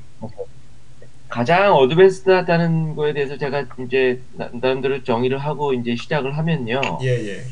가장 1.30 1.76
advanced하다는 1.76 2.96
거에 2.96 3.14
대해서 3.14 3.38
제가 3.38 3.66
이제 3.86 4.22
나- 4.34 4.50
나름대로 4.54 5.04
정의를 5.04 5.38
하고 5.40 5.74
이제 5.74 5.96
시작을 5.96 6.38
하면요. 6.38 6.82
예, 7.04 7.08
예. 7.28 7.46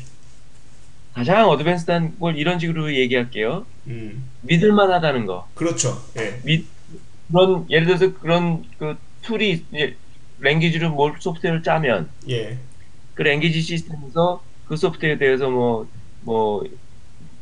가장 1.12 1.48
advanced한 1.48 2.18
걸 2.18 2.36
이런 2.36 2.58
식으로 2.58 2.92
얘기할게요. 2.94 3.66
음. 3.86 4.24
믿을만하다는 4.42 5.26
거. 5.26 5.48
그렇죠. 5.54 6.02
예. 6.18 6.40
미, 6.44 6.64
그런 7.30 7.66
예를 7.70 7.86
들어서 7.86 8.12
그런 8.18 8.64
그 8.78 8.96
tool이 9.24 9.64
이제 9.72 9.96
language로 10.40 10.90
뭘 10.90 11.14
소프트웨어를 11.18 11.62
짜면 11.62 12.08
예. 12.28 12.58
그 13.14 13.22
language 13.22 13.60
시스템에서 13.60 14.42
그 14.66 14.76
소프트웨어에 14.76 15.18
대해서 15.18 15.50
뭐뭐 15.50 16.64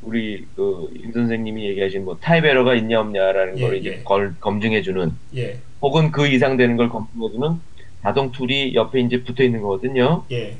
우리 0.02 0.46
그 0.56 0.90
임 0.90 1.12
선생님이 1.12 1.68
얘기하신 1.70 2.04
뭐 2.04 2.18
타입 2.20 2.44
에러가 2.44 2.74
있냐 2.74 3.00
없냐라는 3.00 3.58
예, 3.58 3.62
걸 3.62 3.74
예. 3.74 3.78
이제 3.78 4.02
걸 4.04 4.34
검증해 4.40 4.82
주는 4.82 5.12
예. 5.36 5.58
혹은 5.80 6.10
그 6.10 6.26
이상 6.26 6.56
되는 6.56 6.76
걸 6.76 6.88
검증해 6.88 7.30
주는 7.32 7.60
자동 8.02 8.32
tool이 8.32 8.74
옆에 8.74 9.00
이제 9.00 9.22
붙어 9.22 9.44
있는 9.44 9.62
거거든요. 9.62 10.24
예. 10.32 10.56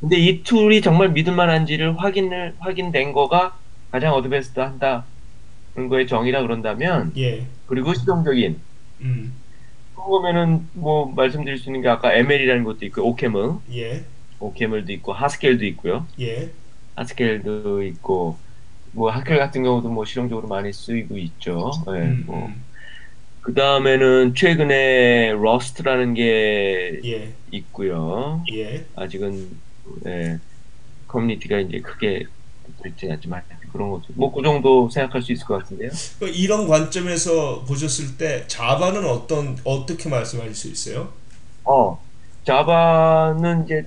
근데 0.00 0.16
이 0.16 0.42
tool이 0.42 0.80
정말 0.80 1.10
믿을 1.10 1.34
만한지를 1.34 1.98
확인을 1.98 2.54
확인된 2.58 3.12
거가 3.12 3.58
가장 3.90 4.14
advanced 4.14 4.60
한다는 4.60 5.02
거의 5.88 6.06
정의라 6.06 6.42
그런다면 6.42 7.12
예. 7.16 7.46
그리고 7.66 7.92
실용적인 7.92 8.60
음. 9.02 9.34
그거면은 10.04 10.68
뭐 10.72 11.12
말씀드릴 11.14 11.58
수 11.58 11.68
있는 11.68 11.82
게 11.82 11.88
아까 11.88 12.14
ML이라는 12.14 12.64
것도 12.64 12.84
있고 12.86 13.02
OCaml, 13.08 13.54
예. 13.72 14.04
OCaml도 14.38 14.92
있고 14.92 15.12
Haskell도 15.12 15.64
있고요. 15.66 16.06
예. 16.20 16.50
Haskell도 16.96 17.82
있고 17.84 18.38
뭐 18.92 19.10
Haskell 19.10 19.38
같은 19.38 19.62
경우도 19.62 19.88
뭐 19.88 20.04
실용적으로 20.04 20.48
많이 20.48 20.72
쓰이고 20.72 21.16
있죠. 21.18 21.70
예, 21.88 22.00
음, 22.00 22.24
뭐. 22.26 22.46
음. 22.46 22.64
그 23.40 23.54
다음에는 23.54 24.34
최근에 24.34 25.32
Rust라는 25.32 26.14
게 26.14 27.00
예. 27.04 27.32
있고요. 27.50 28.44
예. 28.52 28.84
아직은 28.96 29.50
예, 30.06 30.38
커뮤니티가 31.06 31.60
이제 31.60 31.80
크게 31.80 32.24
있지 32.86 33.10
않지만 33.10 33.42
그런 33.72 33.90
것도 33.90 34.04
뭐그 34.14 34.42
정도 34.42 34.88
생각할 34.88 35.22
수 35.22 35.32
있을 35.32 35.46
것 35.46 35.58
같은데요. 35.58 35.90
그 36.18 36.28
이런 36.28 36.66
관점에서 36.68 37.64
보셨을 37.64 38.16
때 38.16 38.44
Java는 38.46 39.04
어떤 39.04 39.56
어떻게 39.64 40.08
말씀하실 40.08 40.54
수 40.54 40.68
있어요? 40.68 41.12
어, 41.64 42.02
자바는 42.44 43.64
이제 43.64 43.86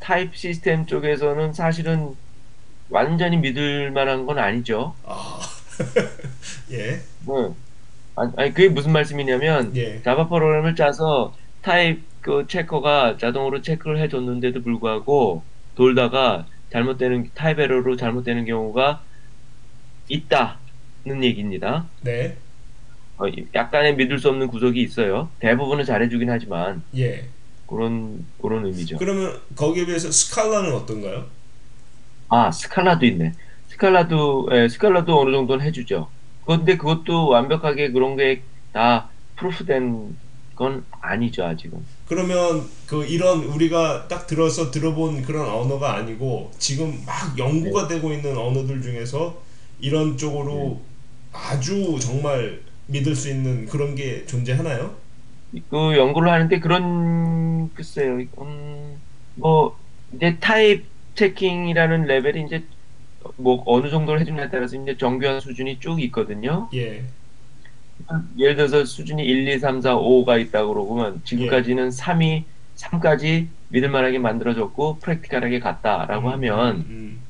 타입 0.00 0.36
시스템 0.36 0.86
쪽에서는 0.86 1.52
사실은 1.52 2.14
완전히 2.90 3.36
믿을 3.38 3.90
만한 3.90 4.26
건 4.26 4.38
아니죠. 4.38 4.94
아. 5.04 5.40
예. 6.70 6.76
네. 6.76 7.54
아니, 8.16 8.32
아니, 8.36 8.54
그게 8.54 8.68
무슨 8.68 8.92
말씀이냐면 8.92 9.74
예. 9.76 10.02
Java 10.02 10.28
프로그램을 10.28 10.76
짜서 10.76 11.34
타입 11.62 12.04
그 12.20 12.46
체커가 12.46 13.18
자동으로 13.18 13.62
체크를 13.62 13.98
해줬는데도 14.00 14.62
불구하고 14.62 15.42
돌다가 15.74 16.46
잘못되는 16.70 17.30
타입 17.34 17.58
에러로 17.60 17.96
잘못되는 17.96 18.46
경우가 18.46 19.02
있다는 20.08 21.22
얘기입니다. 21.22 21.86
네. 22.02 22.36
어, 23.18 23.24
약간의 23.54 23.96
믿을 23.96 24.18
수 24.18 24.28
없는 24.28 24.48
구석이 24.48 24.80
있어요. 24.82 25.28
대부분은 25.38 25.84
잘해주긴 25.84 26.30
하지만 26.30 26.82
예. 26.96 27.28
그런 27.66 28.26
그런 28.42 28.66
의미죠. 28.66 28.98
그러면 28.98 29.40
거기에 29.56 29.86
비해서 29.86 30.10
스칼라는 30.10 30.74
어떤가요? 30.74 31.26
아 32.28 32.50
스칼라도 32.50 33.06
있네. 33.06 33.32
스칼라도 33.68 34.48
예, 34.52 34.68
스칼라도 34.68 35.20
어느 35.20 35.30
정도는 35.32 35.64
해주죠. 35.64 36.08
그런데 36.44 36.76
그것도 36.76 37.28
완벽하게 37.28 37.90
그런 37.92 38.16
게 38.16 38.42
다 38.74 39.08
proof된 39.36 40.16
건 40.56 40.84
아니죠 41.00 41.44
아직은. 41.44 41.78
그러면 42.08 42.64
그 42.88 43.04
이런 43.06 43.44
우리가 43.44 44.08
딱 44.08 44.26
들어서 44.26 44.72
들어본 44.72 45.22
그런 45.22 45.48
언어가 45.48 45.94
아니고 45.94 46.50
지금 46.58 47.00
막 47.06 47.38
연구가 47.38 47.86
되고 47.86 48.12
있는 48.12 48.36
언어들 48.36 48.82
중에서 48.82 49.40
이런 49.84 50.16
쪽으로 50.16 50.80
아주 51.32 51.98
정말 52.00 52.62
믿을 52.86 53.14
수 53.14 53.28
있는 53.30 53.66
그런 53.66 53.94
게 53.94 54.24
존재하나요? 54.26 54.96
그 55.68 55.96
연구를 55.96 56.30
하는데 56.32 56.58
그런 56.60 57.72
글쎄요, 57.74 58.18
음, 58.38 59.00
뭐 59.34 59.78
이제 60.12 60.38
타입 60.40 60.86
체킹이라는 61.14 62.04
레벨이 62.06 62.44
이제 62.46 62.66
뭐 63.36 63.62
어느 63.66 63.88
정도를 63.90 64.20
해주냐에 64.20 64.50
따라서 64.50 64.76
이제 64.76 64.96
정교한 64.96 65.40
수준이 65.40 65.78
쭉 65.80 66.00
있거든요. 66.02 66.68
예. 66.74 67.04
예를 68.38 68.56
들어서 68.56 68.84
수준이 68.84 69.22
1, 69.24 69.48
2, 69.48 69.58
3, 69.58 69.80
4, 69.80 69.96
5가 69.96 70.36
있다고 70.38 70.74
그러면 70.74 71.22
지금까지는 71.24 71.90
3이 71.90 72.44
3까지 72.74 73.48
믿을 73.68 73.88
만하게 73.90 74.18
만들어졌고 74.18 74.98
프랙티컬하게 75.00 75.60
갔다라고 75.60 76.28
음, 76.28 76.32
하면 76.32 76.80
음, 76.90 77.23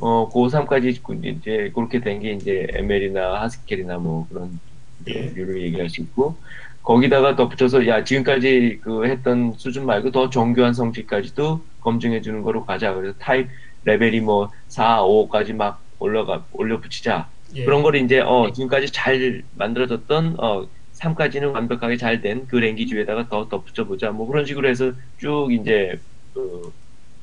어, 0.00 0.28
고 0.28 0.48
3까지 0.48 0.90
이제 1.24 1.70
그렇게 1.74 2.00
된 2.00 2.20
게 2.20 2.32
이제 2.32 2.66
ML이나 2.74 3.40
하스켈이나 3.42 3.98
뭐 3.98 4.26
그런 4.28 4.60
예. 5.08 5.32
류를 5.34 5.62
얘기할 5.62 5.88
수 5.90 6.00
있고 6.02 6.42
거기다가 6.82 7.36
덧붙여서 7.36 7.86
야 7.86 8.04
지금까지 8.04 8.80
그 8.82 9.06
했던 9.06 9.52
수준 9.58 9.86
말고 9.86 10.10
더 10.12 10.30
정교한 10.30 10.72
성질까지도 10.74 11.66
검증해 11.80 12.20
주는 12.22 12.42
거로 12.42 12.64
가자. 12.66 12.94
그래서 12.94 13.16
타입 13.18 13.48
레벨이 13.84 14.20
뭐 14.20 14.50
4, 14.68 15.02
5까지 15.04 15.52
막 15.54 15.84
올라가 15.98 16.46
올려 16.52 16.80
붙이자. 16.80 17.32
예. 17.56 17.64
그런 17.64 17.82
걸 17.82 17.96
이제 17.96 18.20
어 18.20 18.52
지금까지 18.52 18.92
잘 18.92 19.44
만들어졌던 19.52 20.36
어 20.40 20.68
3까지는 20.92 21.52
완벽하게 21.54 21.96
잘 21.96 22.20
된 22.20 22.46
그 22.48 22.56
랭귀지 22.56 22.94
위에다가 22.96 23.28
더 23.28 23.48
덧붙여 23.48 23.86
보자. 23.86 24.10
뭐 24.12 24.26
그런 24.26 24.44
식으로 24.46 24.68
해서 24.68 24.92
쭉 25.18 25.48
이제 25.52 26.00
그 26.34 26.72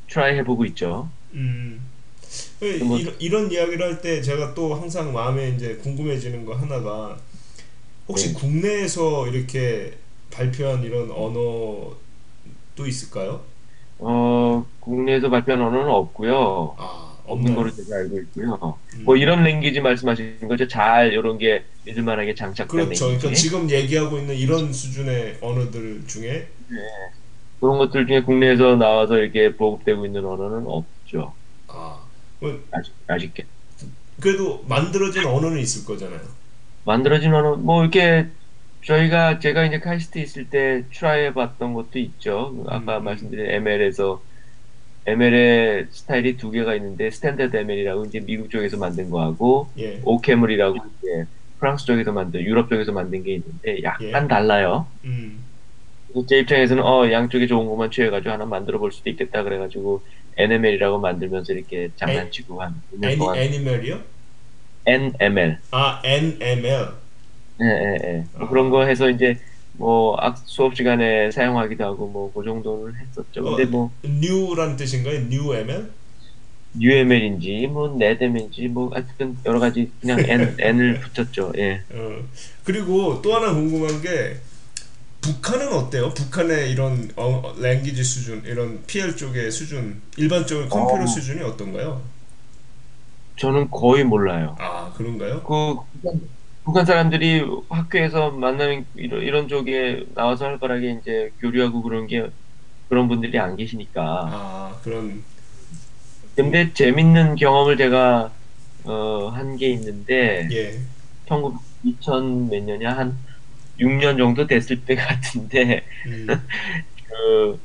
try 0.07 0.35
해보고 0.37 0.65
있죠. 0.67 1.13
음. 1.33 1.96
그 2.59 2.65
뭐- 2.83 2.97
이런, 2.99 3.15
이런 3.19 3.51
이야기를 3.51 3.85
할 3.85 4.01
때 4.01 4.21
제가 4.21 4.53
또 4.53 4.75
항상 4.75 5.13
마음에 5.13 5.49
이제 5.49 5.75
궁금해지는 5.77 6.45
거 6.45 6.55
하나가 6.55 7.17
혹시 8.07 8.33
네. 8.33 8.33
국내에서 8.33 9.27
이렇게 9.27 9.97
발표한 10.31 10.83
이런 10.83 11.11
언어도 11.11 11.97
있을까요? 12.87 13.43
어 13.99 14.65
국내에서 14.79 15.29
발표한 15.29 15.61
언어는 15.61 15.89
없고요. 15.91 16.75
아, 16.77 17.17
없는? 17.25 17.55
거로 17.55 17.71
제가 17.71 17.95
알고 17.97 18.19
있고요. 18.21 18.79
음. 18.93 19.03
뭐 19.05 19.15
이런 19.15 19.43
language 19.43 19.81
말씀하시는 19.81 20.47
거죠. 20.47 20.67
잘 20.67 21.11
이런 21.13 21.37
게 21.37 21.65
믿을만하게 21.83 22.35
장착된 22.35 22.89
그렇죠. 22.89 23.05
그러니까 23.05 23.29
language. 23.29 23.35
지금 23.35 23.69
얘기하고 23.69 24.17
있는 24.19 24.35
이런 24.35 24.71
수준의 24.73 25.39
언어들 25.41 26.05
중에 26.07 26.47
그런 27.59 27.77
것들 27.77 28.07
중에 28.07 28.21
국내에서 28.23 28.75
나와서 28.77 29.17
이렇게 29.17 29.55
보급되고 29.55 30.05
있는 30.05 30.25
언어는 30.25 30.65
없죠. 30.67 31.35
아 31.67 32.06
뭐, 32.39 32.59
아직 32.71 32.93
아쉽게 33.07 33.45
그래도 34.21 34.63
만들어진 34.67 35.25
언어는 35.25 35.59
있을 35.59 35.85
거잖아요. 35.85 36.21
만들어진 36.85 37.33
언어 37.33 37.55
뭐 37.55 37.81
이렇게 37.81 38.27
저희가 38.83 39.39
제가 39.39 39.65
이제 39.65 39.79
카이스트 39.79 40.19
있을 40.19 40.49
때 40.49 40.85
try해 40.93 41.33
봤던 41.33 41.73
것도 41.73 41.99
있죠. 41.99 42.65
아까 42.67 42.99
음. 42.99 43.03
말씀드린 43.03 43.45
ML에서 43.51 44.23
ML의 45.05 45.87
스타일이 45.91 46.37
두 46.37 46.51
개가 46.51 46.75
있는데 46.75 47.11
Standard 47.11 47.55
ML이라고 47.55 48.05
이제 48.05 48.19
미국 48.19 48.49
쪽에서 48.49 48.77
만든 48.77 49.09
거하고 49.09 49.69
예. 49.77 50.01
OCaml이라고 50.03 50.77
이제 50.77 51.25
프랑스 51.59 51.85
쪽에서 51.85 52.11
만든 52.11 52.41
유럽 52.41 52.69
쪽에서 52.69 52.91
만든 52.91 53.23
게 53.23 53.35
있는데 53.35 53.83
약간 53.83 54.25
예. 54.25 54.27
달라요. 54.27 54.87
음. 55.05 55.46
제 56.27 56.39
입장에서는 56.39 56.83
어 56.83 57.11
양쪽에 57.11 57.47
좋은 57.47 57.67
것만 57.67 57.91
취해가지고 57.91 58.31
하나 58.31 58.45
만들어 58.45 58.79
볼 58.79 58.91
수도 58.91 59.09
있겠다 59.09 59.43
그래가지고 59.43 60.01
NML이라고 60.37 60.99
만들면서 60.99 61.53
이렇게 61.53 61.89
장난치고 61.95 62.61
한 62.61 62.81
2년 62.99 63.35
애니 63.35 63.39
애니멜이요? 63.39 63.99
NML 64.85 65.57
아 65.71 66.01
NML. 66.03 66.87
예, 67.59 67.65
예, 67.65 67.97
예. 68.03 68.25
뭐 68.37 68.45
아. 68.45 68.49
그런 68.49 68.69
거 68.69 68.83
해서 68.85 69.09
이제 69.09 69.37
뭐 69.73 70.15
학- 70.15 70.37
수업 70.45 70.75
시간에 70.75 71.29
사용하기도 71.31 71.83
하고 71.83 72.07
뭐 72.07 72.31
그 72.33 72.43
정도는 72.43 72.95
했었죠. 72.95 73.43
근데 73.43 73.63
어. 73.63 73.67
뭐 73.67 73.91
New란 74.05 74.75
뜻인가요? 74.77 75.19
New 75.21 75.53
ML? 75.53 75.89
UML인지 76.79 77.67
뭐 77.67 77.89
NetML인지 77.95 78.67
뭐 78.67 78.91
하여튼 78.93 79.37
여러 79.45 79.59
가지 79.59 79.91
그냥 79.99 80.19
N 80.19 80.55
N을 80.59 80.99
붙였죠. 80.99 81.51
예. 81.57 81.81
어. 81.91 82.19
그리고 82.63 83.21
또 83.21 83.33
하나 83.35 83.53
궁금한 83.53 84.01
게 84.01 84.35
북한은 85.35 85.73
어때요? 85.73 86.13
북한의 86.13 86.71
이런 86.71 87.11
어, 87.17 87.53
랭귀지 87.59 88.03
수준, 88.03 88.43
이런 88.45 88.85
PL 88.85 89.15
쪽의 89.17 89.51
수준, 89.51 90.01
일반적인 90.17 90.69
컴퓨터 90.69 91.03
어. 91.03 91.05
수준이 91.05 91.41
어떤가요? 91.43 92.01
저는 93.37 93.69
거의 93.69 94.03
몰라요. 94.03 94.55
아 94.59 94.91
그런가요? 94.93 95.43
그 95.43 95.75
북한, 96.63 96.85
사람들이 96.85 97.43
학교에서 97.69 98.31
만나는 98.31 98.85
이런, 98.95 99.21
이런 99.23 99.47
쪽에 99.47 100.05
나와서 100.15 100.45
할 100.45 100.59
거라게 100.59 100.91
이제 101.01 101.31
교류하고 101.41 101.81
그런 101.83 102.07
게 102.07 102.29
그런 102.89 103.07
분들이 103.09 103.39
안 103.39 103.55
계시니까. 103.57 104.01
아 104.29 104.79
그런 104.83 105.23
근데 106.35 106.71
재밌는 106.73 107.35
경험을 107.35 107.77
제가 107.77 108.37
어, 108.83 109.29
한 109.29 109.57
게 109.57 109.69
있는데 109.71 110.47
예. 110.51 110.79
19 111.27 111.59
2000 111.83 112.49
몇 112.49 112.63
년이야 112.63 112.97
한 112.97 113.26
6년 113.79 114.17
정도 114.17 114.47
됐을 114.47 114.85
때 114.85 114.95
같은데 114.95 115.87
음, 116.07 116.27
그, 117.07 117.59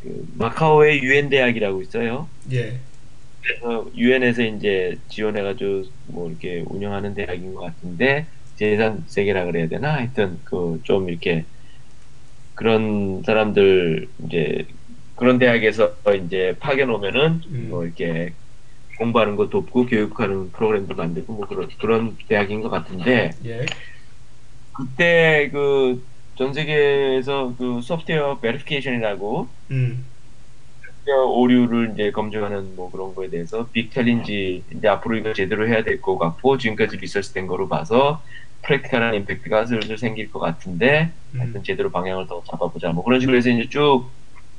그 0.00 0.26
마카오의 0.36 1.02
유엔 1.02 1.28
대학이라고 1.30 1.82
있어요. 1.82 2.30
예. 2.52 2.80
그래서 3.42 3.90
유엔에서 3.94 4.42
이제 4.42 4.96
지원해가지고 5.08 5.84
뭐 6.08 6.30
이렇게 6.30 6.64
운영하는 6.66 7.14
대학인 7.14 7.54
것 7.54 7.60
같은데 7.62 8.26
제산 8.56 9.04
세계라 9.08 9.44
그래야 9.46 9.68
되나 9.68 9.94
하여튼 9.94 10.42
그 10.44 10.80
좀 10.84 11.08
이렇게 11.08 11.46
그런 12.54 13.22
사람들 13.24 14.08
이제 14.26 14.66
그런 15.16 15.38
대학에서 15.38 15.96
이제 16.24 16.56
파견 16.60 16.90
오면은 16.90 17.40
음. 17.48 17.68
뭐 17.70 17.84
이렇게 17.84 18.34
공부하는 18.98 19.36
거 19.36 19.48
돕고 19.48 19.86
교육하는 19.86 20.52
프로그램도 20.52 20.94
만들고 20.94 21.34
뭐 21.34 21.46
그런 21.48 21.68
그런 21.80 22.16
대학인 22.28 22.60
것 22.62 22.70
같은데 22.70 23.30
예. 23.44 23.66
그때 24.74 25.50
그 25.52 26.02
전 26.36 26.52
세계에서 26.52 27.54
그 27.56 27.80
software 27.80 28.40
verification이라고 28.40 29.48
음. 29.70 30.04
오류를 31.06 31.92
이제 31.94 32.10
검증하는 32.10 32.74
뭐 32.74 32.90
그런 32.90 33.14
거에 33.14 33.28
대해서 33.30 33.68
big 33.72 33.92
challenge 33.92 34.64
이제 34.74 34.88
앞으로 34.88 35.16
이거 35.16 35.32
제대로 35.32 35.68
해야 35.68 35.84
될 35.84 36.00
것 36.00 36.18
같고 36.18 36.58
지금까지 36.58 36.96
리서치 36.96 37.32
된 37.34 37.46
거로 37.46 37.68
봐서 37.68 38.20
프랙티컬한 38.62 39.14
임팩트가 39.14 39.66
슬슬 39.66 39.96
생길 39.96 40.30
것 40.32 40.40
같은데 40.40 41.10
음. 41.34 41.40
하여튼 41.40 41.62
제대로 41.62 41.90
방향을 41.92 42.26
더 42.26 42.42
잡아보자 42.50 42.90
뭐 42.90 43.04
그런 43.04 43.20
식으로 43.20 43.36
해서 43.36 43.50
이제 43.50 43.68
쭉 43.68 44.10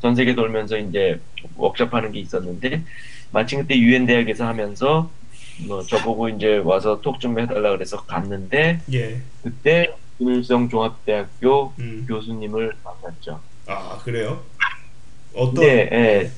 전 0.01 0.13
세계 0.15 0.35
돌면서 0.35 0.77
이제 0.77 1.19
워크숍하는 1.57 2.11
게 2.13 2.19
있었는데 2.19 2.83
마침 3.31 3.59
그때 3.61 3.77
유엔 3.79 4.05
대학에서 4.05 4.45
하면서 4.47 5.09
뭐 5.67 5.81
저보고 5.83 6.29
이제 6.29 6.57
와서 6.57 7.01
톡 7.01 7.19
좀 7.19 7.39
해달라 7.39 7.71
그래서 7.71 7.97
갔는데 8.05 8.79
예. 8.93 9.21
그때 9.43 9.93
김일성 10.17 10.69
종합대학교 10.69 11.73
음. 11.79 12.05
교수님을 12.07 12.73
만났죠. 12.83 13.39
아 13.67 13.97
그래요? 14.03 14.41
어떤 15.35 15.55
네, 15.55 15.89
예. 15.91 16.31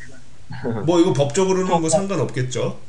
뭐 0.86 1.00
이거 1.00 1.14
법적으로는 1.14 1.68
뭐 1.68 1.88
상관없겠죠? 1.90 2.80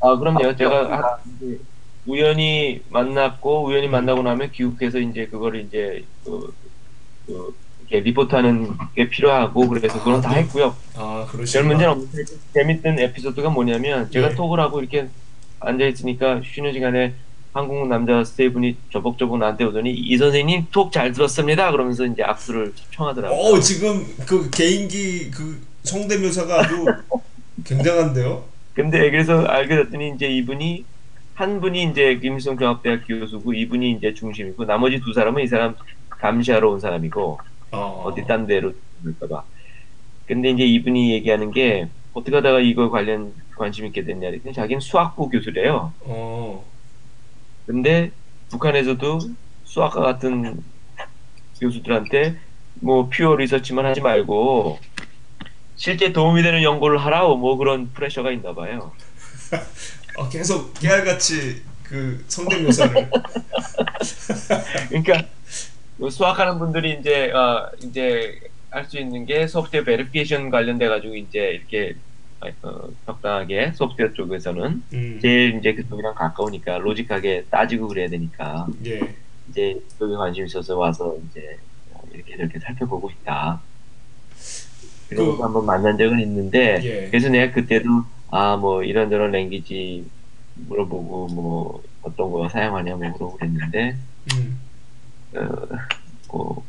아, 0.00 0.16
그럼요. 0.18 0.54
제가 0.56 0.90
한- 0.98 1.36
이제 1.40 1.58
우연히 2.06 2.82
만났고 2.90 3.64
우연히 3.64 3.88
만나고 3.88 4.22
나면 4.22 4.50
귀국해서 4.52 4.98
이제 4.98 5.26
그거를 5.26 5.60
이제 5.62 6.04
그, 6.24 6.52
그 7.26 7.54
이렇게 7.80 8.00
리포트하는 8.00 8.72
게 8.94 9.08
필요하고 9.08 9.68
그래서 9.68 9.98
그건 10.02 10.20
다 10.20 10.32
했고요. 10.34 10.74
아별 10.94 11.26
그러시구나. 11.28 11.68
문제는 11.68 11.92
없는데 11.92 12.24
재밌는 12.52 12.98
에피소드가 12.98 13.48
뭐냐면 13.48 14.10
제가 14.10 14.32
예. 14.32 14.34
톡을 14.34 14.60
하고 14.60 14.80
이렇게 14.80 15.08
앉아 15.60 15.86
있으니까 15.86 16.42
쉬는 16.44 16.74
시간에 16.74 17.14
한국 17.54 17.86
남자 17.86 18.24
세 18.24 18.48
분이 18.50 18.76
저벅저벅 18.92 19.38
나한테 19.38 19.62
오더니 19.64 19.92
이 19.92 20.16
선생님 20.16 20.66
톡 20.72 20.90
잘 20.90 21.12
들었습니다. 21.12 21.70
그러면서 21.70 22.04
이제 22.04 22.24
악수를 22.24 22.74
청하더라고요. 22.90 23.38
어 23.38 23.60
지금 23.60 24.04
그 24.26 24.50
개인기 24.50 25.30
그 25.30 25.62
성대묘사가 25.84 26.60
아주 26.62 26.84
굉장한데요? 27.64 28.42
근데 28.74 29.08
그래서 29.08 29.44
알게 29.44 29.76
됐더니 29.76 30.14
이제 30.16 30.26
이분이 30.26 30.84
한 31.34 31.60
분이 31.60 31.84
이제 31.90 32.16
김일성 32.18 32.58
종합대학 32.58 33.06
교수고 33.06 33.52
이분이 33.54 33.92
이제 33.92 34.12
중심이고 34.12 34.64
나머지 34.64 35.00
두 35.00 35.12
사람은 35.12 35.44
이 35.44 35.46
사람 35.46 35.76
감시하러 36.10 36.70
온 36.70 36.80
사람이고 36.80 37.38
어. 37.70 38.02
어디 38.04 38.26
딴 38.26 38.48
데로 38.48 38.72
갈까봐. 39.04 39.44
근데 40.26 40.50
이제 40.50 40.64
이분이 40.64 41.12
얘기하는 41.12 41.52
게 41.52 41.86
어떻게 42.14 42.34
하다가 42.34 42.58
이거 42.60 42.90
관련 42.90 43.32
관심 43.56 43.86
있게 43.86 44.02
됐냐 44.02 44.28
그랬더니 44.30 44.52
자기는 44.54 44.80
수학부 44.80 45.28
교수래요. 45.28 45.92
어. 46.00 46.73
근데 47.66 48.10
북한에서도 48.50 49.18
수학과 49.64 50.00
같은 50.02 50.62
교수들한테 51.60 52.38
뭐 52.74 53.08
퓨어 53.08 53.36
리서치만 53.36 53.86
하지 53.86 54.00
말고 54.00 54.78
실제 55.76 56.12
도움이 56.12 56.42
되는 56.42 56.62
연구를 56.62 56.98
하라고 56.98 57.36
뭐 57.36 57.56
그런 57.56 57.92
프레셔가 57.92 58.30
있나 58.32 58.54
봐요. 58.54 58.92
어, 60.16 60.28
계속 60.28 60.74
깨알같이 60.74 61.62
그 61.82 62.24
성대묘사를. 62.28 63.10
그러니까 64.88 65.28
그 65.98 66.10
수학하는 66.10 66.58
분들이 66.58 66.98
이제 66.98 67.30
어, 67.32 67.70
이제 67.82 68.38
할 68.70 68.86
수 68.86 68.98
있는 68.98 69.24
게 69.24 69.46
소프트웨어 69.46 69.84
베리피케이션 69.84 70.50
관련돼 70.50 70.88
가지고 70.88 71.14
이제 71.14 71.38
이렇게 71.50 71.94
어, 72.62 72.88
적당하게 73.06 73.72
소프트웨어 73.74 74.12
쪽에서는 74.12 74.82
음. 74.92 75.18
제일 75.22 75.56
이제 75.58 75.74
그쪽이랑 75.74 76.14
가까우니까 76.14 76.78
로직하게 76.78 77.46
따지고 77.50 77.88
그래야 77.88 78.08
되니까 78.08 78.66
예. 78.86 79.00
이제 79.50 79.80
그쪽에 79.92 80.14
관심 80.16 80.46
있어서 80.46 80.76
와서 80.78 81.16
이제 81.30 81.58
이렇게 82.12 82.36
저렇게 82.36 82.58
살펴보고 82.58 83.10
있다. 83.10 83.60
그래서 85.08 85.36
그- 85.36 85.42
한번 85.42 85.66
만난 85.66 85.96
적은 85.98 86.20
있는데 86.20 86.80
예. 86.82 87.08
그래서 87.08 87.28
내가 87.28 87.52
그때도 87.52 87.88
아 88.30 88.56
뭐 88.56 88.82
이런저런 88.82 89.30
랭귀지 89.30 90.04
물어보고 90.66 91.28
뭐 91.28 91.82
어떤 92.02 92.30
거 92.32 92.48
사용하냐 92.48 92.96
뭐 92.96 93.12
그러고 93.12 93.36
그랬는데 93.36 93.96
음. 94.34 94.60
어, 95.36 95.68
뭐, 96.32 96.64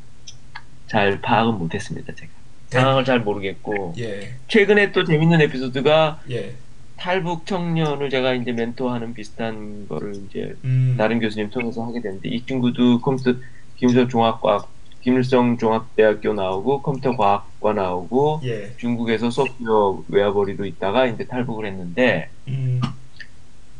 잘 0.87 1.19
파악은 1.21 1.57
못했습니다 1.57 2.13
제가 2.13 2.31
상황을 2.69 3.05
잘 3.05 3.19
모르겠고 3.19 3.93
예. 3.97 4.33
최근에 4.47 4.91
또 4.91 5.03
재밌는 5.03 5.41
에피소드가 5.41 6.21
예. 6.31 6.53
탈북 6.97 7.45
청년을 7.45 8.09
제가 8.09 8.33
이제 8.33 8.51
멘토하는 8.51 9.13
비슷한 9.13 9.87
거를 9.87 10.15
이제 10.15 10.55
음. 10.63 10.95
다른 10.97 11.19
교수님 11.19 11.49
통해서 11.49 11.85
하게 11.85 12.01
됐는데 12.01 12.29
이 12.29 12.45
친구도 12.45 13.01
컴퓨터 13.01 13.33
김일성 13.77 14.07
종합과학 14.07 14.69
김일성 15.01 15.57
종합대학교 15.57 16.33
나오고 16.33 16.81
컴퓨터 16.81 17.15
과학과 17.15 17.73
나오고 17.73 18.41
예. 18.45 18.73
중국에서 18.77 19.29
소프트웨어 19.29 20.03
외화벌이로 20.07 20.65
있다가 20.65 21.05
이제 21.05 21.25
탈북을 21.25 21.67
했는데 21.67 22.29
음. 22.47 22.81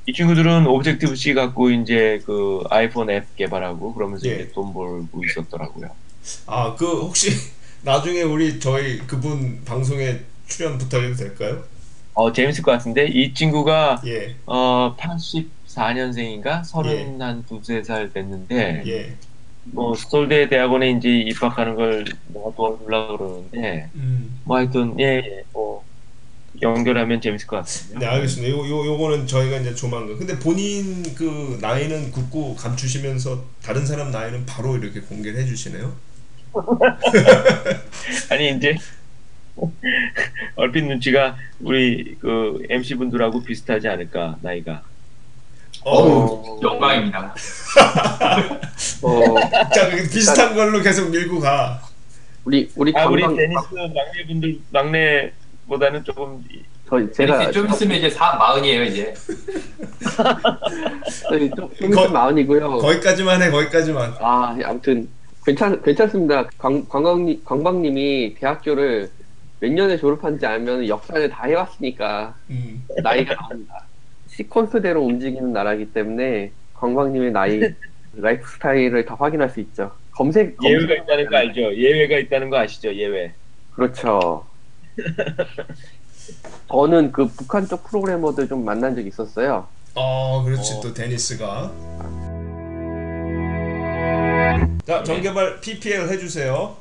이 0.08 0.14
친구들은 0.14 0.68
Objective 0.68 1.16
C 1.16 1.34
갖고 1.34 1.72
이제 1.72 2.22
그 2.26 2.62
아이폰 2.70 3.10
앱 3.10 3.36
개발하고 3.36 3.96
그러면서 3.96 4.28
예. 4.28 4.36
이제 4.36 4.52
돈 4.54 4.72
벌고 4.72 5.24
있었더라고요. 5.26 5.90
아, 6.46 6.76
그 6.76 6.86
혹시 6.86 7.32
나중에 7.86 8.24
우리 8.24 8.60
저희 8.60 8.98
그분 8.98 9.64
방송에 9.64 10.22
출연 10.48 10.78
부탁해도 10.80 11.16
될까요? 11.16 11.64
어 12.16 12.32
재밌을 12.34 12.64
것 12.64 12.72
같은데 12.72 13.06
이 13.06 13.34
친구가 13.34 14.02
예, 14.08 14.36
어 14.48 14.96
84년생인가 14.98 16.64
서른 16.66 17.22
한 17.22 17.46
두세 17.46 17.84
살 17.84 18.12
됐는데 18.12 18.84
예. 18.88 19.14
뭐 19.66 19.94
서울대 19.96 20.50
대학원에 20.50 20.92
이제 20.92 21.10
입학하는 21.10 21.76
걸 21.76 22.06
내가 22.28 22.52
도와주려고 22.56 23.18
그러는데 23.18 23.90
음. 23.96 24.40
뭐 24.46 24.58
하여튼 24.58 25.00
예뭐 25.00 25.84
연결하면 26.62 27.22
재밌을 27.22 27.46
것 27.48 27.58
같습니다. 27.58 28.00
네, 28.00 28.06
알겠습니다. 28.08 28.52
요, 28.56 28.68
요, 28.68 28.86
요거는 28.86 29.28
저희가 29.28 29.58
이제 29.58 29.76
조만간. 29.76 30.18
근데 30.18 30.40
본인 30.40 31.04
그 31.14 31.58
나이는 31.62 32.12
굳고 32.12 32.56
감추시면서 32.56 33.44
다른 33.62 33.86
사람 33.86 34.10
나이는 34.10 34.46
바로 34.46 34.78
이렇게 34.78 35.02
공개를 35.02 35.40
해주시네요. 35.42 36.15
아니 38.30 38.52
이제 38.52 38.76
얼핏 40.56 40.84
눈치가 40.84 41.36
우리 41.62 42.18
그 42.20 42.62
MC 42.70 42.96
분들하고 42.96 43.44
비슷하지 43.44 43.88
않을까 43.88 44.38
나이가. 44.42 44.82
어, 45.84 46.60
영광입니다. 46.62 47.36
어, 49.04 49.36
자, 49.74 49.90
그 49.90 49.98
비슷한 50.10 50.56
걸로 50.56 50.82
계속 50.82 51.10
밀고 51.12 51.40
가. 51.40 51.82
우리 52.44 52.70
우리 52.76 52.94
아 52.96 53.06
우리 53.08 53.22
데니스 53.22 53.68
막내 53.74 54.26
분들 54.28 54.60
막내보다는 54.72 56.04
조금 56.04 56.44
저 56.88 57.12
제가 57.12 57.52
좀 57.52 57.68
있으면 57.70 57.98
이제 57.98 58.10
사 58.10 58.36
마흔이에요 58.36 58.84
이제. 58.84 59.14
좀, 61.30 61.50
좀 61.56 61.70
거- 61.92 62.02
있으면 62.02 62.14
마흔이고요. 62.14 62.78
거기까지만 62.78 63.42
해, 63.42 63.50
거기까지만. 63.52 64.16
아, 64.20 64.56
아무튼 64.64 65.08
괜찮 65.46 65.82
괜찮습니다. 65.82 66.48
관, 66.58 66.88
관광님 66.88 67.42
관광님이 67.46 68.36
대학교를 68.40 69.10
몇 69.60 69.72
년에 69.72 69.98
졸업한지 69.98 70.46
알면 70.46 70.88
역사를 70.88 71.30
다 71.30 71.46
해왔으니까 71.46 72.36
음. 72.50 72.84
나이가 73.04 73.36
나옵니다. 73.36 73.86
시퀀스대로 74.30 74.98
움직이는 75.06 75.54
나라이기 75.54 75.94
때문에 75.94 76.52
관광님의 76.74 77.32
나이 77.32 77.62
라이프 78.18 78.48
스타일을 78.50 79.06
다 79.06 79.16
확인할 79.20 79.50
수 79.50 79.60
있죠. 79.62 79.92
검색 80.12 80.58
예외가 80.64 80.88
검색- 80.88 81.04
있다는 81.04 81.30
거 81.30 81.38
알죠? 81.38 81.62
예외가 81.76 82.18
있다는 82.18 82.50
거 82.50 82.58
아시죠? 82.58 82.94
예외. 82.96 83.34
그렇죠. 83.74 84.46
저는 86.70 87.12
그 87.12 87.28
북한 87.28 87.68
쪽 87.68 87.84
프로그래머들 87.84 88.48
좀 88.48 88.66
만난 88.66 88.96
적 88.96 89.06
있었어요. 89.06 89.68
어, 89.94 90.44
그렇지 90.44 90.74
어. 90.76 90.82
또 90.82 90.94
데니스가. 90.94 91.72
자, 94.86 95.04
정개발 95.04 95.62
PPL 95.62 96.10
해주세요. 96.10 96.76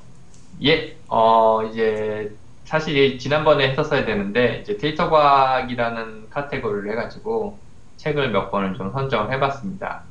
예, 0.64 0.96
어, 1.08 1.62
이제, 1.70 2.30
사실 2.64 2.96
이 2.96 3.18
지난번에 3.18 3.70
했었어야 3.70 4.04
되는데, 4.04 4.60
이제 4.62 4.76
데이터 4.76 5.10
과학이라는 5.10 6.30
카테고리를 6.30 6.90
해가지고, 6.90 7.58
책을 7.96 8.30
몇 8.30 8.50
권을 8.50 8.74
좀 8.74 8.92
선정을 8.92 9.32
해봤습니다. 9.32 10.02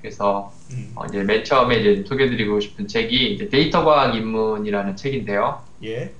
그래서, 0.00 0.52
음. 0.72 0.92
어, 0.94 1.04
이제 1.06 1.22
맨 1.22 1.44
처음에 1.44 1.76
이제 1.76 2.04
소개드리고 2.06 2.60
싶은 2.60 2.88
책이, 2.88 3.34
이제 3.34 3.48
데이터 3.48 3.84
과학 3.84 4.14
입문이라는 4.14 4.96
책인데요. 4.96 5.60
예, 5.84 6.12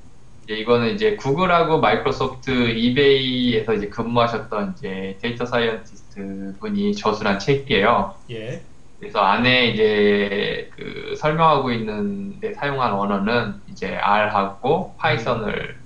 이제 0.44 0.54
이거는 0.54 0.94
이제 0.94 1.16
구글하고 1.16 1.80
마이크로소프트, 1.80 2.50
이베이에서 2.70 3.74
이제 3.74 3.88
근무하셨던 3.88 4.74
이제 4.76 5.16
data 5.22 5.46
scientist 5.46 6.56
분이 6.60 6.94
저술한 6.94 7.38
책이에요. 7.38 8.14
예, 8.30 8.62
그래서 9.02 9.18
안에 9.18 9.70
이제 9.70 10.70
그 10.76 11.16
설명하고 11.16 11.72
있는 11.72 12.38
데 12.38 12.54
사용한 12.54 12.92
언어는 12.92 13.54
이제 13.66 13.96
R하고 13.96 14.94
Python을 14.96 15.76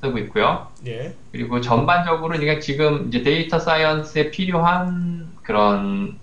쓰고 0.00 0.18
있고요. 0.18 0.66
예, 0.84 1.14
그리고 1.30 1.60
전반적으로 1.60 2.36
그러니까 2.36 2.58
지금 2.58 3.06
이제 3.06 3.22
데이터 3.22 3.60
사이언스에 3.60 4.32
필요한 4.32 5.28
그런 5.44 6.18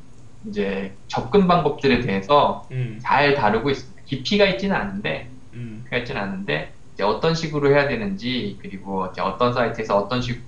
이제 0.45 0.93
접근 1.07 1.47
방법들에 1.47 2.01
대해서 2.01 2.67
음, 2.71 2.99
잘 3.01 3.33
다루고 3.33 3.69
있습니다. 3.69 4.01
깊이가 4.05 4.45
있지는 4.45 4.75
않은데, 4.75 5.29
음, 5.53 5.77
깊이가 5.83 5.97
있지는 5.99 6.21
않은데 6.21 6.73
이제 6.95 7.03
어떤 7.03 7.33
식으로 7.33 7.71
해야 7.71 7.87
되는지 7.87 8.59
그리고 8.61 9.07
이제 9.09 9.21
어떤 9.21 9.53
사이트에서 9.53 9.97
어떤 9.97 10.21
식으로 10.21 10.43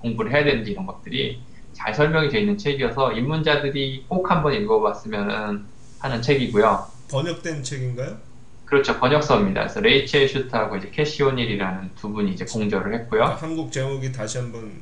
공부를 0.00 0.32
해야 0.32 0.44
되는지 0.44 0.72
이런 0.72 0.84
것들이 0.84 1.47
잘 1.78 1.94
설명이 1.94 2.28
되어 2.28 2.40
있는 2.40 2.58
책이어서 2.58 3.12
입문자들이 3.12 4.04
꼭 4.08 4.28
한번 4.30 4.52
읽어봤으면 4.54 5.64
하는 6.00 6.22
책이고요. 6.22 6.84
번역된 7.10 7.62
책인가요? 7.62 8.16
그렇죠. 8.64 8.98
번역서입니다. 8.98 9.60
그래서 9.62 9.80
레이첼 9.80 10.28
슈트하고 10.28 10.76
이제 10.76 10.90
캐시 10.90 11.22
오닐이라는 11.22 11.90
두 11.98 12.10
분이 12.10 12.32
이제 12.32 12.44
공저를 12.44 12.94
했고요. 12.94 13.24
한국 13.24 13.70
제목이 13.72 14.10
다시 14.12 14.38
한번 14.38 14.72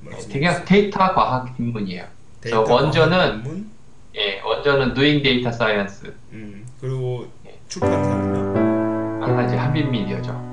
말씀. 0.00 0.30
되게 0.30 0.48
데이터 0.64 0.98
과학 1.12 1.54
입문이에요. 1.58 2.04
데이터 2.40 2.64
원저는- 2.64 3.10
과학 3.10 3.32
논문? 3.42 3.68
예, 4.16 4.40
원저는 4.40 4.94
Doing 4.94 5.22
Data 5.22 5.48
Science. 5.48 6.10
음, 6.32 6.64
그리고 6.80 7.26
출판사는요? 7.68 9.24
아, 9.24 9.44
이제 9.44 9.56
한빛 9.56 9.88
미디어죠. 9.90 10.47